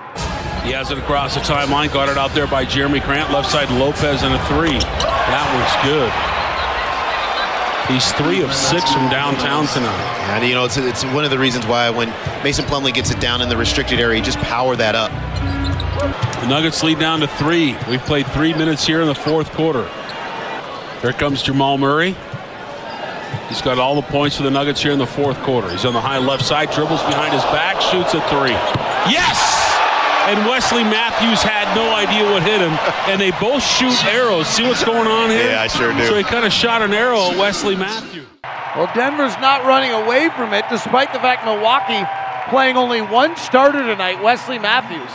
[0.62, 3.70] He has it across the timeline, got it out there by Jerami Grant, left side
[3.70, 4.78] Lopez and a three.
[4.78, 6.12] That was good.
[7.90, 10.35] He's three of six from downtown tonight.
[10.35, 12.11] And you know, it's, it's one of the reasons why when
[12.45, 15.11] Mason Plumlee gets it down in the restricted area, you just power that up.
[16.43, 17.74] The Nuggets lead down to three.
[17.89, 19.89] We've played three minutes here in the fourth quarter.
[21.01, 22.15] Here comes Jamal Murray.
[23.49, 25.70] He's got all the points for the Nuggets here in the fourth quarter.
[25.70, 28.53] He's on the high left side, dribbles behind his back, shoots a three.
[29.09, 29.41] Yes!
[30.29, 32.77] And Wesley Matthews had no idea what hit him,
[33.09, 34.47] and they both shoot arrows.
[34.47, 35.53] See what's going on here?
[35.53, 36.07] Yeah, I sure do.
[36.07, 38.27] So he kind of shot an arrow at Wesley Matthews.
[38.77, 42.05] Well, Denver's not running away from it, despite the fact Milwaukee
[42.51, 45.11] playing only one starter tonight, Wesley Matthews.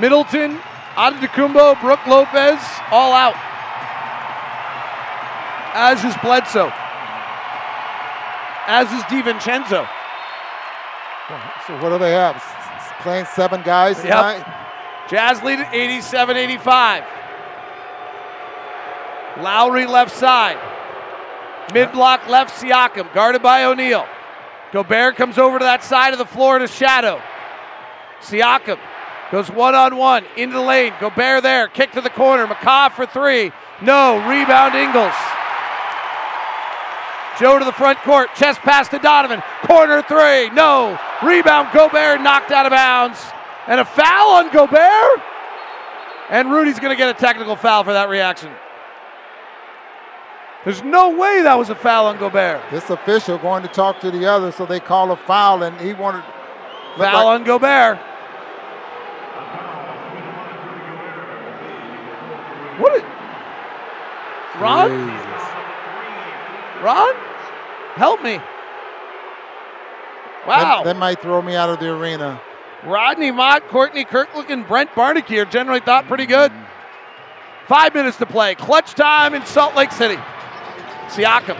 [0.00, 0.56] Middleton,
[0.94, 2.62] Antetokounmpo, Brooke Lopez,
[2.92, 3.34] all out.
[5.74, 6.72] As is Bledsoe.
[8.66, 9.88] As is DiVincenzo.
[11.66, 12.36] So what do they have?
[12.36, 12.42] S-
[13.02, 14.06] Playing seven guys Yep.
[14.06, 14.44] tonight?
[15.08, 17.04] Jazz lead at 87 85.
[19.40, 20.58] Lowry left side.
[21.72, 24.06] Mid block left Siakam, guarded by O'Neale.
[24.72, 27.20] Gobert comes over to that side of the floor to shadow.
[28.20, 28.78] Siakam
[29.30, 30.92] goes one on one into the lane.
[31.00, 32.46] Gobert there, kick to the corner.
[32.46, 33.52] McCaw for three.
[33.80, 35.14] No, rebound Ingles.
[37.38, 39.42] Joe to the front court, chest pass to Donovan.
[39.62, 40.98] Corner three, no.
[41.22, 43.18] Rebound Gobert knocked out of bounds.
[43.66, 45.22] And a foul on Gobert.
[46.30, 48.50] And Rudy's going to get a technical foul for that reaction.
[50.64, 52.62] There's no way that was a foul on Gobert.
[52.70, 55.92] This official going to talk to the other, so they call a foul, and he
[55.92, 56.22] wanted.
[56.96, 57.98] Foul like- on Gobert.
[62.78, 62.96] What?
[62.96, 63.02] Is,
[64.60, 65.31] Ron?
[66.82, 67.14] Ron?
[67.94, 68.38] Help me.
[70.46, 70.82] Wow.
[70.82, 72.40] That, that might throw me out of the arena.
[72.84, 76.50] Rodney Mott, Courtney Kirkland, and Brent Barnaky are generally thought pretty good.
[76.50, 77.66] Mm-hmm.
[77.68, 78.56] Five minutes to play.
[78.56, 80.16] Clutch time in Salt Lake City.
[81.06, 81.58] Siakam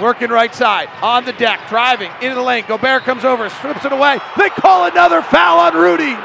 [0.00, 2.64] working right side on the deck, driving into the lane.
[2.66, 4.18] Gobert comes over, strips it away.
[4.38, 6.16] They call another foul on Rudy.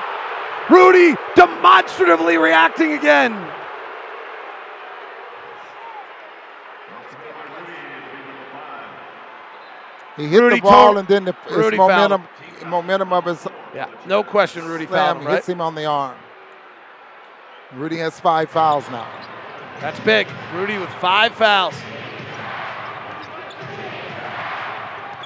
[0.69, 3.33] Rudy demonstratively reacting again.
[10.19, 12.23] He hit Rudy the ball, and then the Rudy momentum,
[12.65, 14.65] momentum of his Yeah, no question.
[14.65, 15.35] Rudy slam fouled him, right?
[15.35, 16.17] hits him on the arm.
[17.73, 19.07] Rudy has five fouls now.
[19.79, 20.27] That's big.
[20.53, 21.73] Rudy with five fouls.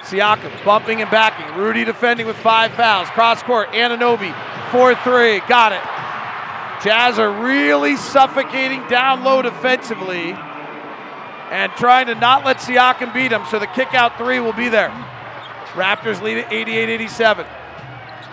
[0.02, 1.56] Siakam bumping and backing.
[1.56, 3.08] Rudy defending with five fouls.
[3.08, 3.70] Cross court.
[3.70, 4.32] Anunoby,
[4.70, 5.40] 4 3.
[5.48, 5.82] Got it.
[6.84, 10.36] Jazz are really suffocating down low defensively
[11.54, 14.68] and trying to not let Siakam beat him, so the kick out three will be
[14.68, 14.88] there.
[15.74, 17.46] Raptors lead at 88 87.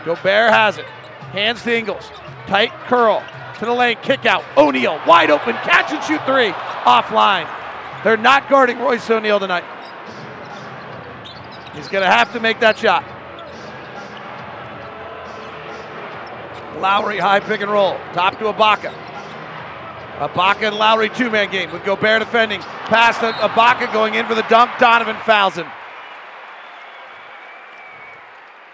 [0.03, 0.85] Gobert has it.
[0.85, 2.09] Hands to Ingles.
[2.47, 3.23] Tight curl
[3.59, 3.97] to the lane.
[4.01, 4.43] Kick out.
[4.57, 5.53] O'Neale wide open.
[5.57, 6.49] Catch and shoot three.
[6.83, 7.47] Offline.
[8.03, 9.65] They're not guarding Royce O'Neale tonight.
[11.75, 13.03] He's going to have to make that shot.
[16.81, 17.99] Lowry high pick and roll.
[18.13, 19.10] Top to Ibaka.
[20.21, 22.61] Ibaka and Lowry two man game with Gobert defending.
[22.61, 24.69] Pass to Ibaka going in for the dunk.
[24.77, 25.65] Donovan fouls him.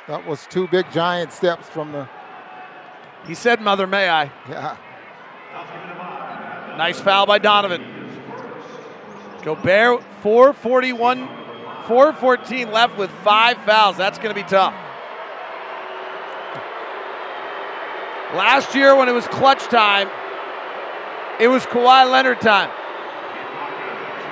[0.09, 2.09] That was two big giant steps from the.
[3.25, 4.29] He said, Mother, may I?
[4.49, 4.75] Yeah.
[6.77, 7.81] Nice foul by Donovan.
[9.43, 11.27] Gobert, 441,
[11.87, 13.95] 414 left with five fouls.
[13.95, 14.73] That's going to be tough.
[18.35, 20.09] Last year, when it was clutch time,
[21.39, 22.69] it was Kawhi Leonard time.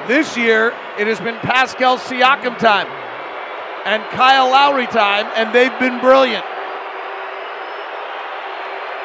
[0.07, 2.87] This year, it has been Pascal Siakam time
[3.85, 6.45] and Kyle Lowry time, and they've been brilliant.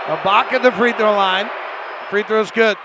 [0.06, 1.48] Ibaka at the free throw line.
[2.08, 2.76] Free throw's good.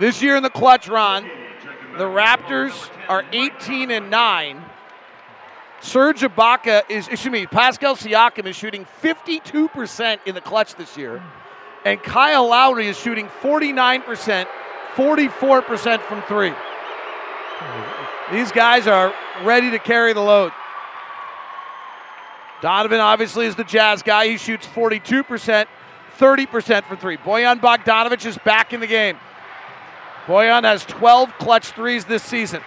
[0.00, 1.30] This year in the clutch run,
[1.96, 4.64] the Raptors are 18 and 9.
[5.80, 11.22] Serge Ibaka is, excuse me, Pascal Siakam is shooting 52% in the clutch this year.
[11.86, 14.48] And Kyle Lowry is shooting 49%,
[14.96, 16.52] 44% from three.
[18.32, 19.14] These guys are
[19.44, 20.50] ready to carry the load.
[22.60, 24.26] Donovan obviously is the Jazz guy.
[24.26, 25.66] He shoots 42%,
[26.18, 27.18] 30% from three.
[27.18, 29.16] Bojan Bogdanovic is back in the game.
[30.26, 32.62] Bojan has 12 clutch threes this season.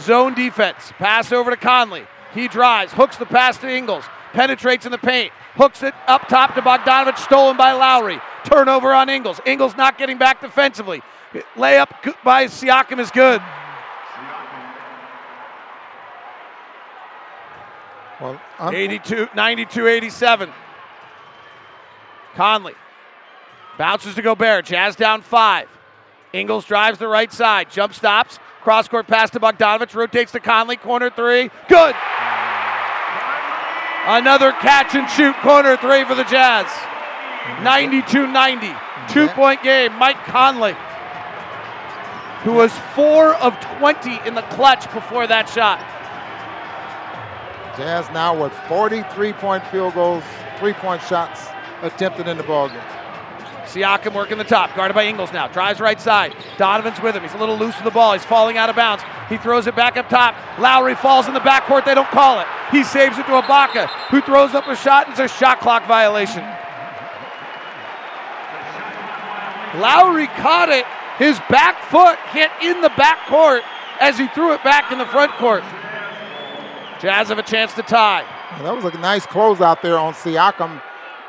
[0.00, 0.92] Zone defense.
[0.98, 2.08] Pass over to Conley.
[2.34, 6.54] He drives, hooks the pass to Ingles, penetrates in the paint, hooks it up top
[6.54, 8.20] to Bogdanovic, stolen by Lowry.
[8.44, 9.40] Turnover on Ingles.
[9.44, 11.02] Ingles not getting back defensively.
[11.56, 13.40] Layup by Siakam is good.
[18.20, 20.50] Well, 82, 92 87.
[22.34, 22.74] Conley
[23.78, 24.66] bounces to Gobert.
[24.66, 25.68] Jazz down five.
[26.32, 27.70] Ingles drives the right side.
[27.70, 28.38] Jump stops.
[28.60, 29.94] Cross court pass to Bogdanovic.
[29.94, 30.76] Rotates to Conley.
[30.76, 31.50] Corner three.
[31.68, 31.94] Good.
[34.06, 36.66] Another catch and shoot corner three for the Jazz.
[36.66, 37.64] Mm-hmm.
[37.64, 38.66] 92 90.
[38.66, 39.12] Mm-hmm.
[39.12, 39.92] Two point game.
[39.98, 40.74] Mike Conley,
[42.42, 45.80] who was four of 20 in the clutch before that shot.
[47.76, 50.24] Jazz now with 43 point field goals,
[50.58, 51.46] three point shots
[51.82, 52.99] attempted in the ballgame.
[53.70, 55.46] Siakam working the top, guarded by Ingles now.
[55.48, 56.34] Drives right side.
[56.58, 57.22] Donovan's with him.
[57.22, 58.12] He's a little loose with the ball.
[58.12, 59.02] He's falling out of bounds.
[59.28, 60.34] He throws it back up top.
[60.58, 61.84] Lowry falls in the backcourt.
[61.84, 62.46] They don't call it.
[62.72, 65.08] He saves it to Ibaka, who throws up a shot.
[65.08, 66.42] It's a shot clock violation.
[69.80, 70.84] Lowry caught it.
[71.18, 73.60] His back foot hit in the backcourt
[74.00, 75.62] as he threw it back in the front court.
[77.00, 78.24] Jazz have a chance to tie.
[78.62, 80.82] That was a nice close out there on Siakam,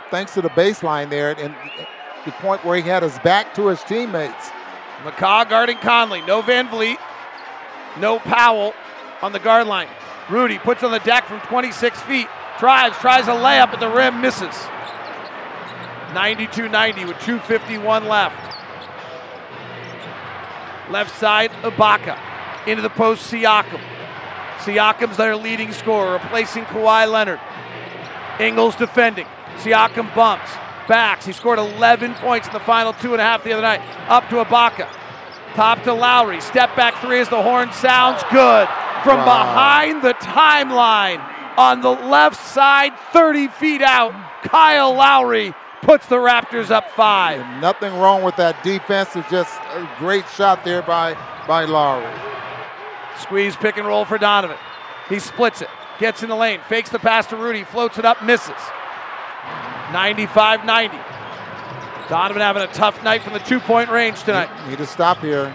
[0.10, 1.56] thanks to the baseline there, and
[2.26, 4.50] the point where he had his back to his teammates.
[5.04, 6.22] McCaw guarding Conley.
[6.22, 6.98] No VanVleet.
[8.00, 8.74] No Powell
[9.22, 9.88] on the guard line.
[10.30, 12.28] Rudy puts on the deck from 26 feet.
[12.60, 14.56] Drives, tries a layup at the rim, misses.
[16.14, 18.36] 92 90 with 2.51 left.
[20.92, 22.20] Left side, Ibaka.
[22.68, 23.82] Into the post, Siakam.
[24.58, 27.40] Siakam's their leading scorer, replacing Kawhi Leonard.
[28.40, 29.26] Ingles defending.
[29.58, 30.52] Siakam bumps,
[30.88, 31.26] backs.
[31.26, 33.82] He scored 11 points in the final two and a half the other night.
[34.10, 34.88] Up to Ibaka.
[35.54, 36.40] Top to Lowry.
[36.42, 38.24] Step back three as the horn sounds.
[38.32, 38.68] Good.
[39.04, 39.26] From wow.
[39.26, 41.22] behind the timeline
[41.58, 44.14] on the left side, 30 feet out,
[44.44, 47.42] Kyle Lowry puts the Raptors up five.
[47.42, 49.16] And nothing wrong with that defense.
[49.16, 51.16] It's just a great shot there by,
[51.48, 52.08] by Lowry.
[53.20, 54.58] Squeeze pick and roll for Donovan.
[55.10, 58.24] He splits it, gets in the lane, fakes the pass to Rudy, floats it up,
[58.24, 58.56] misses.
[59.92, 60.98] 95 90.
[62.10, 64.50] Donovan having a tough night from the two point range tonight.
[64.68, 65.54] Need to stop here.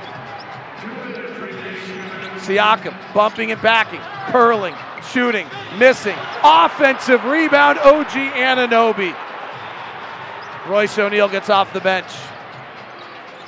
[2.39, 4.01] Siakam bumping and backing,
[4.33, 4.75] curling,
[5.11, 5.47] shooting,
[5.79, 6.17] missing.
[6.43, 9.15] Offensive rebound, OG Anunoby.
[10.67, 12.11] Royce O'Neale gets off the bench.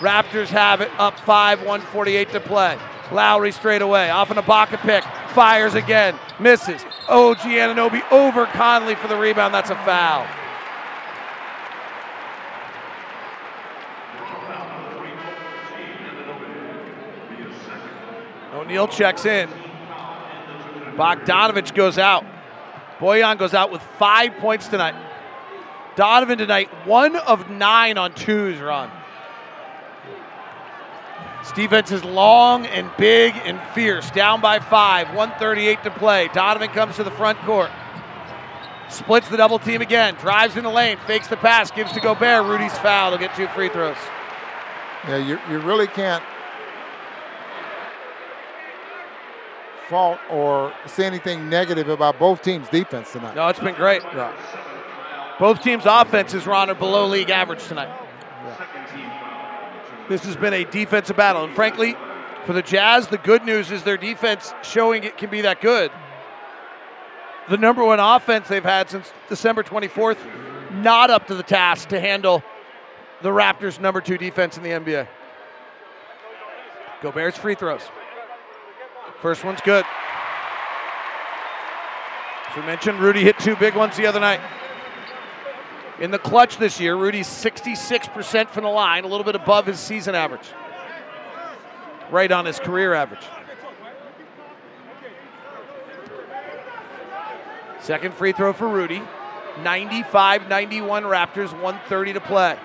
[0.01, 2.79] Raptors have it up 5, 148 to play.
[3.11, 6.85] Lowry straight away, off an Ibaka pick, fires again, misses.
[7.09, 9.55] OG Anunoby over Conley for the rebound.
[9.55, 10.27] That's a foul.
[18.69, 19.49] O'Neale checks in.
[20.95, 22.23] Bogdanovic goes out.
[22.99, 24.95] Bojan goes out with five points tonight.
[25.97, 28.91] Donovan tonight, one of nine on twos run.
[31.41, 34.11] This defense is long and big and fierce.
[34.11, 36.29] Down by five, 138 to play.
[36.35, 37.71] Donovan comes to the front court.
[38.91, 40.15] Splits the double team again.
[40.17, 40.99] Drives in the lane.
[41.07, 41.71] Fakes the pass.
[41.71, 42.45] Gives to Gobert.
[42.45, 43.13] Rudy's foul.
[43.13, 43.97] He'll get two free throws.
[45.07, 46.23] Yeah, you, you really can't
[49.89, 53.35] fault or say anything negative about both teams' defense tonight.
[53.35, 54.03] No, it's been great.
[54.03, 54.33] Yeah.
[55.39, 57.91] Both teams' offenses, Ron, are below league average tonight.
[60.09, 61.45] This has been a defensive battle.
[61.45, 61.97] And frankly,
[62.47, 65.91] for the Jazz, the good news is their defense showing it can be that good.
[67.49, 70.19] The number one offense they've had since December 24th,
[70.73, 72.43] not up to the task to handle
[73.23, 75.09] the Raptors' number two defense in the NBA.
[77.03, 77.83] Gobert's free throws.
[79.21, 79.85] First one's good.
[82.49, 84.41] As we mentioned, Rudy hit two big ones the other night.
[85.99, 89.81] In the clutch this year, Rudy's 66% from the line, a little bit above his
[89.81, 90.49] season average.
[92.13, 93.25] Right on his career average.
[97.81, 99.03] Second free throw for Rudy.
[99.63, 102.57] 95 91 Raptors, 130 to play.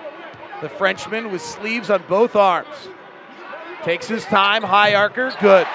[0.62, 2.88] The Frenchman with sleeves on both arms.
[3.82, 5.66] Takes his time, high archer, good.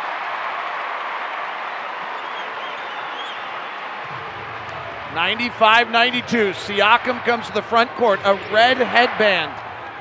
[5.14, 6.52] 95 92.
[6.52, 9.52] Siakam comes to the front court, a red headband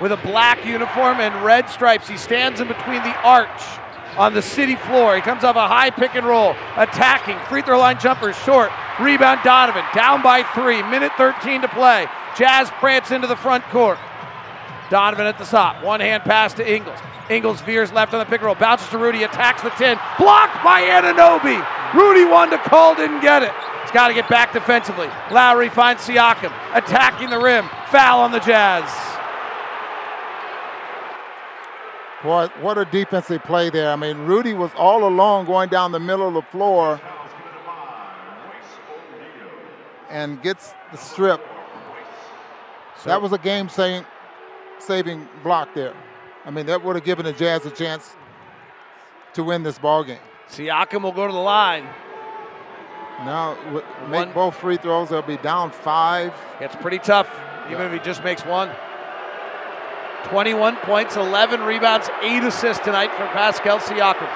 [0.00, 2.08] with a black uniform and red stripes.
[2.08, 3.62] He stands in between the arch
[4.16, 5.16] on the city floor.
[5.16, 7.38] He comes off a high pick and roll, attacking.
[7.48, 8.70] Free throw line jumper short.
[9.00, 9.84] Rebound Donovan.
[9.94, 10.82] Down by three.
[10.82, 12.06] Minute 13 to play.
[12.36, 13.98] Jazz prance into the front court.
[14.90, 15.82] Donovan at the top.
[15.82, 16.98] One hand pass to Ingles.
[17.30, 18.54] Ingles veers left on the pick and roll.
[18.54, 19.22] Bounces to Rudy.
[19.22, 19.98] Attacks the 10.
[20.18, 21.64] Blocked by Anunoby.
[21.94, 23.52] Rudy wanted to call, didn't get it.
[23.88, 25.06] He's got to get back defensively.
[25.30, 26.52] Lowry finds Siakam.
[26.74, 27.66] Attacking the rim.
[27.86, 28.84] Foul on the Jazz.
[32.22, 33.90] Boy, what a defensive play there.
[33.90, 37.00] I mean, Rudy was all alone going down the middle of the floor
[40.10, 41.40] and gets the strip.
[42.98, 44.04] So that was a game saving,
[44.80, 45.94] saving block there.
[46.44, 48.14] I mean, that would have given the Jazz a chance
[49.32, 50.18] to win this ball game.
[50.50, 51.88] Siakam will go to the line.
[53.20, 53.56] Now,
[54.08, 54.32] make one.
[54.32, 55.08] both free throws.
[55.08, 56.32] They'll be down five.
[56.60, 57.28] It's pretty tough,
[57.66, 57.86] even yeah.
[57.86, 58.70] if he just makes one.
[60.24, 64.28] 21 points, 11 rebounds, 8 assists tonight for Pascal Siakam.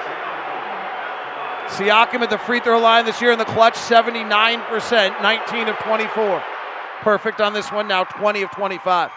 [1.67, 6.43] Siakam at the free throw line this year in the clutch, 79%, 19 of 24.
[7.01, 9.11] Perfect on this one, now 20 of 25.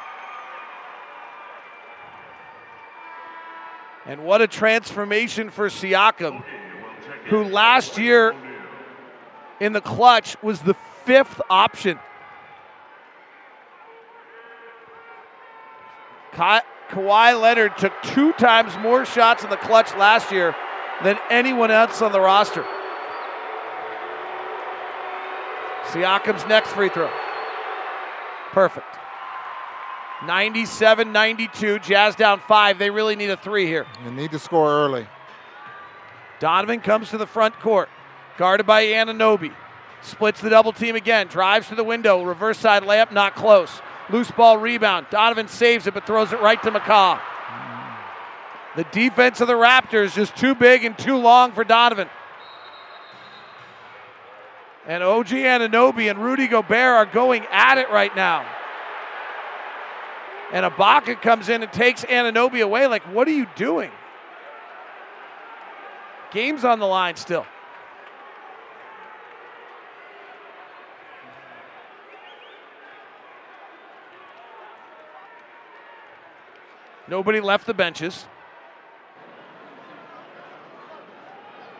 [4.06, 6.44] And what a transformation for Siakam,
[7.26, 8.34] who last year
[9.60, 10.74] in the clutch was the
[11.04, 11.98] fifth option.
[16.32, 20.54] Ka- Kawhi Leonard took two times more shots in the clutch last year
[21.02, 22.64] than anyone else on the roster.
[25.86, 27.10] Siakam's next free throw.
[28.52, 28.86] Perfect.
[30.24, 31.78] 97 92.
[31.80, 32.78] Jazz down five.
[32.78, 33.86] They really need a three here.
[34.04, 35.06] They need to score early.
[36.38, 37.88] Donovan comes to the front court,
[38.38, 39.52] guarded by Anunoby.
[40.02, 41.26] Splits the double team again.
[41.26, 42.22] Drives to the window.
[42.22, 43.80] Reverse side layup, not close.
[44.10, 45.06] Loose ball rebound.
[45.10, 47.20] Donovan saves it, but throws it right to McCaw.
[48.76, 52.08] The defense of the Raptors just too big and too long for Donovan.
[54.86, 58.46] And OG Anunoby and Rudy Gobert are going at it right now.
[60.52, 62.86] And Ibaka comes in and takes Anunoby away.
[62.86, 63.90] Like, what are you doing?
[66.30, 67.46] Game's on the line still.
[77.08, 78.26] Nobody left the benches.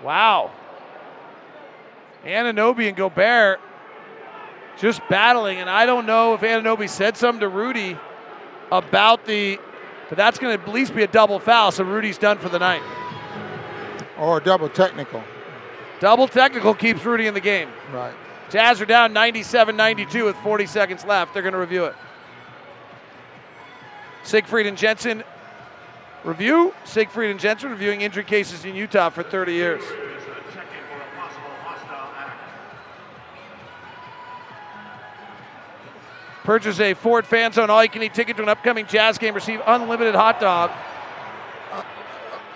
[0.02, 0.50] Wow.
[2.24, 3.60] Anunoby and Gobert
[4.78, 7.96] just battling, and I don't know if Anunoby said something to Rudy
[8.70, 9.58] about the,
[10.08, 12.58] but that's going to at least be a double foul, so Rudy's done for the
[12.58, 12.82] night.
[14.18, 15.22] Or a double technical.
[16.00, 17.70] Double technical keeps Rudy in the game.
[17.92, 18.14] Right.
[18.50, 21.32] Jazz are down 97 92 with 40 seconds left.
[21.32, 21.94] They're going to review it.
[24.26, 25.22] Siegfried and Jensen
[26.24, 26.74] review.
[26.84, 29.84] Siegfried and Jensen reviewing injury cases in Utah for 30 years.
[36.42, 39.34] Purchase a Ford Fan Zone all-you-can-eat ticket to an upcoming Jazz game.
[39.34, 40.72] Receive unlimited hot dog.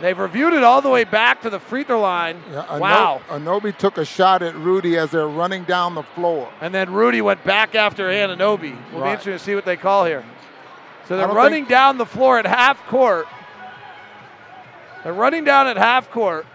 [0.01, 2.43] They've reviewed it all the way back to the free throw line.
[2.51, 3.21] Yeah, wow.
[3.29, 6.51] Anunoby took a shot at Rudy as they're running down the floor.
[6.61, 8.77] And then Rudy went back after Anunoby.
[8.93, 9.07] Will right.
[9.07, 10.25] be interesting to see what they call here.
[11.11, 11.71] So they're running think...
[11.71, 13.27] down the floor at half court.
[15.03, 16.47] They're running down at half court.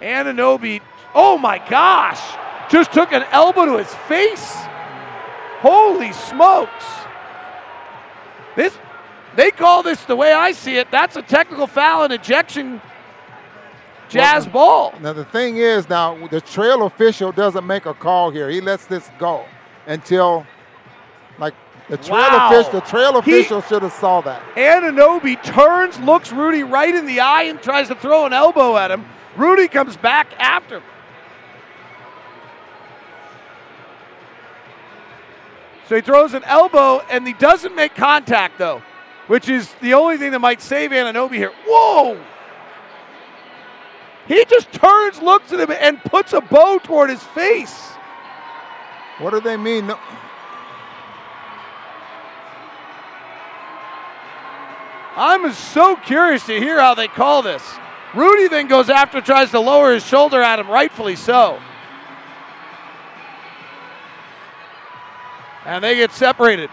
[0.00, 0.80] Anunoby,
[1.14, 2.18] oh my gosh,
[2.70, 4.54] just took an elbow to his face.
[5.60, 6.86] Holy smokes.
[8.56, 8.74] This
[9.36, 10.90] they call this the way I see it.
[10.90, 12.80] That's a technical foul and ejection
[14.08, 14.52] jazz well,
[14.92, 14.94] ball.
[15.02, 18.48] Now the thing is now the trail official doesn't make a call here.
[18.48, 19.44] He lets this go
[19.86, 20.46] until
[21.38, 21.52] like
[21.92, 22.48] the trail wow.
[22.50, 24.42] official, the trail official should have saw that.
[24.54, 28.90] Anunoby turns, looks Rudy right in the eye, and tries to throw an elbow at
[28.90, 29.04] him.
[29.36, 30.82] Rudy comes back after him.
[35.86, 38.80] So he throws an elbow, and he doesn't make contact though,
[39.26, 41.52] which is the only thing that might save Anunoby here.
[41.66, 42.18] Whoa!
[44.26, 47.90] He just turns, looks at him, and puts a bow toward his face.
[49.18, 49.88] What do they mean?
[49.88, 49.98] No.
[55.14, 57.62] I'm so curious to hear how they call this.
[58.14, 61.60] Rudy then goes after, tries to lower his shoulder at him, rightfully so.
[65.64, 66.70] And they get separated.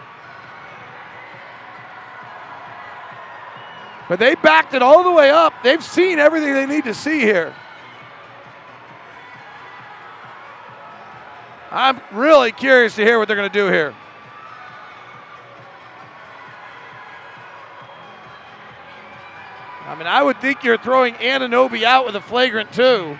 [4.07, 5.53] But they backed it all the way up.
[5.63, 7.53] They've seen everything they need to see here.
[11.71, 13.93] I'm really curious to hear what they're going to do here.
[19.89, 23.17] I mean, I would think you're throwing Anunoby out with a flagrant two.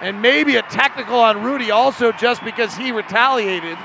[0.00, 3.78] And maybe a technical on Rudy also just because he retaliated.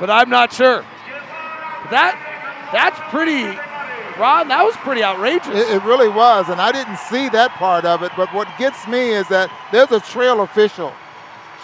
[0.00, 0.84] but I'm not sure.
[1.92, 2.18] That
[2.72, 3.44] that's pretty,
[4.20, 4.48] Ron.
[4.48, 5.54] That was pretty outrageous.
[5.54, 8.10] It, it really was, and I didn't see that part of it.
[8.16, 10.92] But what gets me is that there's a trail official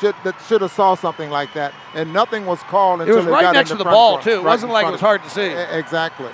[0.00, 3.26] should, that should have saw something like that, and nothing was called until it was
[3.26, 4.30] right got next to the front ball court, too.
[4.30, 5.46] It right wasn't like it was hard to see.
[5.46, 6.30] Exactly.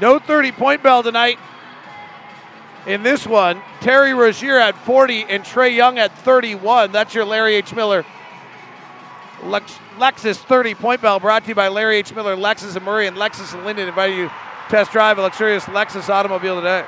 [0.00, 1.38] No 30 point bell tonight.
[2.86, 6.92] In this one, Terry Rozier at 40 and Trae Young at 31.
[6.92, 7.74] That's your Larry H.
[7.74, 8.04] Miller
[9.42, 12.14] Lex- Lexus 30 point bell brought to you by Larry H.
[12.14, 14.34] Miller, Lexus and Murray, and Lexus and Lindon invite you to
[14.68, 16.84] test drive a luxurious Lexus automobile today.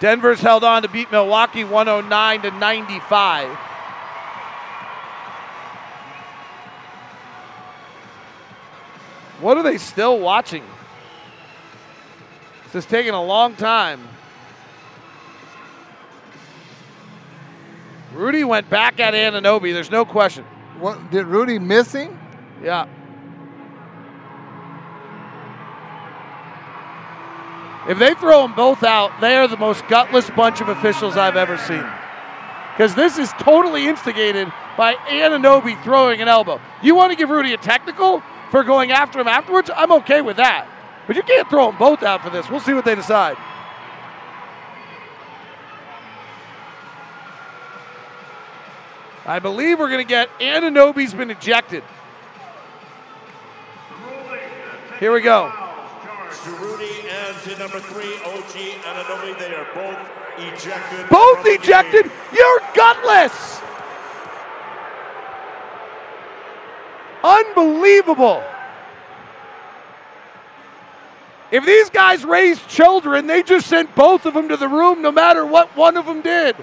[0.00, 3.58] Denver's held on to beat Milwaukee 109 to 95.
[9.40, 10.64] What are they still watching?
[12.64, 14.00] This is taking a long time.
[18.12, 19.72] Rudy went back at Anunoby.
[19.72, 20.44] There's no question.
[20.78, 22.18] What did Rudy miss him?
[22.62, 22.86] Yeah.
[27.88, 31.36] If they throw them both out, they are the most gutless bunch of officials I've
[31.36, 31.84] ever seen.
[32.72, 36.60] Because this is totally instigated by Anunoby throwing an elbow.
[36.82, 39.70] You want to give Rudy a technical for going after him afterwards?
[39.74, 40.66] I'm okay with that.
[41.06, 42.50] But you can't throw them both out for this.
[42.50, 43.36] We'll see what they decide.
[49.24, 51.84] I believe we're going to get Anunoby's been ejected.
[54.98, 55.52] Here we go.
[56.44, 59.38] To Rudy and to number three, OG Anunoby.
[59.38, 59.98] They are both
[60.38, 61.08] ejected.
[61.10, 62.10] Both ejected.
[62.32, 63.57] You're gutless.
[67.22, 68.42] Unbelievable.
[71.50, 75.10] If these guys raised children, they just sent both of them to the room no
[75.10, 76.54] matter what one of them did.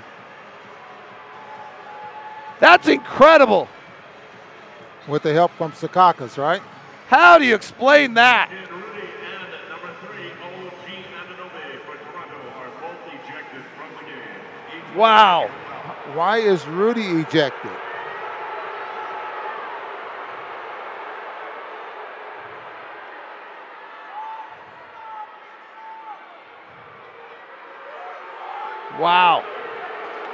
[2.60, 3.68] That's incredible.
[5.08, 6.62] With the help from Secaucus, right?
[7.08, 8.50] How do you explain that?
[8.50, 10.88] Rudy and number three, OG
[11.20, 14.92] Anunoby for Toronto are both ejected from the game.
[14.92, 15.50] Each Wow.
[16.14, 17.72] Why is Rudy ejected?
[29.00, 29.44] Wow.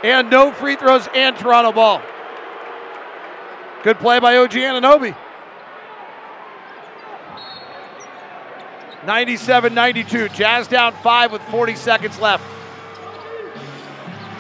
[0.03, 2.01] And no free throws and Toronto ball.
[3.83, 5.15] Good play by OG Anunoby.
[9.05, 10.29] 97 92.
[10.29, 12.43] Jazz down five with 40 seconds left.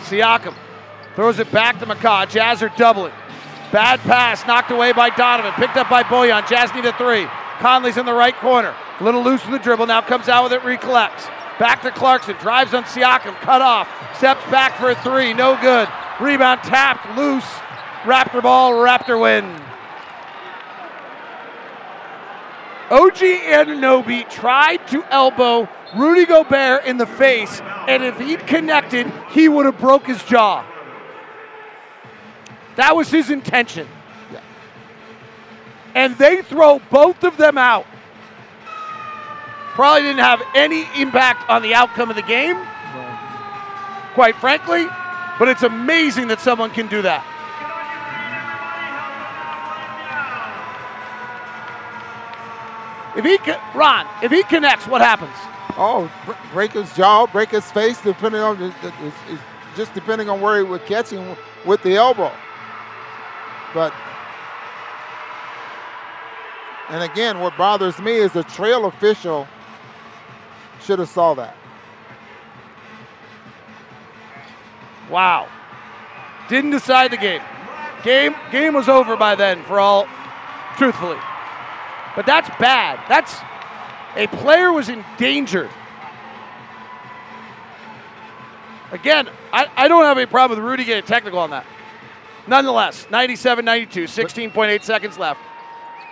[0.03, 0.53] Siakam
[1.15, 2.29] throws it back to McCaw.
[2.29, 3.13] Jazz are doubling.
[3.71, 5.53] Bad pass knocked away by Donovan.
[5.53, 6.47] Picked up by Bojan.
[6.47, 7.25] Jazz need a three.
[7.59, 8.75] Conley's in the right corner.
[8.99, 9.87] A little loose with the dribble.
[9.87, 11.27] Now comes out with it, recollects.
[11.61, 12.35] Back to Clarkson.
[12.37, 13.35] Drives on Siakam.
[13.35, 13.87] Cut off.
[14.17, 15.31] Steps back for a three.
[15.31, 15.87] No good.
[16.19, 17.15] Rebound tapped.
[17.15, 17.45] Loose.
[18.01, 18.73] Raptor ball.
[18.73, 19.45] Raptor win.
[22.89, 29.47] OG Anunoby tried to elbow Rudy Gobert in the face, and if he'd connected, he
[29.47, 30.65] would have broke his jaw.
[32.75, 33.87] That was his intention.
[35.93, 37.85] And they throw both of them out.
[39.73, 42.57] Probably didn't have any impact on the outcome of the game,
[44.13, 44.85] quite frankly,
[45.39, 47.25] but it's amazing that someone can do that.
[53.15, 55.35] If he, Ron, if he connects, what happens?
[55.77, 56.11] Oh,
[56.53, 58.73] break his jaw, break his face, depending on
[59.75, 62.31] just depending on where he would catch him with the elbow.
[63.73, 63.93] But
[66.89, 69.47] and again, what bothers me is the trail official
[70.81, 71.55] should have saw that.
[75.09, 75.47] Wow.
[76.49, 77.41] Didn't decide the game.
[78.03, 80.07] Game game was over by then for all
[80.77, 81.17] truthfully.
[82.15, 82.99] But that's bad.
[83.07, 83.35] That's
[84.15, 85.69] a player was endangered.
[88.91, 91.65] Again, I, I don't have any problem with Rudy getting technical on that.
[92.47, 95.39] Nonetheless, 97 92, 16.8 seconds left.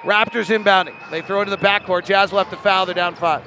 [0.03, 0.95] Raptors inbounding.
[1.11, 2.05] They throw into the backcourt.
[2.05, 2.85] Jazz left to foul.
[2.85, 3.43] They're down five.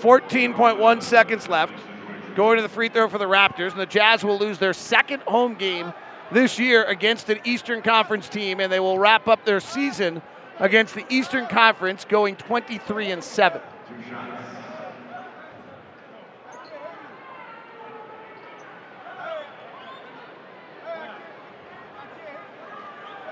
[0.00, 1.74] 14.1 seconds left.
[2.34, 5.22] Going to the free throw for the Raptors, and the Jazz will lose their second
[5.22, 5.92] home game
[6.30, 10.22] this year against an Eastern Conference team, and they will wrap up their season
[10.58, 13.60] against the Eastern Conference, going 23 and 7.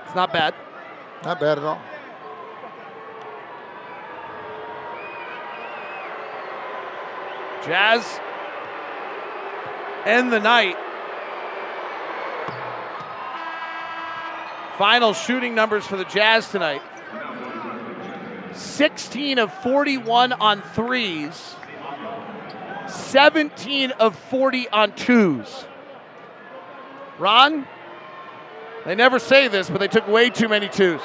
[0.05, 0.55] It's not bad.
[1.23, 1.79] Not bad at all.
[7.69, 8.19] Jazz
[10.03, 10.75] end the night.
[14.79, 16.81] Final shooting numbers for the Jazz tonight
[18.53, 21.55] 16 of 41 on threes,
[22.87, 25.65] 17 of 40 on twos.
[27.19, 27.67] Ron,
[28.83, 31.01] they never say this, but they took way too many twos.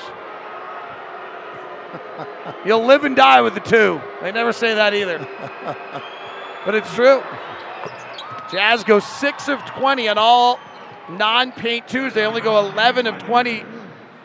[2.64, 4.00] You'll live and die with the two.
[4.22, 5.28] They never say that either.
[6.64, 7.22] but it's true.
[8.50, 10.60] Jazz go 6 of 20 on all
[11.08, 12.14] non paint twos.
[12.14, 13.64] They only go 11 of 20.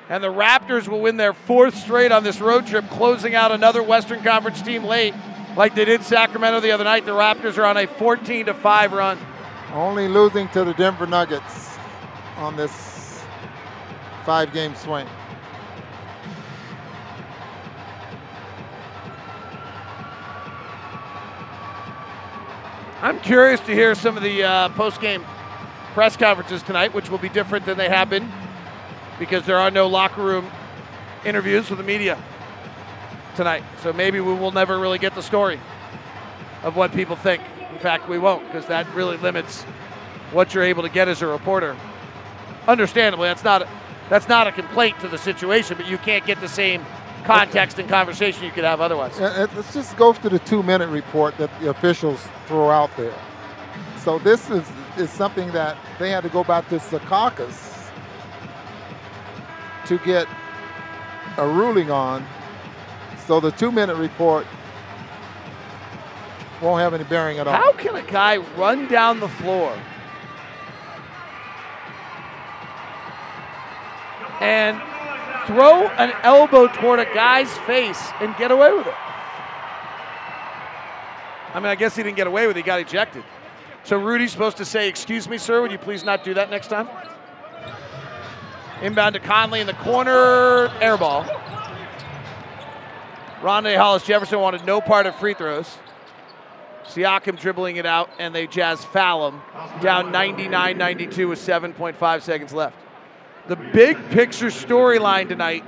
[0.09, 3.83] And the Raptors will win their fourth straight on this road trip, closing out another
[3.83, 5.13] Western Conference team late,
[5.55, 7.05] like they did Sacramento the other night.
[7.05, 9.19] The Raptors are on a 14 to 5 run.
[9.71, 11.77] Only losing to the Denver Nuggets
[12.37, 13.21] on this
[14.25, 15.07] five game swing.
[23.01, 25.23] I'm curious to hear some of the uh, post game
[25.93, 28.29] press conferences tonight, which will be different than they have been
[29.17, 30.51] because there are no locker room
[31.23, 32.21] interviews with the media
[33.37, 33.63] tonight.
[33.83, 35.61] So maybe we will never really get the story
[36.63, 37.41] of what people think.
[37.71, 39.63] In fact, we won't because that really limits
[40.33, 41.77] what you're able to get as a reporter.
[42.67, 43.69] Understandably, that's not a,
[44.09, 46.85] that's not a complaint to the situation, but you can't get the same
[47.29, 49.19] context and conversation you could have otherwise.
[49.19, 53.13] Uh, Let's just go to the two minute report that the officials throw out there.
[53.99, 57.91] So this is, is something that they had to go back to Secaucus
[59.85, 60.27] to get
[61.37, 62.25] a ruling on.
[63.27, 64.47] So the two minute report
[66.61, 67.53] won't have any bearing at all.
[67.53, 69.77] How can a guy run down the floor
[74.41, 74.81] and
[75.49, 78.93] throw an elbow toward a guy's face and get away with it?
[81.53, 82.59] I mean, I guess he didn't get away with it.
[82.59, 83.23] He got ejected.
[83.83, 86.67] So Rudy's supposed to say, Excuse me, sir, would you please not do that next
[86.67, 86.87] time?
[88.83, 91.23] Inbound to Conley in the corner, air ball.
[93.41, 95.77] Rondae Hollis Jefferson wanted no part of free throws.
[96.85, 99.41] Siakam dribbling it out, and they Jazz foul him.
[99.81, 102.75] Down 99 92 with 7.5 seconds left.
[103.49, 105.63] The big picture storyline tonight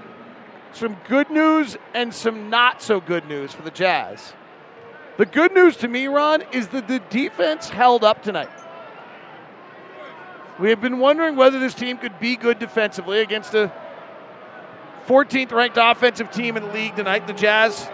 [0.71, 4.33] some good news and some not so good news for the Jazz.
[5.17, 8.51] The good news to me, Ron, is that the defense held up tonight.
[10.59, 13.73] We have been wondering whether this team could be good defensively against a
[15.07, 17.25] 14th ranked offensive team in the league tonight.
[17.25, 17.89] The Jazz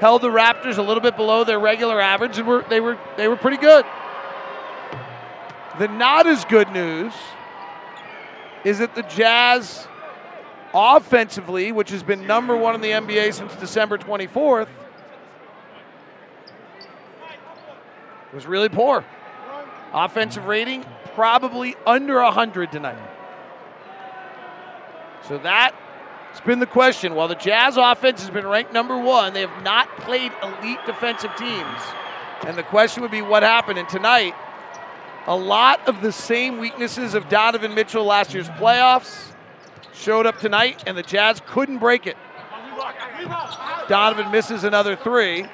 [0.00, 3.28] held the Raptors a little bit below their regular average, and were, they were they
[3.28, 3.86] were pretty good.
[5.78, 7.14] The not as good news
[8.64, 9.86] is that the Jazz
[10.72, 14.68] offensively, which has been number one in the NBA since December 24th,
[18.32, 19.04] was really poor.
[19.92, 20.84] Offensive rating
[21.14, 22.98] probably under 100 tonight.
[25.28, 25.72] So that's
[26.44, 27.14] been the question.
[27.14, 31.30] While the Jazz offense has been ranked number one, they have not played elite defensive
[31.36, 31.80] teams.
[32.44, 33.78] And the question would be what happened?
[33.78, 34.34] And tonight,
[35.26, 39.32] a lot of the same weaknesses of Donovan Mitchell last year's playoffs
[39.94, 42.16] showed up tonight, and the Jazz couldn't break it.
[43.88, 45.46] Donovan misses another three,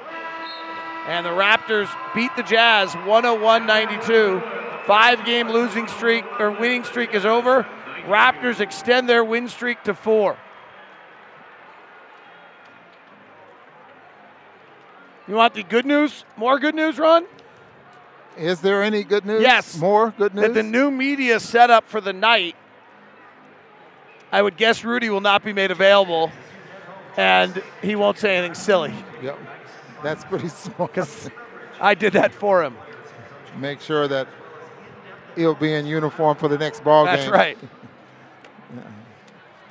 [1.07, 4.43] and the Raptors beat the Jazz 101 92.
[4.87, 7.67] Five game losing streak or winning streak is over.
[8.07, 10.37] Raptors extend their win streak to four.
[15.29, 16.25] You want the good news?
[16.37, 17.25] More good news, Ron?
[18.36, 19.43] Is there any good news?
[19.43, 19.77] Yes.
[19.78, 20.44] More good news?
[20.47, 22.57] That the new media setup for the night,
[24.32, 26.31] I would guess Rudy will not be made available
[27.16, 28.94] and he won't say anything silly.
[29.23, 29.39] Yep.
[30.02, 30.97] That's pretty smart.
[31.81, 32.77] I did that for him.
[33.59, 34.28] Make sure that
[35.36, 37.32] he'll be in uniform for the next ball That's game.
[37.32, 37.59] right.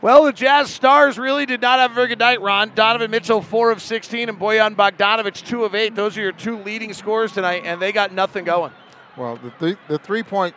[0.02, 2.72] Well, the Jazz Stars really did not have a very good night, Ron.
[2.74, 5.94] Donovan Mitchell, 4 of 16, and Bojan Bogdanovic, 2 of 8.
[5.94, 8.72] Those are your two leading scorers tonight, and they got nothing going.
[9.18, 10.56] Well, the th- the three point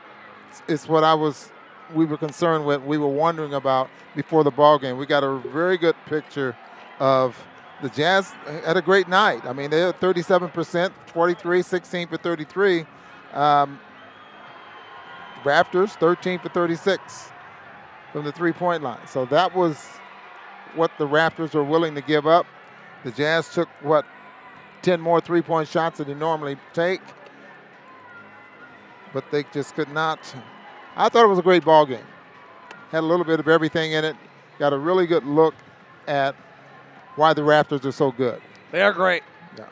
[0.68, 1.50] is what I was
[1.92, 2.82] we were concerned with.
[2.82, 4.96] We were wondering about before the ball game.
[4.96, 6.56] We got a very good picture
[7.00, 7.36] of
[7.82, 8.30] the Jazz
[8.64, 9.44] had a great night.
[9.44, 12.86] I mean, they had 37%, 43, 16 for 33.
[13.32, 13.80] Um,
[15.42, 17.31] Raptors 13 for 36
[18.12, 19.06] from the three point line.
[19.06, 19.78] So that was
[20.74, 22.46] what the Raptors were willing to give up.
[23.04, 24.04] The Jazz took what
[24.82, 27.00] 10 more three point shots than they normally take
[29.12, 30.18] but they just could not.
[30.96, 32.04] I thought it was a great ball game.
[32.90, 34.16] Had a little bit of everything in it.
[34.58, 35.54] got a really good look
[36.06, 36.34] at
[37.16, 38.40] why the Raptors are so good.
[38.70, 39.22] They are great.
[39.56, 39.66] Yeah.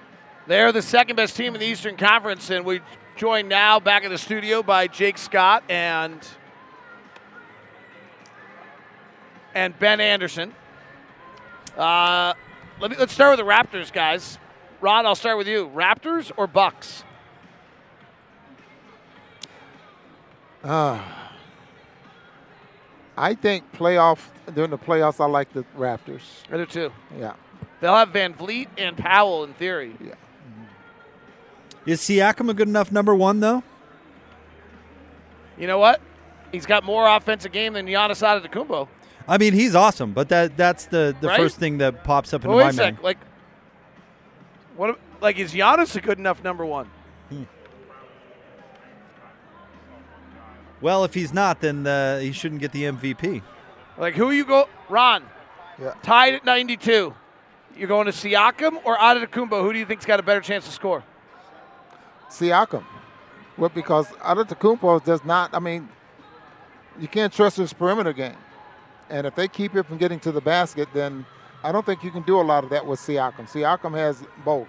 [0.46, 2.80] They're the second best team in the Eastern Conference, and we
[3.16, 6.26] joined now back in the studio by Jake Scott and
[9.54, 10.54] and Ben Anderson.
[11.76, 12.34] Uh,
[12.80, 14.38] let me let's start with the Raptors, guys.
[14.80, 15.70] Ron, I'll start with you.
[15.74, 17.04] Raptors or Bucks?
[20.64, 21.00] Uh,
[23.16, 24.20] I think playoff
[24.54, 26.22] during the playoffs, I like the Raptors.
[26.50, 26.92] I do too.
[27.18, 27.34] Yeah.
[27.80, 29.96] They'll have VanVleet and Powell in theory.
[30.02, 30.14] Yeah.
[31.86, 33.62] Is Siakam a good enough number one though?
[35.58, 36.00] You know what?
[36.52, 38.88] He's got more offensive game than Giannis Antetokounmpo.
[39.30, 41.38] I mean, he's awesome, but that that's the, the Right?
[41.38, 42.98] first thing that pops up in Well, my mind.
[43.00, 43.18] Like,
[44.76, 44.98] what?
[45.20, 46.90] Like, is Giannis a good enough number one?
[50.80, 53.42] Well, if he's not, then uh, he shouldn't get the MVP.
[53.98, 54.68] Like, who you go?
[54.88, 55.24] Ron.
[55.80, 55.92] Yeah.
[56.02, 57.14] Tied at 92.
[57.76, 59.62] You're going to Siakam or Antetokounmpo?
[59.62, 61.04] Who do you think's got a better chance to score?
[62.30, 62.84] Siakam.
[63.58, 65.54] Well, because Antetokounmpo does not.
[65.54, 65.88] I mean,
[66.98, 68.36] you can't trust his perimeter game,
[69.10, 71.26] and if they keep it from getting to the basket, then
[71.62, 73.48] I don't think you can do a lot of that with Siakam.
[73.50, 74.68] Siakam has both.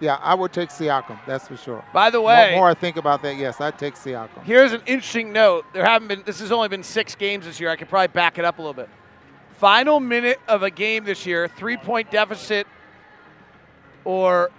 [0.00, 1.18] Yeah, I would take Siakam.
[1.26, 1.84] That's for sure.
[1.92, 4.42] By the The way- more I think about that, yes, I'd take Siakam.
[4.42, 5.64] Here's an interesting note.
[5.72, 6.22] There haven't been.
[6.26, 7.70] This has only been six games this year.
[7.70, 8.88] I could probably back it up a little bit.
[9.58, 12.66] Final minute of a game this year, three point deficit,
[14.04, 14.50] or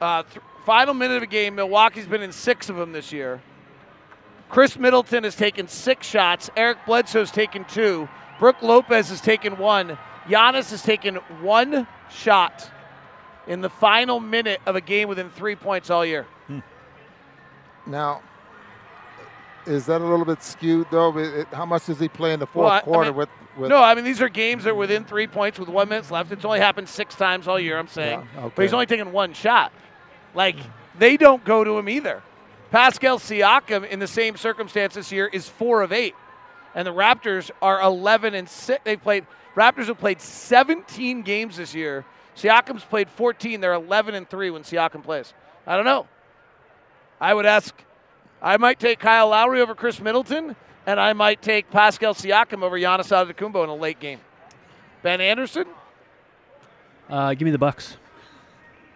[0.00, 1.54] uh, th- final minute of a game.
[1.56, 3.40] Milwaukee's been in six of them this year.
[4.48, 6.50] Khris Middleton has taken six shots.
[6.56, 8.08] Eric Bledsoe's taken two.
[8.38, 9.98] Brook Lopez has taken one.
[10.26, 12.70] Giannis has taken one shot
[13.46, 16.26] in the final minute of a game within three points all year.
[16.46, 16.60] Hmm.
[17.86, 18.22] Now,
[19.66, 21.16] is that a little bit skewed though?
[21.18, 23.16] It- it- how much does he play in the fourth Well, I- I quarter mean-
[23.16, 23.70] with, with?
[23.70, 26.32] no, I mean these are games that are within three points with one minute left.
[26.32, 27.78] It's only happened six times all year.
[27.78, 29.72] I'm saying, Yeah, but he's only taken one shot.
[30.34, 30.68] Like hmm.
[30.98, 32.22] they don't go to him either.
[32.74, 36.16] Pascal Siakam in the same circumstance this year is four of eight,
[36.74, 38.82] and the Raptors are 11 and six.
[38.82, 42.04] They played Raptors have played 17 games this year.
[42.36, 43.60] Siakam's played 14.
[43.60, 45.34] They're 11 and three when Siakam plays.
[45.68, 46.08] I don't know.
[47.20, 47.72] I would ask.
[48.42, 52.76] I might take Kyle Lowry over Khris Middleton, and I might take Pascal Siakam over
[52.76, 54.18] Giannis Antetokounmpo in a late game.
[55.04, 55.66] Ben Anderson,
[57.08, 57.98] Uh, give me the Bucks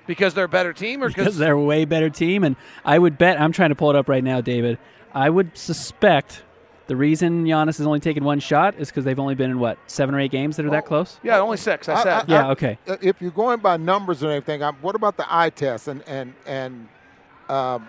[0.08, 3.16] because they're a better team, or because they're a way better team, and I would
[3.16, 3.40] bet.
[3.40, 4.78] I'm trying to pull it up right now, David.
[5.14, 6.42] I would suspect
[6.88, 9.78] the reason Giannis has only taken one shot is because they've only been in what
[9.86, 11.20] seven or eight games that are that close.
[11.22, 11.88] yeah, only six.
[11.88, 12.24] I said.
[12.28, 12.78] Yeah, okay.
[12.88, 16.02] uh, If you're going by numbers or anything, um, what about the eye test and
[16.08, 16.88] and and
[17.48, 17.86] um,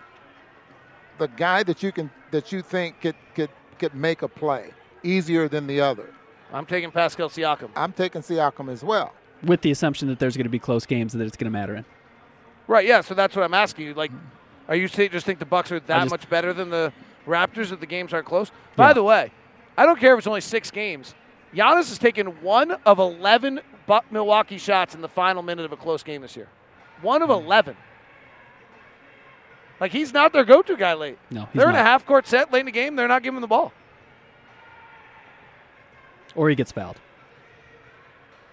[1.17, 4.71] the guy that you can that you think could could could make a play
[5.03, 6.13] easier than the other?
[6.51, 7.69] I'm taking Pascal Siakam.
[7.75, 9.13] I'm taking Siakam as well.
[9.43, 11.57] With the assumption that there's going to be close games and that it's going to
[11.57, 11.85] matter in.
[12.69, 12.85] Right.
[12.85, 13.01] Yeah.
[13.01, 13.93] So that's what I'm asking you.
[13.95, 14.11] Like,
[14.67, 16.93] are you say, just think the Bucks are that just- much better than the
[17.27, 18.51] Raptors if the games aren't close?
[18.75, 18.93] By Yeah.
[18.93, 19.31] the way,
[19.75, 21.15] I don't care if it's only six games.
[21.53, 25.77] Giannis has taken one of 11 Bu- Milwaukee shots in the final minute of a
[25.77, 26.47] close game this year.
[27.01, 27.31] One Hmm.
[27.31, 27.75] of 11.
[29.79, 31.17] Like he's not their go-to guy late.
[31.31, 32.95] No, he's they're in a half-court set late in the game.
[32.95, 33.73] They're not giving him the ball.
[36.35, 36.97] Or he gets fouled.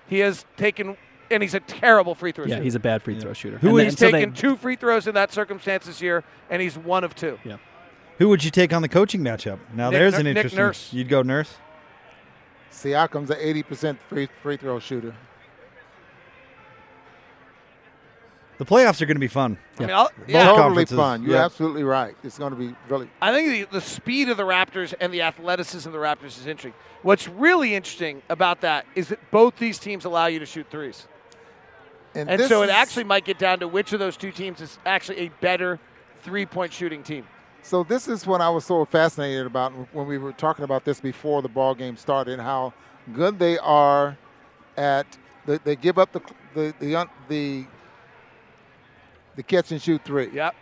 [0.09, 0.97] He has taken,
[1.31, 2.65] and he's a terrible free throw Yeah, shooter.
[2.65, 3.59] he's a bad free throw shooter.
[3.59, 6.25] Who And then- He's so they- taken two free throws in that circumstance this year,
[6.51, 7.39] and he's one of two.
[7.45, 7.57] Yeah.
[8.19, 9.59] Who would you take on the coaching matchup?
[9.75, 10.59] Now Nick there's Nur- an Nick interesting.
[10.59, 10.93] Nurse.
[10.93, 11.55] You'd go Nurse.
[12.73, 15.15] Siakam's an 80% free free throw shooter.
[18.59, 19.59] The playoffs are going to be fun.
[19.79, 20.97] I mean, I'll, Both yeah, totally conferences.
[20.97, 21.23] fun.
[21.23, 21.45] You're Yeah.
[21.45, 22.17] absolutely right.
[22.25, 23.11] It's going to be really.
[23.21, 26.47] I think the, the speed of the Raptors and the athleticism of the Raptors is
[26.47, 26.73] interesting.
[27.03, 31.07] What's really interesting about that is that both these teams allow you to shoot threes.
[32.17, 34.79] And, And so it actually might get down to which of those two teams is
[34.87, 35.79] actually a better
[36.23, 37.27] three point shooting team.
[37.63, 40.99] So this is what I was so fascinated about when we were talking about this
[40.99, 42.35] before the ball game started.
[42.35, 42.73] And how
[43.13, 44.17] good they are
[44.79, 45.07] at
[45.45, 46.23] they, they give up the
[46.55, 47.67] the the the,
[49.37, 50.31] the catch and shoot three.
[50.33, 50.55] Yep.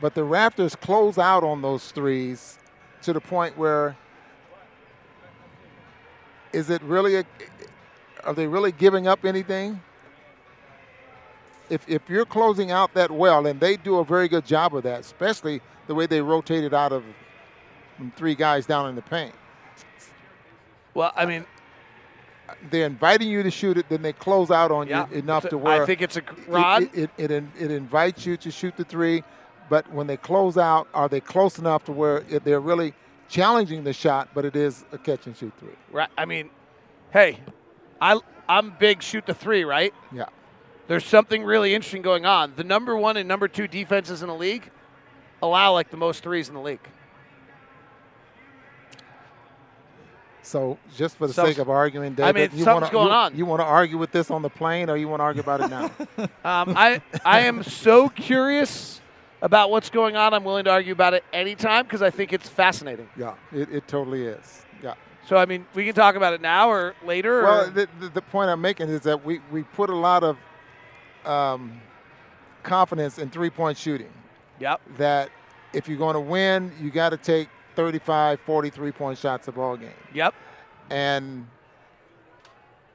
[0.00, 2.58] But the Raptors close out on those threes
[3.02, 3.96] to the point where
[6.54, 7.24] is it really a,
[8.24, 9.82] are they really giving up anything?
[11.70, 14.82] If, if you're closing out that well, and they do a very good job of
[14.82, 17.02] that, especially the way they rotated out of
[18.16, 19.34] three guys down in the paint.
[20.94, 21.44] Well, I mean,
[22.70, 25.50] They're inviting you to shoot it, then they close out on Yeah, you enough a-
[25.50, 26.82] to where I think it's a Rod.
[26.82, 29.22] It, it, it, it, it invites you to shoot the three,
[29.68, 32.92] but when they close out, are they close enough to where they're really
[33.28, 35.70] challenging the shot, but it is a catch and shoot three.
[35.90, 36.10] Right.
[36.18, 36.50] I mean,
[37.12, 37.40] hey,
[38.00, 39.94] I I'm big shoot the three, right?
[40.12, 40.26] Yeah.
[40.86, 42.52] There's something really interesting going on.
[42.56, 44.70] The number one and number two defenses in the league
[45.42, 46.80] allow like the most threes in the league.
[50.42, 53.08] So, just for the Some- sake of arguing, I David, mean, you something's wanna, going
[53.08, 53.38] you, on.
[53.38, 55.62] You want to argue with this on the plane, or you want to argue about
[55.62, 55.90] it now?
[56.44, 59.00] Um, I I am so curious
[59.40, 60.34] about what's going on.
[60.34, 63.08] I'm willing to argue about it anytime because I think it's fascinating.
[63.16, 64.66] yeah, it, it totally is.
[64.82, 64.94] Yeah.
[65.26, 67.42] So I mean, we can talk about it now or later.
[67.42, 70.22] Well, or, the, the, the point I'm making is that we, we put a lot
[70.22, 70.36] of
[71.26, 71.80] um,
[72.62, 74.12] confidence in three point shooting.
[74.60, 74.80] Yep.
[74.98, 75.30] That
[75.72, 79.76] if you're going to win, you got to take 35, 43 point shots a ball
[79.76, 79.90] game.
[80.12, 80.34] Yep.
[80.90, 81.46] And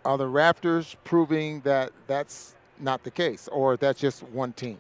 [0.06, 4.80] are the Raptors proving that that's not the case, or that's just one team?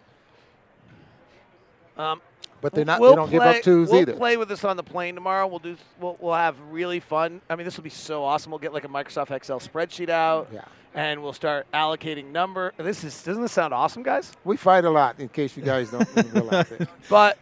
[1.97, 2.21] Um,
[2.61, 2.99] But they're not.
[2.99, 4.13] We'll they don't give play- up twos we'll either.
[4.13, 5.47] play with this on the plane tomorrow.
[5.47, 5.77] We'll do.
[5.99, 7.41] We'll, we'll have really fun.
[7.49, 8.51] I mean, this will be so awesome.
[8.51, 10.49] We'll get like a Microsoft Excel spreadsheet out.
[10.53, 10.65] Yeah.
[10.95, 12.73] And we'll start allocating number.
[12.77, 14.31] This is doesn't this sound awesome, guys?
[14.43, 16.89] We fight a lot, in case you guys don't realize it.
[17.09, 17.37] But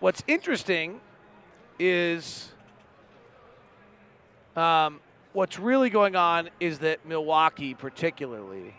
[0.00, 1.00] what's interesting
[1.78, 2.52] is
[4.54, 5.00] um,
[5.32, 8.74] what's really going on is that Milwaukee, particularly,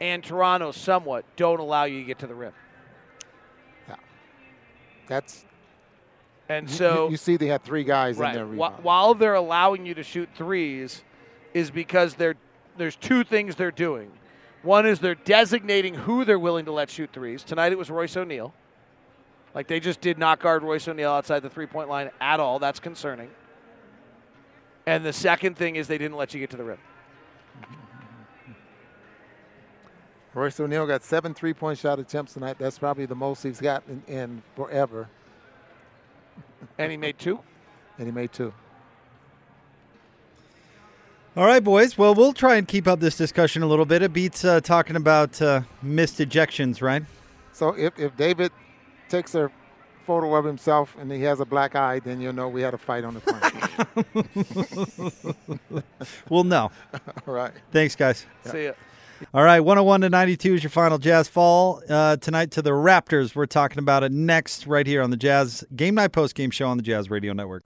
[0.00, 2.52] and Toronto, somewhat, don't allow you to get to the rim.
[5.06, 5.44] That's.
[6.48, 8.36] And so you, you see, they had three guys right.
[8.36, 8.68] in there.
[8.68, 11.02] wh- while they're allowing you to shoot threes,
[11.54, 12.36] is because they're
[12.76, 14.10] there's two things they're doing.
[14.62, 17.42] One is they're designating who they're willing to let shoot threes.
[17.42, 18.54] Tonight it was Royce O'Neale.
[19.54, 22.58] Like they just did not guard Royce O'Neale outside the three point line at all.
[22.58, 23.30] That's concerning.
[24.86, 26.78] And the second thing is they didn't let you get to the rim.
[30.34, 32.56] Royce O'Neale got seven three-point shot attempts tonight.
[32.58, 35.08] That's probably the most he's got in, in forever,
[36.78, 37.40] And he made two.
[37.98, 38.52] and he made two.
[41.36, 41.96] All right, boys.
[41.96, 44.02] Well, we'll try and keep up this discussion a little bit.
[44.02, 47.02] It beats uh, talking about uh, missed ejections, right?
[47.52, 48.52] So if, if David
[49.08, 49.50] takes a
[50.06, 52.78] photo of himself and he has a black eye, then you'll know we had a
[52.78, 53.42] fight on the plane.
[56.28, 56.70] We'll know.
[57.26, 57.52] All right.
[57.70, 58.26] Thanks, guys.
[58.44, 58.72] See ya.
[59.34, 63.34] All right, 101 to 92 is your final Jazz fall uh, tonight to the Raptors.
[63.34, 66.68] We're talking about it next right here on the Jazz Game Night Post Game Show
[66.68, 67.62] on the Jazz Radio Network.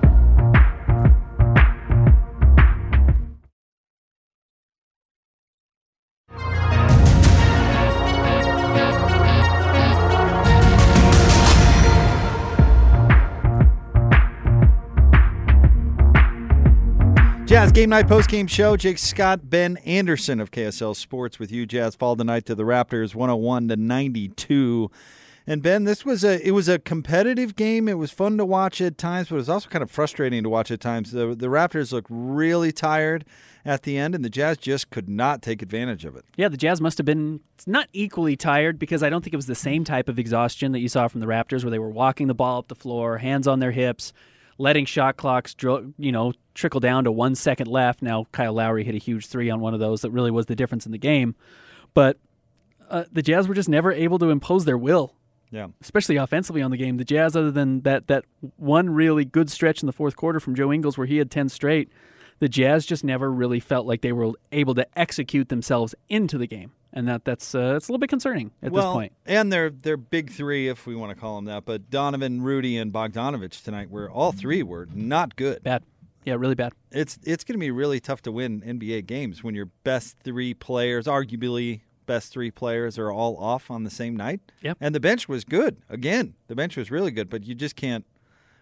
[17.77, 18.75] Game Night Post Game Show.
[18.75, 21.67] Jake Scott, Ben Anderson of KSL Sports with you.
[21.67, 24.91] Jazz fall tonight to the Raptors, 101 to 92.
[25.47, 27.87] And Ben, this was a it was a competitive game.
[27.87, 30.49] It was fun to watch at times, but it was also kind of frustrating to
[30.49, 31.13] watch at times.
[31.13, 33.27] The the Raptors looked really tired
[33.63, 36.25] at the end, and the Jazz just could not take advantage of it.
[36.35, 39.49] Yeah, the Jazz must have been not equally tired because I don't think it was
[39.49, 42.27] the same type of exhaustion that you saw from the Raptors, where they were walking
[42.27, 44.15] the ball up the floor, hands on their hips,
[44.57, 48.03] letting shot clocks, dro- you know, trickle down to one second left.
[48.03, 50.57] Now Kyle Lowry hit a huge three on one of those that really was the
[50.57, 51.35] difference in the game,
[51.95, 52.19] but
[52.91, 55.15] uh, the Jazz were just never able to impose their will.
[55.51, 55.69] Yeah.
[55.81, 56.97] Especially offensively on the game.
[56.97, 58.25] The Jazz, other than that that
[58.57, 61.49] one really good stretch in the fourth quarter from Joe Ingles where he had ten
[61.49, 61.89] straight,
[62.39, 66.47] the Jazz just never really felt like they were able to execute themselves into the
[66.47, 69.13] game, and that that's uh, that's a little bit concerning at well, this point.
[69.25, 72.77] and their their big three, if we want to call them that, but Donovan, Rudy,
[72.77, 75.63] and Bogdanovic tonight were all three were not good.
[75.63, 75.85] Bad.
[76.27, 76.73] Yeah, really bad.
[76.91, 80.55] It's it's going to be really tough to win NBA games when your best three
[80.55, 84.41] players, arguably best three players, are all off on the same night.
[84.61, 84.79] Yep.
[84.81, 85.77] And the bench was good.
[85.89, 88.05] Again, the bench was really good, but you just can't.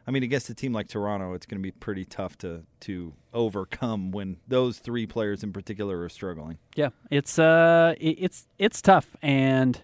[0.07, 3.15] I mean, against a team like Toronto, it's going to be pretty tough to to
[3.32, 6.59] overcome when those three players in particular are struggling.
[6.77, 9.81] Yeah, it's uh, it's it's tough, and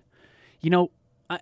[0.60, 0.90] you know,
[1.30, 1.38] I,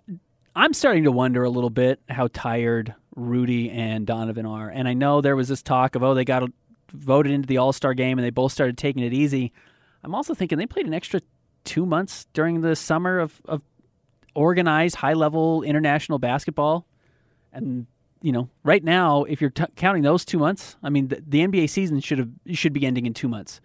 [0.55, 4.69] I'm starting to wonder a little bit how tired Rudy and Donovan are.
[4.69, 6.49] And I know there was this talk of oh, they got
[6.91, 9.51] voted into the All Star game, and they both started taking it easy.
[10.03, 11.21] I'm also thinking they played an extra
[11.63, 13.61] two months during the summer of, of
[14.33, 16.85] organized high level international basketball,
[17.51, 17.87] and
[18.21, 21.39] you know, right now, if you're t- counting those two months, I mean, the, the
[21.39, 23.61] NBA season should have should be ending in two months.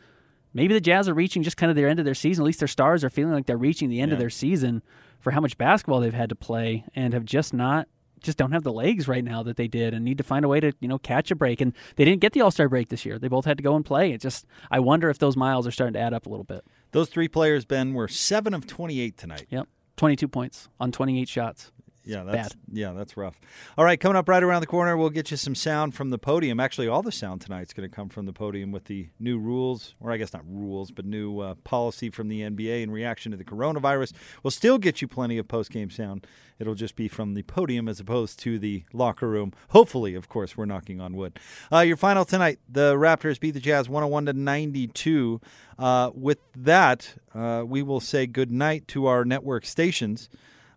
[0.53, 2.43] Maybe the Jazz are reaching just kind of their end of their season.
[2.43, 4.85] At least their stars are feeling like they're reaching the end of their season
[5.19, 7.89] for how much basketball they've had to play and have just not
[8.25, 10.49] just don't have the legs right now that they did and need to find a
[10.49, 11.61] way to you know catch a break.
[11.61, 13.19] And they didn't get the all-star break this year.
[13.19, 14.13] They both had to go and play.
[14.13, 16.65] It just i wonder if those miles are starting to add up a little bit.
[16.91, 19.47] Those three players, Ben, were seven of twenty-eight tonight.
[19.51, 19.69] yep.
[19.97, 21.71] 22 points on 28 shots
[22.07, 23.41] Yeah, that's yeah, that's rough.
[23.79, 26.19] All right, coming up right around the corner, we'll get you some sound from the
[26.19, 26.61] podium.
[26.61, 29.95] Actually, all the sound tonight's going to come from the podium with the new rules,
[30.01, 33.39] or I guess not rules, but new uh, policy from the NBA in reaction to
[33.39, 34.13] the coronavirus.
[34.43, 36.27] We'll still get you plenty of post game sound.
[36.59, 39.53] It'll just be from the podium as opposed to the locker room.
[39.71, 41.39] Hopefully, of course, we're knocking on wood.
[41.73, 45.41] Uh, your final tonight: the Raptors beat the Jazz 101 to 92.
[45.79, 50.29] Uh, with that, uh, we will say good night to our network stations.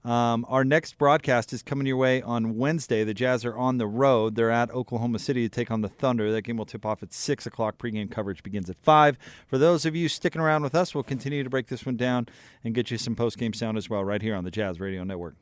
[0.07, 3.03] Um, our next broadcast is coming your way on Wednesday.
[3.03, 4.35] The Jazz are on the road.
[4.35, 6.31] They're at Oklahoma City to take on the Thunder.
[6.31, 7.77] That game will tip off at 6 o'clock.
[7.77, 9.17] Pregame coverage begins at 5.
[9.47, 12.29] For those of you sticking around with us, we'll continue to break this one down
[12.63, 15.35] and get you some postgame sound as well right here on the Jazz Radio Network.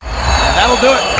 [0.00, 1.19] That'll do it.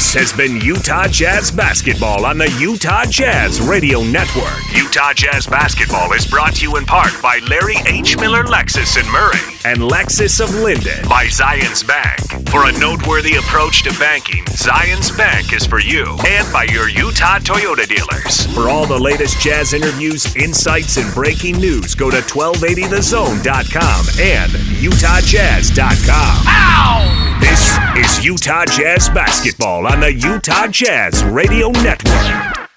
[0.00, 4.58] This has been Utah Jazz Basketball on the Utah Jazz Radio Network.
[4.74, 8.16] Utah Jazz Basketball is brought to you in part by Larry H.
[8.16, 12.48] Miller Lexus in Murray and Lexus of Lindon by Zions Bank.
[12.48, 17.38] For a noteworthy approach to banking, Zions Bank is for you and by your Utah
[17.38, 18.46] Toyota dealers.
[18.54, 24.50] For all the latest Jazz interviews, insights, and breaking news, go to 1280thezone.com and
[24.80, 26.46] utahjazz.com.
[26.48, 27.36] Ow!
[27.40, 32.69] This is Utah Jazz Basketball on the Utah Jazz Radio Network.